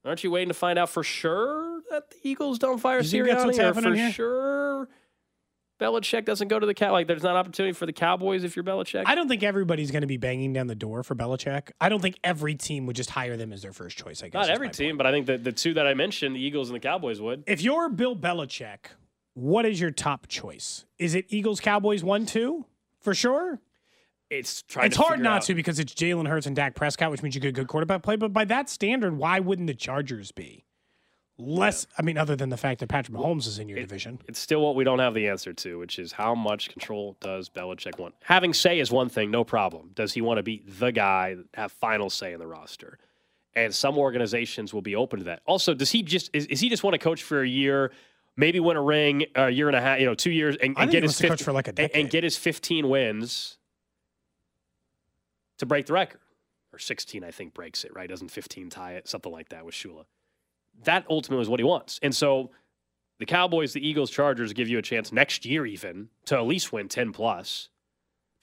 Aren't 0.04 0.22
you 0.22 0.30
waiting 0.30 0.48
to 0.48 0.54
find 0.54 0.78
out 0.78 0.90
for 0.90 1.02
sure 1.02 1.80
that 1.90 2.10
the 2.10 2.16
Eagles 2.22 2.58
don't 2.58 2.78
fire 2.78 3.00
You 3.00 3.04
think 3.04 3.26
that's 3.26 3.44
what's 3.44 3.58
Sirianni, 3.58 3.76
or 3.76 4.06
for 4.06 4.12
sure 4.12 4.88
Belichick 5.80 6.24
doesn't 6.24 6.48
go 6.48 6.58
to 6.58 6.66
the 6.66 6.74
cow? 6.74 6.92
Like, 6.92 7.06
there's 7.06 7.22
not 7.22 7.36
opportunity 7.36 7.72
for 7.72 7.84
the 7.86 7.92
Cowboys 7.92 8.44
if 8.44 8.56
you're 8.56 8.64
Belichick. 8.64 9.02
I 9.06 9.14
don't 9.14 9.28
think 9.28 9.42
everybody's 9.42 9.90
going 9.90 10.00
to 10.02 10.06
be 10.06 10.16
banging 10.16 10.52
down 10.52 10.66
the 10.68 10.74
door 10.74 11.02
for 11.02 11.14
Belichick. 11.14 11.70
I 11.80 11.88
don't 11.88 12.00
think 12.00 12.18
every 12.24 12.54
team 12.54 12.86
would 12.86 12.96
just 12.96 13.10
hire 13.10 13.36
them 13.36 13.52
as 13.52 13.62
their 13.62 13.72
first 13.72 13.98
choice. 13.98 14.22
I 14.22 14.28
guess 14.28 14.46
Not 14.46 14.50
every 14.50 14.70
team, 14.70 14.90
point. 14.90 14.98
but 14.98 15.06
I 15.06 15.12
think 15.12 15.26
that 15.26 15.44
the 15.44 15.52
two 15.52 15.74
that 15.74 15.86
I 15.86 15.94
mentioned, 15.94 16.34
the 16.36 16.40
Eagles 16.40 16.70
and 16.70 16.76
the 16.76 16.80
Cowboys, 16.80 17.20
would. 17.20 17.44
If 17.46 17.60
you're 17.62 17.88
Bill 17.90 18.16
Belichick, 18.16 18.86
what 19.34 19.66
is 19.66 19.80
your 19.80 19.90
top 19.90 20.28
choice? 20.28 20.86
Is 20.98 21.14
it 21.14 21.26
Eagles, 21.28 21.60
Cowboys, 21.60 22.02
one, 22.02 22.24
two 22.24 22.64
for 23.00 23.12
sure? 23.14 23.60
It's 24.28 24.62
trying. 24.62 24.86
it's 24.86 24.96
hard 24.96 25.20
not 25.20 25.36
out- 25.36 25.42
to 25.42 25.54
because 25.54 25.78
it's 25.78 25.94
Jalen 25.94 26.26
Hurts 26.26 26.46
and 26.46 26.56
Dak 26.56 26.74
Prescott, 26.74 27.10
which 27.12 27.22
means 27.22 27.34
you 27.36 27.40
get 27.40 27.54
good 27.54 27.68
quarterback 27.68 28.02
play. 28.02 28.16
But 28.16 28.32
by 28.32 28.44
that 28.46 28.68
standard, 28.68 29.16
why 29.16 29.38
wouldn't 29.38 29.68
the 29.68 29.74
Chargers 29.74 30.32
be? 30.32 30.64
Less, 31.38 31.86
I 31.98 32.02
mean, 32.02 32.16
other 32.16 32.34
than 32.34 32.48
the 32.48 32.56
fact 32.56 32.80
that 32.80 32.88
Patrick 32.88 33.16
Mahomes 33.16 33.46
is 33.46 33.58
in 33.58 33.68
your 33.68 33.78
division. 33.78 34.20
It's 34.26 34.38
still 34.38 34.62
what 34.62 34.74
we 34.74 34.84
don't 34.84 35.00
have 35.00 35.12
the 35.12 35.28
answer 35.28 35.52
to, 35.52 35.78
which 35.78 35.98
is 35.98 36.12
how 36.12 36.34
much 36.34 36.70
control 36.70 37.16
does 37.20 37.50
Belichick 37.50 37.98
want? 37.98 38.14
Having 38.24 38.54
say 38.54 38.78
is 38.78 38.90
one 38.90 39.10
thing, 39.10 39.30
no 39.30 39.44
problem. 39.44 39.90
Does 39.94 40.14
he 40.14 40.22
want 40.22 40.38
to 40.38 40.42
be 40.42 40.62
the 40.66 40.90
guy, 40.92 41.36
have 41.52 41.72
final 41.72 42.08
say 42.08 42.32
in 42.32 42.38
the 42.38 42.46
roster? 42.46 42.98
And 43.54 43.74
some 43.74 43.98
organizations 43.98 44.72
will 44.72 44.80
be 44.82 44.96
open 44.96 45.18
to 45.18 45.24
that. 45.26 45.42
Also, 45.46 45.74
does 45.74 45.90
he 45.90 46.02
just 46.02 46.30
is, 46.32 46.46
is 46.46 46.60
he 46.60 46.70
just 46.70 46.82
want 46.82 46.94
to 46.94 46.98
coach 46.98 47.22
for 47.22 47.42
a 47.42 47.48
year, 47.48 47.92
maybe 48.36 48.58
win 48.58 48.78
a 48.78 48.82
ring, 48.82 49.24
a 49.34 49.50
year 49.50 49.66
and 49.68 49.76
a 49.76 49.80
half, 49.80 49.98
you 50.00 50.06
know, 50.06 50.14
two 50.14 50.30
years, 50.30 50.56
and, 50.56 50.74
and 50.78 50.90
get 50.90 51.02
his 51.02 51.10
wants 51.10 51.18
to 51.18 51.28
coach 51.28 51.42
for 51.42 51.52
like 51.52 51.68
a 51.68 51.72
and- 51.78 51.90
and 51.94 52.10
get 52.10 52.24
his 52.24 52.36
15 52.38 52.88
wins 52.88 53.58
to 55.58 55.66
break 55.66 55.86
the 55.86 55.92
record, 55.92 56.20
or 56.72 56.78
16, 56.78 57.24
I 57.24 57.30
think 57.30 57.52
breaks 57.54 57.84
it. 57.84 57.94
Right? 57.94 58.08
Doesn't 58.08 58.30
15 58.30 58.70
tie 58.70 58.92
it? 58.94 59.06
Something 59.08 59.32
like 59.32 59.50
that 59.50 59.64
with 59.66 59.74
Shula. 59.74 60.04
That 60.84 61.04
ultimately 61.10 61.42
is 61.42 61.48
what 61.48 61.60
he 61.60 61.64
wants, 61.64 61.98
and 62.02 62.14
so 62.14 62.50
the 63.18 63.26
Cowboys, 63.26 63.72
the 63.72 63.86
Eagles, 63.86 64.10
Chargers 64.10 64.52
give 64.52 64.68
you 64.68 64.78
a 64.78 64.82
chance 64.82 65.10
next 65.10 65.46
year 65.46 65.64
even 65.64 66.08
to 66.26 66.36
at 66.36 66.46
least 66.46 66.72
win 66.72 66.86
10 66.88 67.12
plus. 67.12 67.70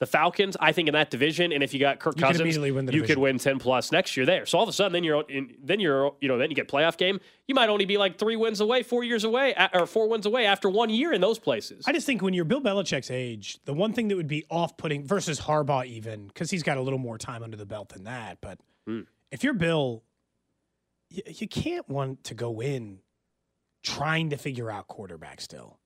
The 0.00 0.06
Falcons, 0.06 0.56
I 0.58 0.72
think 0.72 0.88
in 0.88 0.94
that 0.94 1.08
division, 1.10 1.52
and 1.52 1.62
if 1.62 1.72
you 1.72 1.78
got 1.78 2.00
Kirk 2.00 2.16
You 2.16 2.22
Cousins, 2.24 2.56
you 2.92 3.02
could 3.04 3.16
win 3.18 3.38
10 3.38 3.60
plus 3.60 3.92
next 3.92 4.16
year 4.16 4.26
there. 4.26 4.44
So 4.44 4.58
all 4.58 4.64
of 4.64 4.68
a 4.68 4.72
sudden, 4.72 4.92
then 4.92 5.04
you're 5.04 5.22
in, 5.28 5.54
then 5.62 5.78
you're 5.78 6.12
you 6.20 6.26
know 6.26 6.36
then 6.36 6.50
you 6.50 6.56
get 6.56 6.66
playoff 6.68 6.96
game. 6.96 7.20
You 7.46 7.54
might 7.54 7.68
only 7.68 7.84
be 7.84 7.96
like 7.96 8.18
three 8.18 8.34
wins 8.34 8.60
away, 8.60 8.82
four 8.82 9.04
years 9.04 9.22
away, 9.22 9.54
or 9.72 9.86
four 9.86 10.08
wins 10.08 10.26
away 10.26 10.44
after 10.46 10.68
one 10.68 10.90
year 10.90 11.12
in 11.12 11.20
those 11.20 11.38
places. 11.38 11.84
I 11.86 11.92
just 11.92 12.04
think 12.06 12.20
when 12.20 12.34
you're 12.34 12.44
Bill 12.44 12.60
Belichick's 12.60 13.10
age, 13.12 13.60
the 13.64 13.72
one 13.72 13.92
thing 13.92 14.08
that 14.08 14.16
would 14.16 14.26
be 14.28 14.44
off 14.50 14.76
putting 14.76 15.06
versus 15.06 15.40
Harbaugh, 15.40 15.86
even 15.86 16.26
because 16.26 16.50
he's 16.50 16.64
got 16.64 16.76
a 16.76 16.82
little 16.82 16.98
more 16.98 17.16
time 17.16 17.44
under 17.44 17.56
the 17.56 17.66
belt 17.66 17.90
than 17.90 18.02
that. 18.04 18.38
But 18.40 18.58
Hmm. 18.88 19.02
if 19.30 19.44
you're 19.44 19.54
Bill, 19.54 20.02
you, 21.26 21.48
can't 21.48 21.88
want 21.88 22.24
to 22.24 22.34
go 22.34 22.60
in 22.60 23.00
trying 23.82 24.30
to 24.30 24.36
figure 24.36 24.70
out 24.70 24.88
quarterback 24.88 25.40
still. 25.40 25.78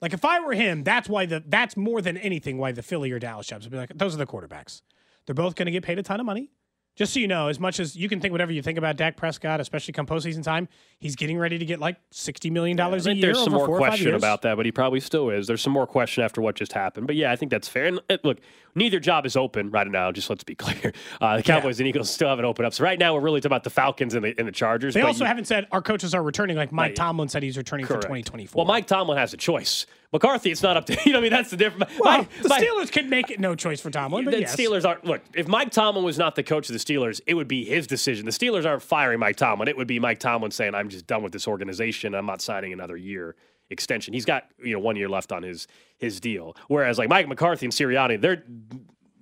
Like 0.00 0.12
if 0.12 0.24
I 0.24 0.40
were 0.40 0.52
him, 0.52 0.84
that's 0.84 1.08
why 1.08 1.26
the 1.26 1.42
that's 1.46 1.76
more 1.76 2.02
than 2.02 2.16
anything 2.18 2.58
why 2.58 2.72
the 2.72 2.82
Philly 2.82 3.10
or 3.10 3.18
Dallas 3.18 3.46
jobs 3.46 3.64
would 3.64 3.72
be 3.72 3.78
like 3.78 3.92
those 3.94 4.14
are 4.14 4.18
the 4.18 4.26
quarterbacks. 4.26 4.82
They're 5.24 5.34
both 5.34 5.54
going 5.54 5.66
to 5.66 5.72
get 5.72 5.84
paid 5.84 5.98
a 5.98 6.02
ton 6.02 6.20
of 6.20 6.26
money. 6.26 6.50
Just 6.96 7.12
so 7.12 7.20
you 7.20 7.28
know, 7.28 7.48
as 7.48 7.60
much 7.60 7.78
as 7.78 7.94
you 7.94 8.08
can 8.08 8.20
think 8.20 8.32
whatever 8.32 8.50
you 8.52 8.62
think 8.62 8.78
about 8.78 8.96
Dak 8.96 9.18
Prescott, 9.18 9.60
especially 9.60 9.92
come 9.92 10.06
postseason 10.06 10.42
time, 10.42 10.66
he's 10.98 11.14
getting 11.14 11.36
ready 11.38 11.58
to 11.58 11.64
get 11.66 11.78
like 11.78 11.96
sixty 12.10 12.48
million 12.48 12.74
dollars 12.74 13.04
a 13.06 13.10
think 13.10 13.20
year 13.22 13.34
there's 13.34 13.44
some 13.44 13.52
more 13.52 13.66
question 13.76 14.14
about 14.14 14.40
that, 14.42 14.56
but 14.56 14.64
he 14.64 14.72
probably 14.72 15.00
still 15.00 15.28
is. 15.28 15.46
There's 15.46 15.60
some 15.60 15.74
more 15.74 15.86
question 15.86 16.24
after 16.24 16.40
what 16.40 16.54
just 16.54 16.72
happened. 16.72 17.06
But 17.06 17.16
yeah, 17.16 17.30
I 17.30 17.36
think 17.36 17.50
that's 17.50 17.68
fair. 17.68 17.84
And 17.84 18.00
uh, 18.08 18.16
look, 18.24 18.38
neither 18.74 18.98
job 18.98 19.26
is 19.26 19.36
open 19.36 19.70
right 19.70 19.86
now. 19.86 20.10
Just 20.10 20.30
let's 20.30 20.42
be 20.42 20.54
clear. 20.56 20.94
Uh, 21.20 21.36
the 21.36 21.42
Cowboys 21.42 21.78
and 21.80 21.86
Eagles 21.86 22.10
still 22.10 22.28
haven't 22.30 22.46
opened 22.46 22.64
up. 22.66 22.72
So 22.72 22.82
right 22.82 22.98
now 22.98 23.12
we're 23.14 23.20
really 23.20 23.40
talking 23.40 23.50
about 23.50 23.64
the 23.64 23.70
Falcons 23.70 24.14
and 24.14 24.24
the, 24.24 24.34
and 24.38 24.48
the 24.48 24.52
Chargers. 24.52 24.94
They 24.94 25.02
also 25.02 25.24
you- 25.24 25.28
haven't 25.28 25.44
said 25.44 25.66
our 25.72 25.82
coaches 25.82 26.14
are 26.14 26.22
returning. 26.22 26.56
Like 26.56 26.72
Mike 26.72 26.86
Right. 26.90 26.96
Tomlin 26.96 27.28
said, 27.28 27.42
he's 27.42 27.58
returning 27.58 27.84
Correct. 27.86 28.04
for 28.04 28.08
2024. 28.08 28.58
Well, 28.58 28.66
Mike 28.66 28.86
Tomlin 28.86 29.18
has 29.18 29.34
a 29.34 29.36
choice. 29.36 29.84
McCarthy, 30.12 30.50
it's 30.50 30.62
not 30.62 30.76
up 30.76 30.86
to 30.86 30.96
you. 31.04 31.12
know, 31.12 31.18
I 31.18 31.22
mean, 31.22 31.30
that's 31.30 31.50
the 31.50 31.56
difference. 31.56 31.90
Well, 31.98 32.18
Mike- 32.18 32.42
the 32.42 32.48
Mike- 32.48 32.62
Steelers 32.62 32.92
could 32.92 33.08
make 33.08 33.30
it 33.30 33.40
no 33.40 33.54
choice 33.54 33.80
for 33.80 33.90
Tomlin, 33.90 34.24
but 34.24 34.32
the 34.32 34.40
yes. 34.40 34.54
Steelers 34.56 34.84
aren't. 34.86 35.04
Look, 35.04 35.22
if 35.34 35.48
Mike 35.48 35.70
Tomlin 35.70 36.04
was 36.04 36.18
not 36.18 36.34
the 36.34 36.42
coach 36.42 36.68
of 36.68 36.72
the 36.72 36.78
Steelers, 36.78 37.20
it 37.26 37.34
would 37.34 37.48
be 37.48 37.64
his 37.64 37.86
decision. 37.86 38.24
The 38.24 38.30
Steelers 38.32 38.64
aren't 38.66 38.82
firing 38.82 39.18
Mike 39.18 39.36
Tomlin. 39.36 39.68
It 39.68 39.76
would 39.76 39.86
be 39.88 39.98
Mike 39.98 40.18
Tomlin 40.20 40.50
saying, 40.50 40.74
"I'm 40.74 40.88
just 40.88 41.06
done 41.06 41.22
with 41.22 41.32
this 41.32 41.46
organization. 41.48 42.14
I'm 42.14 42.26
not 42.26 42.40
signing 42.40 42.72
another 42.72 42.96
year 42.96 43.36
extension." 43.70 44.14
He's 44.14 44.24
got 44.24 44.44
you 44.62 44.72
know 44.72 44.78
one 44.80 44.96
year 44.96 45.08
left 45.08 45.32
on 45.32 45.42
his 45.42 45.66
his 45.98 46.20
deal. 46.20 46.56
Whereas 46.68 46.98
like 46.98 47.08
Mike 47.08 47.28
McCarthy 47.28 47.66
and 47.66 47.72
Sirianni, 47.72 48.20
they're 48.20 48.44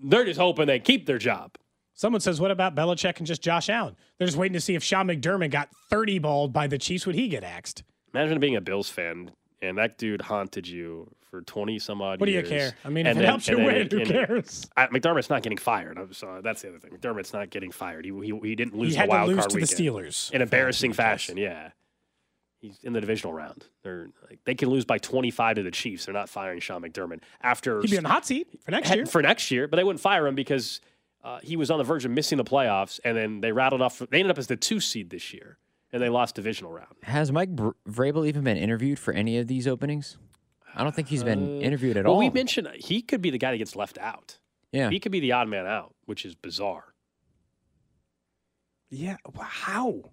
they're 0.02 0.24
just 0.24 0.38
hoping 0.38 0.66
they 0.66 0.80
keep 0.80 1.06
their 1.06 1.18
job. 1.18 1.56
Someone 1.96 2.20
says, 2.20 2.40
what 2.40 2.50
about 2.50 2.74
Belichick 2.74 3.18
and 3.18 3.26
just 3.26 3.40
Josh 3.40 3.68
Allen? 3.70 3.94
They're 4.18 4.26
just 4.26 4.36
waiting 4.36 4.54
to 4.54 4.60
see 4.60 4.74
if 4.74 4.82
Sean 4.82 5.06
McDermott 5.06 5.50
got 5.52 5.68
30 5.90 6.18
balled 6.18 6.52
by 6.52 6.66
the 6.66 6.76
Chiefs. 6.76 7.06
Would 7.06 7.14
he 7.14 7.28
get 7.28 7.44
axed? 7.44 7.84
Imagine 8.12 8.40
being 8.40 8.56
a 8.56 8.60
Bills 8.60 8.90
fan 8.90 9.30
and 9.62 9.78
that 9.78 9.98
dude 9.98 10.20
haunted 10.22 10.66
you 10.68 11.10
for 11.30 11.40
twenty 11.42 11.78
some 11.78 12.00
odd. 12.02 12.20
What 12.20 12.26
do 12.26 12.32
you 12.32 12.38
years. 12.38 12.48
care? 12.48 12.74
I 12.84 12.88
mean, 12.90 13.06
if 13.06 13.16
And 13.16 13.24
it 13.24 13.28
helps 13.28 13.48
you 13.48 13.56
win, 13.58 13.74
it- 13.76 13.92
who 13.92 14.00
and- 14.00 14.08
cares? 14.08 14.68
I, 14.76 14.86
McDermott's 14.88 15.30
not 15.30 15.42
getting 15.42 15.58
fired. 15.58 15.98
I'm 15.98 16.12
sorry, 16.12 16.42
that's 16.42 16.62
the 16.62 16.68
other 16.68 16.78
thing. 16.78 16.92
McDermott's 16.92 17.32
not 17.32 17.50
getting 17.50 17.70
fired. 17.72 18.04
He 18.04 18.12
he, 18.22 18.38
he 18.48 18.54
didn't 18.54 18.76
lose 18.76 18.92
He 18.92 18.98
had 18.98 19.08
the 19.08 19.10
wild 19.10 19.28
to 19.30 19.34
lose 19.36 19.46
card 19.46 19.50
to 19.50 19.56
the. 19.58 19.66
Steelers. 19.66 20.30
in 20.32 20.42
embarrassing 20.42 20.92
fashion. 20.92 21.36
Yeah, 21.36 21.70
he's 22.60 22.78
in 22.82 22.92
the 22.92 23.00
divisional 23.00 23.32
round. 23.32 23.66
They're 23.82 24.08
like, 24.28 24.40
they 24.44 24.54
can 24.54 24.68
lose 24.70 24.84
by 24.84 24.98
25 24.98 25.56
to 25.56 25.62
the 25.62 25.70
Chiefs. 25.70 26.06
They're 26.06 26.14
not 26.14 26.28
firing 26.28 26.60
Sean 26.60 26.82
McDermott 26.82 27.20
after 27.42 27.80
He'd 27.80 27.90
be 27.90 27.96
in 27.96 28.02
the 28.04 28.08
hot 28.08 28.26
seat 28.26 28.48
for 28.64 28.70
next 28.70 28.94
year. 28.94 29.06
for 29.06 29.22
next 29.22 29.50
year, 29.50 29.66
but 29.68 29.76
they 29.76 29.84
wouldn't 29.84 30.00
fire 30.00 30.26
him 30.26 30.34
because 30.34 30.80
uh, 31.22 31.38
he 31.42 31.56
was 31.56 31.70
on 31.70 31.78
the 31.78 31.84
verge 31.84 32.04
of 32.04 32.10
missing 32.10 32.38
the 32.38 32.44
playoffs, 32.44 33.00
and 33.04 33.16
then 33.16 33.40
they 33.40 33.50
rattled 33.52 33.80
off. 33.82 33.98
They 33.98 34.18
ended 34.20 34.30
up 34.30 34.38
as 34.38 34.46
the 34.46 34.56
two 34.56 34.78
seed 34.78 35.10
this 35.10 35.32
year, 35.32 35.58
and 35.94 36.02
they 36.02 36.08
lost 36.10 36.34
divisional 36.34 36.72
round. 36.72 36.94
Has 37.04 37.30
Mike 37.32 37.50
Br- 37.50 37.70
Vrabel 37.88 38.26
even 38.28 38.42
been 38.44 38.56
interviewed 38.58 38.98
for 38.98 39.14
any 39.14 39.38
of 39.38 39.46
these 39.46 39.66
openings? 39.68 40.18
I 40.74 40.82
don't 40.82 40.94
think 40.94 41.06
he's 41.08 41.22
been 41.24 41.58
Uh, 41.58 41.60
interviewed 41.60 41.96
at 41.96 42.04
well, 42.04 42.14
all. 42.14 42.18
we 42.18 42.28
mentioned 42.30 42.68
he 42.74 43.00
could 43.00 43.22
be 43.22 43.30
the 43.30 43.38
guy 43.38 43.52
that 43.52 43.58
gets 43.58 43.76
left 43.76 43.96
out. 43.98 44.38
yeah. 44.72 44.90
He 44.90 44.98
could 44.98 45.12
be 45.12 45.20
the 45.20 45.30
odd 45.32 45.48
man 45.48 45.66
out, 45.66 45.94
which 46.04 46.24
is 46.26 46.34
bizarre. 46.34 46.92
Yeah. 48.90 49.16
How? 49.40 50.10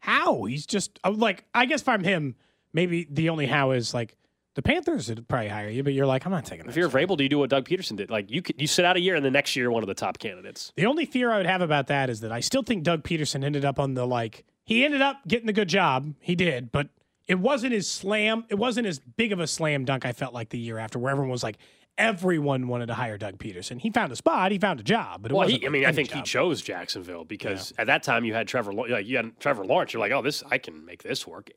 How? 0.00 0.44
He's 0.44 0.64
just 0.66 0.98
I 1.04 1.10
would 1.10 1.18
like. 1.18 1.44
I 1.54 1.66
guess 1.66 1.82
if 1.82 1.88
I'm 1.88 2.04
him, 2.04 2.34
maybe 2.72 3.06
the 3.10 3.28
only 3.30 3.46
how 3.46 3.72
is 3.72 3.92
like 3.92 4.16
the 4.54 4.62
Panthers 4.62 5.08
would 5.08 5.28
probably 5.28 5.48
hire 5.48 5.68
you, 5.68 5.82
but 5.82 5.92
you're 5.92 6.06
like, 6.06 6.24
I'm 6.26 6.32
not 6.32 6.44
taking 6.44 6.64
that. 6.66 6.70
If 6.70 6.76
you're 6.76 6.88
Vrabel, 6.88 7.16
do 7.16 7.22
you 7.22 7.28
do 7.28 7.38
what 7.38 7.50
Doug 7.50 7.68
Pederson 7.68 7.96
did? 7.96 8.10
Like 8.10 8.30
you 8.30 8.42
could, 8.42 8.60
you 8.60 8.66
sit 8.66 8.84
out 8.84 8.96
a 8.96 9.00
year, 9.00 9.14
and 9.14 9.24
the 9.24 9.30
next 9.30 9.54
year, 9.54 9.64
you're 9.64 9.72
one 9.72 9.82
of 9.82 9.86
the 9.88 9.94
top 9.94 10.18
candidates. 10.18 10.72
The 10.76 10.86
only 10.86 11.04
fear 11.04 11.30
I 11.32 11.36
would 11.36 11.46
have 11.46 11.60
about 11.62 11.86
that 11.88 12.10
is 12.10 12.20
that 12.20 12.32
I 12.32 12.40
still 12.40 12.62
think 12.62 12.82
Doug 12.82 13.02
Pederson 13.04 13.44
ended 13.44 13.64
up 13.64 13.78
on 13.78 13.94
the 13.94 14.06
like 14.06 14.44
he 14.70 14.84
ended 14.84 15.02
up 15.02 15.16
getting 15.26 15.46
the 15.46 15.52
good 15.52 15.68
job. 15.68 16.14
He 16.20 16.34
did, 16.36 16.70
but 16.70 16.88
it 17.26 17.38
wasn't 17.38 17.74
as 17.74 17.88
slam. 17.88 18.44
It 18.48 18.54
wasn't 18.54 18.86
as 18.86 18.98
big 19.00 19.32
of 19.32 19.40
a 19.40 19.46
slam 19.46 19.84
dunk. 19.84 20.06
I 20.06 20.12
felt 20.12 20.32
like 20.32 20.50
the 20.50 20.58
year 20.58 20.78
after, 20.78 20.98
where 20.98 21.10
everyone 21.10 21.30
was 21.30 21.42
like, 21.42 21.58
everyone 21.98 22.68
wanted 22.68 22.86
to 22.86 22.94
hire 22.94 23.18
Doug 23.18 23.38
Pederson. 23.38 23.80
He 23.80 23.90
found 23.90 24.12
a 24.12 24.16
spot. 24.16 24.52
He 24.52 24.58
found 24.58 24.80
a 24.80 24.82
job, 24.82 25.22
but 25.22 25.30
it 25.32 25.34
Well, 25.34 25.44
wasn't. 25.46 25.62
he, 25.62 25.66
I 25.66 25.70
mean, 25.70 25.84
I 25.84 25.88
any 25.88 25.96
think 25.96 26.12
he 26.12 26.22
chose 26.22 26.62
Jacksonville 26.62 27.24
because 27.24 27.72
at 27.78 27.88
that 27.88 28.02
time 28.02 28.24
you 28.24 28.32
had 28.32 28.48
Trevor, 28.48 28.72
like 28.72 29.06
you 29.06 29.16
had 29.16 29.38
Trevor 29.40 29.64
Lawrence. 29.66 29.92
You're 29.92 30.00
like, 30.00 30.12
oh, 30.12 30.22
this 30.22 30.42
I 30.50 30.58
can 30.58 30.84
make 30.84 31.02
this 31.02 31.26
work. 31.26 31.50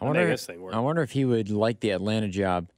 I 0.00 0.04
wonder, 0.04 0.20
make 0.20 0.30
this 0.30 0.46
thing 0.46 0.60
work. 0.60 0.74
I 0.74 0.80
wonder 0.80 1.02
if 1.02 1.12
he 1.12 1.24
would 1.24 1.50
like 1.50 1.80
the 1.80 1.90
Atlanta 1.90 2.28
job. 2.28 2.68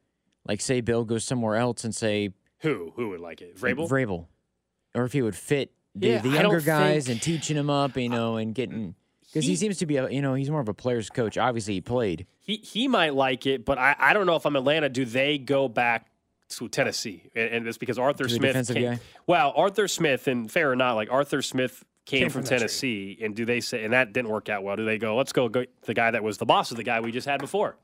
Like, 0.47 0.61
say 0.61 0.81
Bill 0.81 1.05
goes 1.05 1.24
somewhere 1.24 1.57
else 1.57 1.83
and 1.85 1.95
say 1.95 2.31
Who 2.61 2.93
who 2.97 3.09
would 3.11 3.20
like 3.20 3.41
it? 3.43 3.57
Vrabel. 3.57 3.89
Vrabel. 3.89 4.27
Or 4.95 5.05
if 5.05 5.12
he 5.12 5.20
would 5.22 5.37
fit 5.37 5.72
the, 5.95 6.09
Yeah, 6.09 6.18
the 6.22 6.29
younger 6.31 6.61
guys 6.61 7.07
think- 7.07 7.14
and 7.16 7.22
teaching 7.22 7.57
them 7.57 7.68
up, 7.70 7.97
you 7.97 8.09
know, 8.09 8.37
and 8.37 8.55
getting. 8.55 8.95
Because 9.37 9.45
he, 9.45 9.53
He- 9.53 9.57
seems 9.57 9.76
to 9.78 9.87
be, 9.87 9.97
a, 9.99 10.09
you 10.09 10.22
know, 10.22 10.32
he's 10.34 10.51
more 10.51 10.61
of 10.61 10.68
a 10.68 10.74
player's 10.74 11.11
coach. 11.11 11.37
Obviously, 11.37 11.74
he 11.74 11.80
played. 11.82 12.26
He 12.41 12.57
he 12.57 12.89
might 12.89 13.14
like 13.14 13.45
it, 13.47 13.64
but 13.66 13.76
I, 13.78 13.95
I 13.99 14.12
don't 14.14 14.24
know 14.26 14.37
if 14.37 14.47
I'm 14.47 14.57
Atlanta. 14.57 14.89
Do 14.89 15.05
they 15.05 15.37
go 15.37 15.68
back 15.68 16.07
to 16.51 16.68
Tennessee? 16.68 17.22
And, 17.34 17.51
and 17.51 17.68
it's 17.68 17.76
because 17.76 17.99
Arthur 17.99 18.24
To 18.24 18.28
the 18.30 18.37
Smith. 18.37 18.51
defensive 18.51 18.76
came- 18.76 18.93
guy? 18.95 19.01
Well, 19.26 19.53
Arthur 19.55 19.89
Smith, 19.89 20.26
and 20.26 20.51
fair 20.51 20.70
or 20.70 20.76
not, 20.76 20.95
like 20.95 21.11
Arthur 21.12 21.43
Smith 21.43 21.84
came, 22.07 22.20
Came 22.20 22.30
from, 22.30 22.43
from. 22.45 22.49
Tennessee, 22.57 23.18
and 23.20 23.34
do 23.34 23.45
they 23.45 23.61
say 23.61 23.84
and 23.84 23.93
that 23.93 24.12
didn't 24.12 24.30
work 24.30 24.49
out 24.49 24.62
well? 24.62 24.76
Do 24.76 24.84
they 24.84 24.97
go? 24.97 25.16
Let's 25.16 25.32
go, 25.32 25.49
go 25.51 25.64
the 25.82 25.93
guy 25.95 26.12
that 26.12 26.22
was 26.22 26.39
the 26.39 26.47
boss 26.47 26.70
of 26.70 26.76
the 26.78 26.84
guy 26.84 27.01
we 27.01 27.12
just 27.12 27.26
had 27.26 27.41
before. 27.41 27.76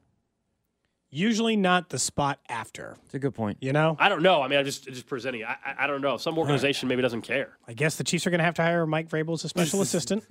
Usually 1.13 1.55
not 1.55 1.91
the 1.91 1.99
spot 1.99 2.41
after. 2.49 2.97
It's 3.05 3.15
a 3.15 3.19
good 3.19 3.35
point. 3.35 3.59
You 3.61 3.73
know, 3.73 3.97
I 4.01 4.09
don't 4.09 4.23
know. 4.23 4.43
I 4.43 4.49
mean, 4.49 4.59
I'm 4.59 4.65
just 4.65 4.85
just 4.85 5.07
presenting. 5.07 5.45
I, 5.45 5.57
I, 5.65 5.85
I 5.85 5.87
don't 5.87 6.01
know. 6.01 6.17
Some 6.17 6.37
organization 6.39 6.89
maybe 6.89 7.03
doesn't 7.03 7.23
care. 7.23 7.57
I 7.69 7.75
guess 7.75 7.97
the 7.97 8.05
Chiefs 8.05 8.27
are 8.27 8.31
going 8.31 8.39
to 8.39 8.45
have 8.45 8.55
to 8.55 8.63
hire 8.63 8.85
Mike 8.87 9.09
Vrabel 9.09 9.35
as 9.35 9.45
a 9.45 9.49
special 9.49 9.81
assistant. 9.83 10.25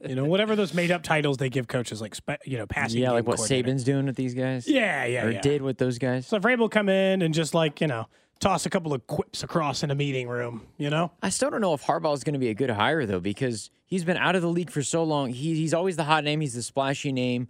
You 0.00 0.14
know, 0.14 0.24
whatever 0.24 0.56
those 0.56 0.72
made 0.72 0.90
up 0.90 1.02
titles 1.02 1.36
they 1.36 1.50
give 1.50 1.68
coaches, 1.68 2.00
like 2.00 2.14
spe- 2.14 2.46
you 2.46 2.56
know, 2.56 2.66
passing. 2.66 3.00
Yeah, 3.00 3.08
game 3.08 3.14
like 3.16 3.26
what 3.26 3.36
coordinator. 3.36 3.70
Saban's 3.70 3.84
doing 3.84 4.06
with 4.06 4.16
these 4.16 4.32
guys. 4.32 4.66
Yeah, 4.66 5.04
yeah, 5.04 5.06
yeah. 5.06 5.24
or 5.24 5.30
yeah. 5.32 5.40
did 5.40 5.62
with 5.62 5.78
those 5.78 5.98
guys. 5.98 6.26
So 6.26 6.36
if 6.36 6.42
Vrabel 6.42 6.70
come 6.70 6.88
in 6.88 7.20
and 7.20 7.34
just 7.34 7.52
like 7.52 7.80
you 7.80 7.88
know 7.88 8.06
toss 8.38 8.66
a 8.66 8.70
couple 8.70 8.92
of 8.92 9.06
quips 9.06 9.42
across 9.42 9.82
in 9.82 9.90
a 9.90 9.94
meeting 9.94 10.28
room, 10.28 10.66
you 10.78 10.90
know, 10.90 11.10
I 11.22 11.30
still 11.30 11.50
don't 11.50 11.60
know 11.60 11.74
if 11.74 11.82
Harbaugh 11.82 12.14
is 12.14 12.22
going 12.22 12.34
to 12.34 12.38
be 12.38 12.48
a 12.48 12.54
good 12.54 12.70
hire 12.70 13.06
though, 13.06 13.20
because 13.20 13.70
he's 13.86 14.04
been 14.04 14.16
out 14.18 14.36
of 14.36 14.42
the 14.42 14.48
league 14.48 14.70
for 14.70 14.82
so 14.82 15.02
long. 15.02 15.30
He, 15.30 15.54
he's 15.54 15.74
always 15.74 15.96
the 15.96 16.04
hot 16.04 16.22
name. 16.22 16.40
He's 16.40 16.54
the 16.54 16.62
splashy 16.62 17.12
name, 17.12 17.48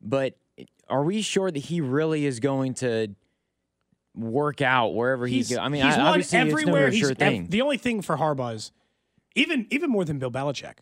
but 0.00 0.36
are 0.88 1.02
we 1.02 1.22
sure 1.22 1.50
that 1.50 1.58
he 1.58 1.80
really 1.80 2.26
is 2.26 2.40
going 2.40 2.74
to 2.74 3.08
work 4.14 4.62
out 4.62 4.94
wherever 4.94 5.26
he 5.26 5.36
he's 5.36 5.50
goes? 5.50 5.58
I 5.58 5.68
mean, 5.68 5.84
he's 5.84 5.96
I, 5.96 6.10
won 6.10 6.22
everywhere. 6.32 6.90
he's 6.90 7.00
sure 7.00 7.10
ev- 7.10 7.18
thing. 7.18 7.46
the 7.48 7.62
only 7.62 7.76
thing 7.76 8.02
for 8.02 8.16
Harbaugh 8.16 8.54
is 8.54 8.72
even 9.34 9.66
even 9.70 9.90
more 9.90 10.04
than 10.04 10.18
Bill 10.18 10.30
Belichick. 10.30 10.78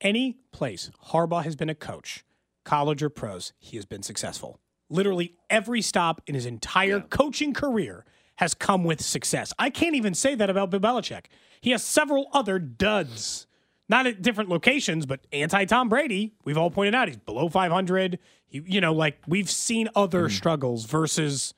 Any 0.00 0.38
place 0.52 0.90
Harbaugh 1.08 1.44
has 1.44 1.56
been 1.56 1.68
a 1.68 1.74
coach, 1.74 2.24
college 2.64 3.02
or 3.02 3.10
pros, 3.10 3.52
he 3.58 3.76
has 3.76 3.84
been 3.86 4.02
successful. 4.02 4.60
Literally 4.88 5.34
every 5.48 5.82
stop 5.82 6.20
in 6.26 6.34
his 6.34 6.46
entire 6.46 7.00
coaching 7.00 7.52
career 7.54 8.04
has 8.36 8.54
come 8.54 8.84
with 8.84 9.02
success. 9.02 9.52
I 9.58 9.70
can't 9.70 9.94
even 9.94 10.14
say 10.14 10.34
that 10.34 10.48
about 10.50 10.70
Bill 10.70 10.80
Belichick. 10.80 11.26
He 11.60 11.70
has 11.72 11.82
several 11.82 12.28
other 12.32 12.58
duds, 12.58 13.46
not 13.90 14.06
at 14.06 14.22
different 14.22 14.48
locations, 14.48 15.04
but 15.04 15.20
anti 15.32 15.64
Tom 15.64 15.88
Brady. 15.88 16.32
We've 16.44 16.56
all 16.56 16.70
pointed 16.70 16.94
out 16.94 17.08
he's 17.08 17.16
below 17.16 17.48
500. 17.48 18.20
He, 18.46 18.62
you 18.64 18.80
know, 18.80 18.94
like 18.94 19.18
we've 19.26 19.50
seen 19.50 19.88
other 19.96 20.28
mm. 20.28 20.30
struggles 20.30 20.84
versus 20.86 21.52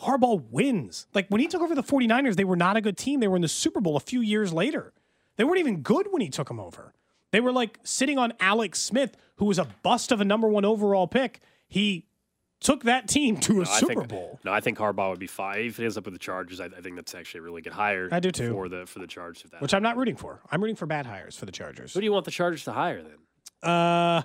Harbaugh 0.00 0.42
wins. 0.50 1.06
Like 1.14 1.28
when 1.28 1.42
he 1.42 1.46
took 1.46 1.60
over 1.60 1.74
the 1.74 1.82
49ers, 1.82 2.36
they 2.36 2.44
were 2.44 2.56
not 2.56 2.78
a 2.78 2.80
good 2.80 2.96
team. 2.96 3.20
They 3.20 3.28
were 3.28 3.36
in 3.36 3.42
the 3.42 3.48
Super 3.48 3.80
Bowl 3.80 3.96
a 3.96 4.00
few 4.00 4.22
years 4.22 4.54
later. 4.54 4.94
They 5.36 5.44
weren't 5.44 5.58
even 5.58 5.82
good 5.82 6.06
when 6.10 6.22
he 6.22 6.30
took 6.30 6.48
them 6.48 6.58
over. 6.58 6.94
They 7.30 7.40
were 7.40 7.52
like 7.52 7.78
sitting 7.84 8.18
on 8.18 8.32
Alex 8.40 8.80
Smith, 8.80 9.16
who 9.36 9.44
was 9.44 9.58
a 9.58 9.68
bust 9.82 10.10
of 10.10 10.20
a 10.20 10.24
number 10.24 10.48
one 10.48 10.64
overall 10.64 11.06
pick. 11.06 11.40
He 11.68 12.06
took 12.60 12.84
that 12.84 13.08
team 13.08 13.36
to 13.38 13.60
a 13.60 13.64
No, 13.64 13.70
I 13.70 13.78
Super 13.80 13.94
think, 13.94 14.08
Bowl. 14.08 14.38
No, 14.44 14.52
I 14.52 14.60
think 14.60 14.78
Harbaugh 14.78 15.10
would 15.10 15.18
be 15.18 15.26
fine 15.26 15.60
if 15.66 15.76
he 15.78 15.84
ends 15.84 15.96
up 15.96 16.04
with 16.04 16.14
the 16.14 16.18
Chargers. 16.18 16.60
I, 16.60 16.66
I 16.66 16.80
think 16.80 16.96
that's 16.96 17.14
actually 17.14 17.40
a 17.40 17.42
really 17.42 17.62
good 17.62 17.72
hire. 17.72 18.08
I 18.12 18.20
do 18.20 18.30
too. 18.30 18.52
for 18.52 18.68
the 18.68 18.86
for 18.86 18.98
the 18.98 19.06
Chargers. 19.06 19.44
If 19.44 19.50
that 19.52 19.62
Which 19.62 19.74
I'm 19.74 19.82
not 19.82 19.96
rooting 19.96 20.16
for. 20.16 20.40
I'm 20.50 20.60
rooting 20.60 20.76
for 20.76 20.86
bad 20.86 21.06
hires 21.06 21.36
for 21.36 21.46
the 21.46 21.52
Chargers. 21.52 21.94
Who 21.94 22.00
do 22.00 22.04
you 22.04 22.12
want 22.12 22.24
the 22.26 22.30
Chargers 22.30 22.64
to 22.64 22.72
hire 22.72 23.02
then? 23.02 23.68
Uh, 23.70 24.22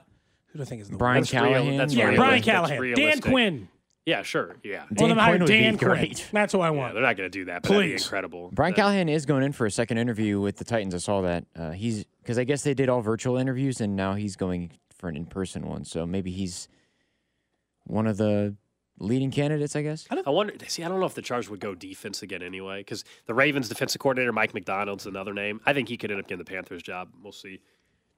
who 0.47 0.59
do 0.59 0.63
I 0.63 0.65
think 0.65 0.81
is 0.81 0.89
the 0.89 0.97
Brian 0.97 1.21
That's 1.21 1.33
real- 1.33 1.43
Callahan. 1.43 1.77
that's 1.77 1.93
Yeah, 1.93 2.05
real- 2.07 2.15
Brian 2.17 2.33
that's 2.35 2.45
Callahan, 2.45 2.93
Dan. 2.95 3.21
Quinn. 3.21 3.67
Yeah, 4.05 4.21
sure. 4.21 4.57
Yeah. 4.63 4.81
One 4.83 4.95
Dan 4.95 5.09
them 5.09 5.17
hired 5.17 5.31
Quinn 5.31 5.41
would 5.41 5.47
be 5.47 5.59
Dan 5.61 5.77
Quinn. 5.79 5.89
great. 5.89 6.29
That's 6.31 6.53
who 6.53 6.59
I 6.59 6.67
Yeah, 6.67 6.69
want. 6.71 6.93
they're 6.93 7.01
not 7.01 7.17
going 7.17 7.25
to 7.29 7.35
do 7.39 7.45
that, 7.45 7.63
but 7.63 7.69
that'd 7.69 7.83
be 7.85 7.91
Please. 7.93 8.03
incredible. 8.03 8.51
Brian 8.53 8.71
That- 8.73 8.75
Callahan 8.81 9.09
is 9.09 9.25
going 9.25 9.43
in 9.43 9.51
for 9.51 9.65
a 9.65 9.71
second 9.71 9.97
interview 9.97 10.39
with 10.39 10.57
the 10.57 10.63
Titans. 10.63 10.93
I 10.93 10.99
saw 10.99 11.21
that. 11.21 11.45
Uh, 11.55 11.71
he's 11.71 12.05
because 12.21 12.37
I 12.37 12.43
guess 12.43 12.61
they 12.63 12.73
did 12.75 12.87
all 12.87 13.01
virtual 13.01 13.37
interviews, 13.37 13.81
and 13.81 13.95
now 13.95 14.13
he's 14.13 14.35
going 14.35 14.71
for 14.95 15.09
an 15.09 15.15
in-person 15.17 15.65
one. 15.67 15.85
So 15.85 16.05
maybe 16.05 16.29
he's 16.31 16.67
one 17.85 18.07
of 18.07 18.17
the 18.17 18.55
leading 18.99 19.31
candidates. 19.31 19.75
I 19.75 19.81
guess. 19.81 20.05
I 20.09 20.29
wonder. 20.29 20.53
See, 20.67 20.83
I 20.83 20.87
don't 20.87 20.99
know 20.99 21.05
if 21.05 21.15
the 21.15 21.21
Chargers 21.21 21.49
would 21.49 21.59
go 21.59 21.73
defense 21.75 22.21
again 22.21 22.41
anyway, 22.41 22.79
because 22.79 23.03
the 23.25 23.33
Ravens 23.33 23.69
defensive 23.69 23.99
coordinator 23.99 24.31
Mike 24.31 24.53
Macdonald's 24.53 25.05
another 25.05 25.33
name. 25.33 25.61
I 25.65 25.73
think 25.73 25.89
he 25.89 25.97
could 25.97 26.11
end 26.11 26.19
up 26.19 26.27
getting 26.27 26.43
the 26.43 26.49
Panthers 26.49 26.83
job. 26.83 27.09
We'll 27.21 27.31
see. 27.31 27.61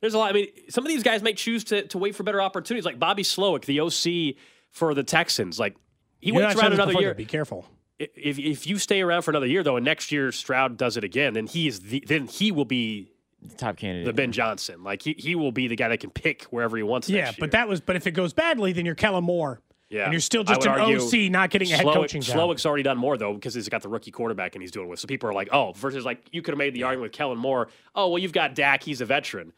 There's 0.02 0.14
a 0.14 0.18
lot. 0.18 0.30
I 0.30 0.34
mean, 0.34 0.48
some 0.70 0.86
of 0.86 0.90
these 0.90 1.04
guys 1.04 1.24
might 1.24 1.38
choose 1.38 1.64
to, 1.66 1.88
to 1.88 1.98
wait 1.98 2.16
for 2.16 2.24
better 2.24 2.42
opportunities, 2.42 2.86
like 2.86 3.00
Bobby 3.00 3.24
Slowik, 3.24 3.66
the 3.66 3.80
OC 3.80 4.36
for 4.72 4.94
the 4.94 5.04
Texans. 5.04 5.60
Like 5.60 5.76
he 6.20 6.28
You 6.28 6.34
know, 6.34 6.48
waits 6.48 6.60
around 6.60 6.74
another 6.74 6.94
year. 6.94 7.14
Be 7.14 7.26
careful. 7.26 7.66
If 8.00 8.38
if 8.38 8.68
you 8.68 8.78
stay 8.78 9.02
around 9.02 9.24
for 9.24 9.32
another 9.32 9.48
year 9.48 9.64
though, 9.64 9.78
and 9.78 9.86
next 9.86 10.12
year 10.12 10.32
Stroud 10.32 10.78
does 10.78 10.98
it 10.98 11.04
again, 11.04 11.34
then 11.34 11.48
he 11.48 11.68
is 11.68 11.80
the, 11.80 12.04
then 12.06 12.28
he 12.28 12.52
will 12.52 12.66
be 12.66 13.12
The 13.42 13.56
top 13.56 13.78
candidate. 13.78 14.06
the 14.06 14.14
Ben 14.14 14.32
Johnson. 14.32 14.84
Like 14.84 15.02
he, 15.02 15.14
he 15.18 15.36
will 15.36 15.52
be 15.52 15.68
the 15.68 15.76
guy 15.76 15.88
that 15.90 16.00
can 16.00 16.10
pick 16.10 16.44
wherever 16.46 16.76
he 16.76 16.84
wants. 16.84 17.08
To. 17.08 17.14
Yeah, 17.14 17.26
next 17.26 17.38
year. 17.38 17.42
but 17.42 17.52
that 17.52 17.68
was. 17.68 17.82
But 17.82 17.96
if 17.96 18.08
it 18.08 18.12
goes 18.12 18.34
badly, 18.34 18.74
then 18.74 18.86
you're 18.86 18.96
Kellen 18.96 19.24
Moore. 19.24 19.62
Yeah, 19.90 20.04
and 20.04 20.12
you're 20.12 20.20
still 20.20 20.44
just 20.44 20.66
an 20.66 20.72
argue 20.72 21.02
OC, 21.02 21.32
not 21.32 21.50
getting 21.50 21.72
a 21.72 21.76
head 21.78 21.86
Slowik- 21.86 21.94
coaching 21.94 22.22
job. 22.22 22.36
Slowik's 22.36 22.66
already 22.66 22.84
done 22.84 22.98
more 22.98 23.16
though 23.18 23.34
because 23.34 23.54
he's 23.54 23.70
got 23.70 23.82
the 23.84 23.88
rookie 23.88 24.12
quarterback 24.12 24.54
and 24.54 24.62
he's 24.62 24.72
doing 24.72 24.88
it 24.88 24.90
with. 24.90 25.00
So 25.00 25.08
people 25.08 25.30
are 25.30 25.34
like, 25.34 25.48
oh, 25.54 25.72
versus 25.78 26.04
like 26.04 26.28
you 26.34 26.42
could 26.42 26.52
have 26.52 26.58
made 26.58 26.74
the 26.74 26.84
argument 26.84 27.04
with 27.04 27.18
Kellen 27.18 27.38
Moore. 27.38 27.70
Oh, 27.96 28.10
well, 28.10 28.20
you've 28.20 28.34
got 28.34 28.54
Dak, 28.54 28.84
he's 28.84 29.00
a 29.00 29.06
veteran. 29.06 29.54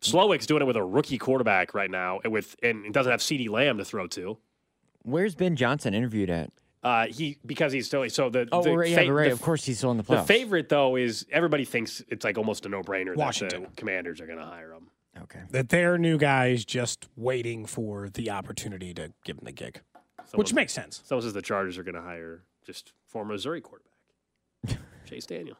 Slowik's 0.00 0.46
doing 0.46 0.62
it 0.62 0.66
with 0.66 0.76
a 0.76 0.84
rookie 0.84 1.18
quarterback 1.18 1.74
right 1.74 1.90
now, 1.90 2.20
and 2.24 2.32
with 2.32 2.56
and 2.62 2.92
doesn't 2.94 3.10
have 3.10 3.20
CeeDee 3.20 3.50
Lamb 3.50 3.76
to 3.78 3.84
throw 3.84 4.06
to. 4.08 4.38
Where's 5.02 5.34
Ben 5.34 5.56
Johnson 5.56 5.92
interviewed 5.94 6.30
at? 6.30 6.52
Uh, 6.86 7.06
he 7.08 7.36
because 7.44 7.72
he's 7.72 7.86
still 7.86 8.08
so 8.10 8.30
the 8.30 8.48
Oh, 8.52 8.62
the 8.62 8.76
right, 8.76 8.88
yeah, 8.90 8.96
fa- 9.04 9.12
right. 9.12 9.24
the- 9.26 9.32
of 9.32 9.42
course, 9.42 9.64
he's 9.64 9.78
still 9.78 9.90
in 9.90 9.96
the 9.96 10.04
The 10.04 10.22
favorite 10.22 10.68
though 10.68 10.94
is 10.94 11.26
everybody 11.32 11.64
thinks 11.64 12.00
it's 12.08 12.24
like 12.24 12.38
almost 12.38 12.64
a 12.64 12.68
no 12.68 12.80
brainer 12.82 13.16
that 13.16 13.50
the 13.50 13.66
Commanders 13.76 14.20
are 14.20 14.26
going 14.26 14.38
to 14.38 14.44
hire 14.44 14.72
him. 14.72 14.88
Okay. 15.22 15.40
that 15.50 15.70
they're 15.70 15.98
new 15.98 16.16
guys 16.18 16.64
just 16.64 17.08
waiting 17.16 17.64
for 17.66 18.08
the 18.10 18.30
opportunity 18.30 18.92
to 18.94 19.12
give 19.24 19.36
him 19.38 19.44
the 19.46 19.52
gig, 19.52 19.80
which 20.34 20.52
makes 20.52 20.72
sense. 20.74 21.02
Someone 21.06 21.22
says 21.22 21.32
the 21.32 21.42
Chargers 21.42 21.76
are 21.78 21.82
going 21.82 21.94
to 21.96 22.02
hire 22.02 22.44
just 22.64 22.92
former 23.08 23.32
Missouri 23.32 23.60
quarterback 23.62 24.78
Chase 25.08 25.26
Daniel. 25.26 25.56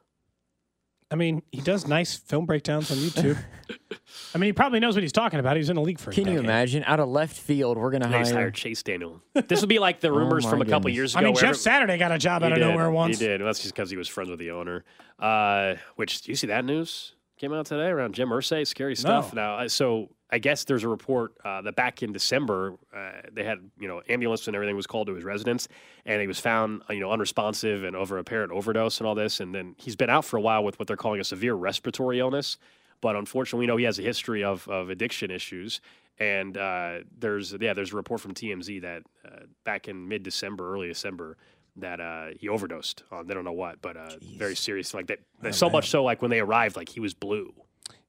I 1.10 1.14
mean, 1.14 1.42
he 1.52 1.60
does 1.60 1.86
nice 1.86 2.16
film 2.16 2.46
breakdowns 2.46 2.90
on 2.90 2.96
YouTube. 2.96 3.38
I 4.34 4.38
mean, 4.38 4.48
he 4.48 4.52
probably 4.52 4.80
knows 4.80 4.94
what 4.96 5.02
he's 5.02 5.12
talking 5.12 5.38
about. 5.38 5.56
He's 5.56 5.70
in 5.70 5.76
the 5.76 5.80
league 5.82 6.00
for. 6.00 6.10
a 6.10 6.12
Can 6.12 6.26
you 6.26 6.38
imagine? 6.40 6.82
Out 6.84 6.98
of 7.00 7.08
left 7.08 7.36
field, 7.36 7.78
we're 7.78 7.90
gonna 7.90 8.08
They 8.08 8.18
just 8.18 8.32
hire. 8.32 8.50
Chase 8.50 8.82
Daniel. 8.82 9.22
This 9.34 9.60
would 9.60 9.68
be 9.68 9.78
like 9.78 10.00
the 10.00 10.08
Oh 10.12 10.16
rumors 10.16 10.44
my 10.44 10.50
from 10.50 10.62
a 10.62 10.64
couple 10.64 10.80
goodness. 10.80 10.96
years 10.96 11.14
ago. 11.14 11.20
I 11.20 11.24
mean, 11.24 11.34
Jeff 11.34 11.44
every- 11.44 11.56
Saturday 11.58 11.98
got 11.98 12.12
a 12.12 12.18
job 12.18 12.42
out 12.42 12.52
of 12.52 12.58
did. 12.58 12.66
nowhere 12.66 12.90
once. 12.90 13.18
He 13.18 13.24
did. 13.26 13.40
Well, 13.40 13.46
that's 13.48 13.60
just 13.62 13.74
because 13.74 13.90
he 13.90 13.96
was 13.96 14.08
friends 14.08 14.30
with 14.30 14.38
the 14.40 14.50
owner. 14.50 14.84
Uh, 15.18 15.76
which 15.94 16.22
do 16.22 16.32
you 16.32 16.36
see 16.36 16.48
that 16.48 16.64
news? 16.64 17.12
Came 17.36 17.52
out 17.52 17.66
today 17.66 17.88
around 17.88 18.14
Jim 18.14 18.28
Irsay. 18.30 18.66
Scary 18.66 18.96
stuff. 18.96 19.34
No. 19.34 19.58
Now, 19.58 19.66
so 19.66 20.08
I 20.30 20.38
guess 20.38 20.64
there's 20.64 20.84
a 20.84 20.88
report 20.88 21.32
uh, 21.44 21.62
that 21.62 21.76
back 21.76 22.02
in 22.02 22.12
December 22.12 22.74
uh, 22.94 23.12
they 23.32 23.44
had 23.44 23.58
you 23.78 23.88
know 23.88 24.02
ambulance 24.08 24.46
and 24.46 24.56
everything 24.56 24.76
was 24.76 24.86
called 24.86 25.06
to 25.08 25.14
his 25.14 25.24
residence, 25.24 25.68
and 26.04 26.20
he 26.20 26.26
was 26.26 26.40
found 26.40 26.82
you 26.90 27.00
know 27.00 27.10
unresponsive 27.10 27.84
and 27.84 27.94
over 27.94 28.18
apparent 28.18 28.52
overdose 28.52 28.98
and 28.98 29.06
all 29.06 29.14
this, 29.14 29.40
and 29.40 29.54
then 29.54 29.74
he's 29.78 29.96
been 29.96 30.10
out 30.10 30.24
for 30.24 30.36
a 30.36 30.40
while 30.40 30.64
with 30.64 30.78
what 30.78 30.88
they're 30.88 30.96
calling 30.96 31.20
a 31.20 31.24
severe 31.24 31.54
respiratory 31.54 32.18
illness. 32.18 32.58
But 33.00 33.14
unfortunately, 33.14 33.64
we 33.64 33.66
know 33.66 33.76
he 33.76 33.84
has 33.84 33.98
a 33.98 34.02
history 34.02 34.42
of, 34.42 34.66
of 34.68 34.90
addiction 34.90 35.30
issues. 35.30 35.80
And 36.18 36.56
uh, 36.56 37.00
there's 37.18 37.54
yeah, 37.60 37.74
there's 37.74 37.92
a 37.92 37.96
report 37.96 38.20
from 38.20 38.32
TMZ 38.32 38.80
that 38.82 39.02
uh, 39.24 39.44
back 39.64 39.86
in 39.86 40.08
mid 40.08 40.22
December, 40.22 40.72
early 40.72 40.88
December, 40.88 41.36
that 41.78 42.00
uh, 42.00 42.26
he 42.38 42.48
overdosed 42.48 43.02
on 43.10 43.26
they 43.26 43.34
don't 43.34 43.44
know 43.44 43.52
what, 43.52 43.80
but 43.82 43.96
uh, 43.96 44.10
very 44.38 44.56
serious. 44.56 44.94
Like 44.94 45.06
that, 45.08 45.18
Oh, 45.44 45.50
so 45.50 45.66
man. 45.66 45.72
much 45.72 45.90
so 45.90 46.02
like 46.04 46.22
when 46.22 46.30
they 46.30 46.40
arrived, 46.40 46.76
like 46.76 46.88
he 46.88 47.00
was 47.00 47.14
blue. 47.14 47.52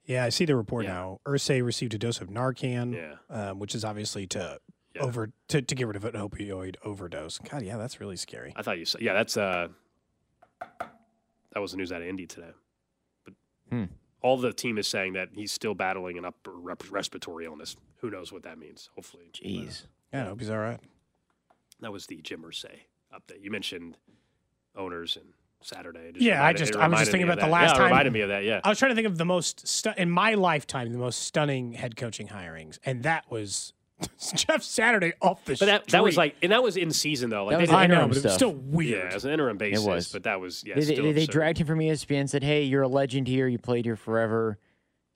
Yeah, 0.06 0.24
I 0.24 0.30
see 0.30 0.46
the 0.46 0.56
report 0.56 0.86
Yeah. 0.86 0.94
now. 0.94 1.20
Irsay 1.26 1.64
received 1.64 1.94
a 1.94 1.98
dose 1.98 2.22
of 2.22 2.30
Narcan, 2.30 2.94
Yeah. 2.96 3.16
um, 3.50 3.60
which 3.60 3.76
is 3.76 3.84
obviously 3.84 4.26
to 4.28 4.60
Yeah. 4.96 5.02
over 5.04 5.32
to, 5.50 5.62
to 5.62 5.76
get 5.76 5.86
rid 5.88 5.96
of 5.98 6.06
an 6.06 6.14
opioid 6.14 6.76
overdose. 6.84 7.40
God, 7.40 7.62
yeah, 7.62 7.76
that's 7.78 8.00
really 8.00 8.16
scary. 8.16 8.54
I 8.56 8.62
thought 8.62 8.80
you 8.80 8.86
said 8.86 9.02
yeah, 9.02 9.14
that's 9.14 9.36
uh, 9.38 9.68
that 10.60 11.60
was 11.60 11.72
the 11.72 11.78
news 11.78 11.92
out 11.92 12.02
of 12.02 12.08
Indy 12.08 12.26
today. 12.28 12.52
But 13.26 13.34
Hmm. 13.70 13.84
all 14.22 14.38
the 14.38 14.54
team 14.54 14.78
is 14.78 14.88
saying 14.88 15.14
that 15.14 15.30
he's 15.34 15.52
still 15.52 15.74
battling 15.74 16.18
an 16.18 16.26
upper 16.26 16.52
rep- 16.52 16.90
respiratory 16.92 17.46
illness. 17.46 17.76
Who 17.98 18.10
knows 18.10 18.32
what 18.32 18.44
that 18.44 18.58
means? 18.58 18.90
Hopefully, 18.96 19.30
Jeez. 19.34 19.86
Yeah, 20.14 20.24
I 20.24 20.28
hope 20.28 20.40
he's 20.40 20.50
all 20.50 20.58
right. 20.58 20.80
that 21.82 21.92
was 21.92 22.08
the 22.08 22.22
Jim 22.22 22.42
Irsay 22.44 22.82
update. 23.14 23.42
You 23.42 23.52
mentioned 23.52 23.98
owners 24.76 25.18
and 25.18 25.26
Saturday. 25.62 26.10
It 26.10 26.22
Yeah, 26.22 26.44
I 26.44 26.54
just 26.54 26.76
I 26.76 26.88
was 26.88 27.00
just 27.00 27.12
thinking 27.12 27.28
about 27.30 27.40
the 27.44 27.52
last 27.52 27.70
yeah, 27.70 27.76
it 27.76 27.78
time- 27.78 27.86
reminded 27.88 28.14
me 28.14 28.22
of 28.22 28.30
that. 28.30 28.44
Yeah, 28.44 28.62
I 28.64 28.70
was 28.70 28.80
trying 28.80 28.92
to 28.92 28.96
think 28.96 29.08
of 29.08 29.18
the 29.18 29.26
most 29.26 29.68
stu- 29.68 29.94
in 29.98 30.10
my 30.10 30.36
lifetime, 30.36 30.92
the 30.92 30.98
most 31.00 31.24
stunning 31.24 31.74
head 31.74 31.96
coaching 31.96 32.28
hirings, 32.28 32.80
and 32.86 33.04
that 33.04 33.30
was 33.32 33.74
Jeff 34.36 34.62
Saturday 34.62 35.14
off 35.22 35.44
the 35.46 35.56
but 35.56 35.66
that 35.66 35.88
that 35.88 36.04
was 36.04 36.18
like, 36.18 36.36
and 36.44 36.52
that 36.52 36.62
was 36.62 36.78
in 36.78 36.92
season 36.92 37.30
though. 37.30 37.46
Like 37.46 37.56
That 37.58 37.62
was 37.62 37.70
I 37.72 37.88
know, 37.88 38.02
but 38.02 38.04
it 38.04 38.10
was 38.10 38.20
stuff. 38.20 38.34
still 38.34 38.52
yeah, 38.52 38.76
weird. 38.76 39.14
as 39.14 39.26
an 39.26 39.32
interim 39.32 39.58
basis. 39.58 39.84
It 39.84 39.88
was. 39.90 40.12
but 40.12 40.24
that 40.24 40.40
was 40.40 40.64
yeah. 40.66 40.76
they, 40.76 40.82
they, 40.82 40.94
still 40.94 41.06
they, 41.06 41.14
they 41.14 41.26
dragged 41.26 41.58
him 41.58 41.68
from 41.68 41.80
ESPN 41.80 42.20
and 42.22 42.30
said, 42.30 42.44
"Hey, 42.44 42.64
you're 42.64 42.84
a 42.84 42.88
legend 42.88 43.28
here. 43.28 43.48
You 43.48 43.58
played 43.58 43.86
here 43.86 43.96
forever. 43.96 44.60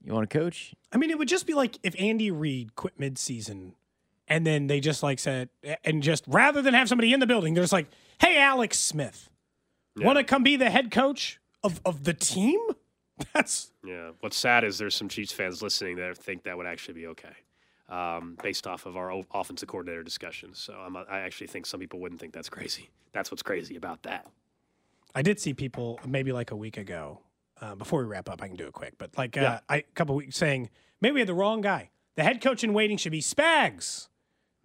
You 0.04 0.14
want 0.14 0.28
to 0.28 0.38
coach?" 0.40 0.74
I 0.92 0.98
mean, 0.98 1.12
it 1.12 1.20
would 1.20 1.28
just 1.28 1.46
be 1.46 1.54
like 1.54 1.78
if 1.84 1.96
Andy 2.00 2.32
Reid 2.32 2.76
quit 2.76 3.00
mid-season, 3.00 3.76
and 4.32 4.48
then 4.48 4.68
they 4.68 4.80
just 4.80 5.04
like 5.04 5.20
said, 5.20 5.50
and 5.84 6.02
just 6.02 6.24
rather 6.28 6.62
than 6.62 6.74
have 6.74 6.88
somebody 6.90 7.14
in 7.14 7.20
the 7.20 7.28
building, 7.28 7.54
they're 7.54 7.64
just 7.64 7.74
like, 7.74 7.88
"Hey, 8.20 8.38
Alex 8.40 8.80
Smith, 8.80 9.30
Yeah. 9.96 10.06
want 10.08 10.18
to 10.18 10.24
come 10.24 10.42
be 10.44 10.56
the 10.56 10.70
head 10.70 10.90
coach 10.92 11.40
of 11.64 11.82
of 11.86 12.04
the 12.04 12.14
team?" 12.14 12.60
That's 13.34 13.72
Yeah. 13.86 14.12
What's 14.22 14.38
sad 14.38 14.64
is 14.64 14.78
there's 14.78 14.96
some 14.96 15.10
Chiefs 15.10 15.32
fans 15.32 15.62
listening 15.62 15.98
that 15.98 16.18
think 16.18 16.44
that 16.44 16.58
would 16.58 16.66
actually 16.66 16.96
be 16.96 17.08
okay, 17.08 17.36
um, 17.90 18.38
based 18.42 18.66
off 18.68 18.86
of 18.86 18.98
our 18.98 19.24
offensive 19.34 19.68
coordinator 19.68 20.02
discussions. 20.04 20.58
So 20.60 20.74
I'm, 20.74 20.96
I 20.98 21.20
actually 21.20 21.48
think 21.48 21.66
some 21.66 21.80
people 21.80 22.00
wouldn't 22.00 22.20
think 22.22 22.34
that's 22.34 22.50
crazy. 22.50 22.90
That's 23.12 23.30
what's 23.30 23.44
crazy 23.44 23.76
about 23.76 24.04
that. 24.04 24.26
I 25.14 25.22
did 25.22 25.40
see 25.40 25.54
people 25.54 26.00
maybe 26.08 26.32
like 26.32 26.52
a 26.52 26.56
week 26.56 26.78
ago. 26.78 27.20
Uh, 27.60 27.76
before 27.76 28.00
we 28.02 28.06
wrap 28.08 28.28
up, 28.28 28.42
I 28.42 28.48
can 28.48 28.56
do 28.56 28.66
it 28.66 28.74
quick. 28.74 28.94
But 28.98 29.16
like 29.18 29.38
uh, 29.38 29.42
Yeah. 29.42 29.60
I, 29.70 29.78
a 29.78 29.82
couple 29.94 30.16
weeks 30.16 30.36
saying 30.38 30.70
maybe 31.00 31.14
we 31.16 31.20
had 31.20 31.28
the 31.28 31.36
wrong 31.36 31.62
guy. 31.62 31.92
The 32.16 32.24
head 32.24 32.42
coach 32.42 32.64
in 32.64 32.74
waiting 32.74 32.98
should 32.98 33.12
be 33.12 33.22
Spags, 33.22 34.08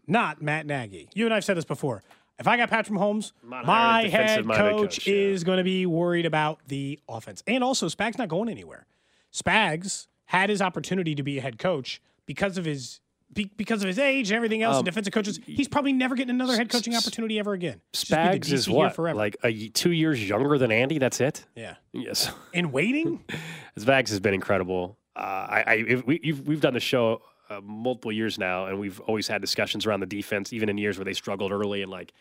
not 0.07 0.43
Matt 0.43 0.67
Nagy. 0.67 1.09
You 1.15 1.25
and 1.25 1.35
I've 1.35 1.45
said 1.45 1.57
this 1.57 1.65
before. 1.65 2.03
If 2.39 2.47
I 2.47 2.57
got 2.59 2.69
Patrick 2.69 2.99
Mahomes, 2.99 3.33
my 3.43 4.09
head 4.09 4.45
coach, 4.45 4.57
coach, 4.57 5.07
yeah. 5.07 5.15
is 5.15 5.43
going 5.43 5.59
to 5.59 5.65
be 5.65 5.87
worried 5.87 6.27
about 6.27 6.61
the 6.69 6.99
offense. 7.09 7.43
And 7.47 7.65
also, 7.65 7.89
Spags 7.89 8.19
not 8.19 8.29
going 8.29 8.51
anywhere. 8.51 8.87
Spags 9.33 10.07
had 10.27 10.51
his 10.51 10.61
opportunity 10.61 11.15
to 11.15 11.23
be 11.23 11.39
a 11.39 11.41
head 11.41 11.59
coach 11.59 12.01
because 12.27 12.59
of 12.59 12.65
his 12.65 13.01
be- 13.33 13.51
because 13.57 13.83
of 13.83 13.89
his 13.89 13.99
age 13.99 14.31
and 14.31 14.37
everything 14.37 14.63
else. 14.63 14.77
and 14.77 14.85
defensive 14.85 15.13
coaches, 15.15 15.41
he's 15.47 15.69
probably 15.69 15.93
never 15.93 16.15
getting 16.15 16.35
another 16.35 16.57
head 16.57 16.69
coaching 16.69 16.95
opportunity 16.95 17.39
ever 17.39 17.53
again. 17.53 17.81
Spags 17.95 18.53
is 18.53 18.69
what? 18.69 18.95
forever. 18.95 19.17
Like 19.17 19.37
a, 19.43 19.69
two 19.69 19.93
years 19.93 20.27
younger 20.27 20.59
than 20.59 20.71
Andy. 20.71 20.99
That's 20.99 21.21
it. 21.21 21.45
yeah, 21.55 21.77
Yes. 21.93 22.31
in 22.53 22.71
waiting. 22.73 23.25
Spags 23.79 24.11
has 24.11 24.21
been 24.21 24.35
incredible. 24.35 24.99
Uh, 25.15 25.21
I, 25.21 25.65
I 25.67 25.75
if 25.89 26.07
we, 26.07 26.21
you've, 26.23 26.47
we've 26.47 26.61
done 26.61 26.75
the 26.75 26.81
show 26.81 27.23
uh, 27.49 27.61
multiple 27.63 28.13
years 28.13 28.39
now, 28.39 28.67
and 28.67 28.79
we've 28.79 29.01
always 29.01 29.29
had 29.29 29.41
discussions 29.41 29.87
around 29.87 30.01
the 30.01 30.07
defense, 30.07 30.53
even 30.53 30.69
in 30.69 30.79
years 30.79 30.99
where 30.99 31.05
they 31.05 31.13
struggled 31.13 31.53
early. 31.53 31.83
And 31.83 31.91
like, 31.91 32.13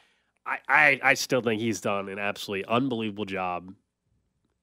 I, 0.46 0.58
I, 0.68 1.00
I 1.04 1.14
still 1.16 1.42
think 1.42 1.62
he's 1.62 1.82
done 1.82 2.10
an 2.10 2.20
absolutely 2.20 2.66
unbelievable 2.66 3.26
job 3.26 3.74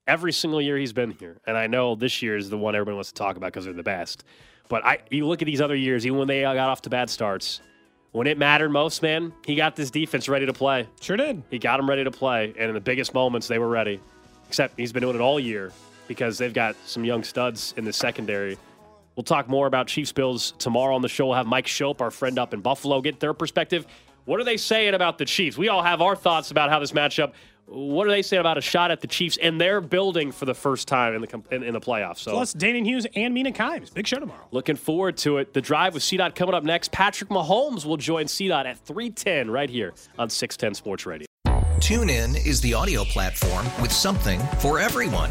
every 0.06 0.32
single 0.32 0.60
year 0.60 0.76
he's 0.76 0.92
been 0.92 1.10
here. 1.12 1.40
And 1.46 1.56
I 1.56 1.66
know 1.66 1.94
this 1.94 2.22
year 2.22 2.36
is 2.36 2.50
the 2.50 2.58
one 2.58 2.74
everybody 2.74 2.94
wants 2.94 3.10
to 3.10 3.14
talk 3.14 3.36
about 3.36 3.52
because 3.52 3.64
they're 3.64 3.74
the 3.74 3.82
best. 3.82 4.24
But 4.68 4.84
I, 4.84 4.98
you 5.10 5.26
look 5.26 5.42
at 5.42 5.46
these 5.46 5.60
other 5.60 5.74
years, 5.74 6.06
even 6.06 6.18
when 6.18 6.28
they 6.28 6.42
got 6.42 6.58
off 6.58 6.82
to 6.82 6.90
bad 6.90 7.10
starts, 7.10 7.60
when 8.12 8.26
it 8.26 8.38
mattered 8.38 8.70
most, 8.70 9.02
man, 9.02 9.32
he 9.46 9.54
got 9.54 9.74
this 9.74 9.90
defense 9.90 10.28
ready 10.28 10.46
to 10.46 10.52
play. 10.52 10.88
Sure 11.00 11.16
did. 11.16 11.42
He 11.50 11.58
got 11.58 11.78
them 11.78 11.88
ready 11.88 12.04
to 12.04 12.10
play, 12.10 12.52
and 12.58 12.68
in 12.68 12.74
the 12.74 12.80
biggest 12.80 13.14
moments, 13.14 13.48
they 13.48 13.58
were 13.58 13.68
ready. 13.68 14.00
Except 14.48 14.78
he's 14.78 14.92
been 14.92 15.00
doing 15.00 15.16
it 15.16 15.20
all 15.20 15.40
year 15.40 15.72
because 16.08 16.36
they've 16.36 16.52
got 16.52 16.76
some 16.84 17.04
young 17.04 17.24
studs 17.24 17.72
in 17.78 17.84
the 17.84 17.92
secondary. 17.92 18.58
We'll 19.16 19.24
talk 19.24 19.48
more 19.48 19.66
about 19.66 19.88
Chiefs 19.88 20.12
Bills 20.12 20.54
tomorrow 20.58 20.94
on 20.94 21.02
the 21.02 21.08
show. 21.08 21.26
We'll 21.26 21.36
have 21.36 21.46
Mike 21.46 21.66
Schopp, 21.66 22.00
our 22.00 22.10
friend 22.10 22.38
up 22.38 22.54
in 22.54 22.60
Buffalo, 22.60 23.00
get 23.00 23.20
their 23.20 23.34
perspective. 23.34 23.86
What 24.24 24.40
are 24.40 24.44
they 24.44 24.56
saying 24.56 24.94
about 24.94 25.18
the 25.18 25.24
Chiefs? 25.24 25.58
We 25.58 25.68
all 25.68 25.82
have 25.82 26.00
our 26.00 26.16
thoughts 26.16 26.50
about 26.50 26.70
how 26.70 26.78
this 26.78 26.92
matchup. 26.92 27.32
What 27.66 28.06
are 28.06 28.10
they 28.10 28.22
saying 28.22 28.40
about 28.40 28.58
a 28.58 28.60
shot 28.60 28.90
at 28.90 29.00
the 29.00 29.06
Chiefs 29.06 29.38
and 29.40 29.60
their 29.60 29.80
building 29.80 30.32
for 30.32 30.44
the 30.44 30.54
first 30.54 30.88
time 30.88 31.14
in 31.14 31.22
the 31.22 31.42
in, 31.50 31.62
in 31.62 31.72
the 31.72 31.80
playoffs? 31.80 32.18
So 32.18 32.32
Plus, 32.32 32.52
Daniel 32.52 32.84
Hughes 32.84 33.06
and 33.14 33.32
Mina 33.34 33.52
Kimes. 33.52 33.92
Big 33.92 34.06
show 34.06 34.18
tomorrow. 34.18 34.46
Looking 34.50 34.76
forward 34.76 35.16
to 35.18 35.38
it. 35.38 35.54
The 35.54 35.60
drive 35.60 35.94
with 35.94 36.02
CDOT 36.02 36.34
coming 36.34 36.54
up 36.54 36.64
next. 36.64 36.92
Patrick 36.92 37.30
Mahomes 37.30 37.84
will 37.84 37.96
join 37.96 38.26
CDOT 38.26 38.66
at 38.66 38.78
310 38.78 39.50
right 39.50 39.70
here 39.70 39.94
on 40.18 40.28
610 40.28 40.74
Sports 40.74 41.06
Radio. 41.06 41.26
Tune 41.80 42.10
in 42.10 42.36
is 42.36 42.60
the 42.60 42.74
audio 42.74 43.04
platform 43.04 43.66
with 43.80 43.90
something 43.90 44.40
for 44.60 44.78
everyone. 44.78 45.30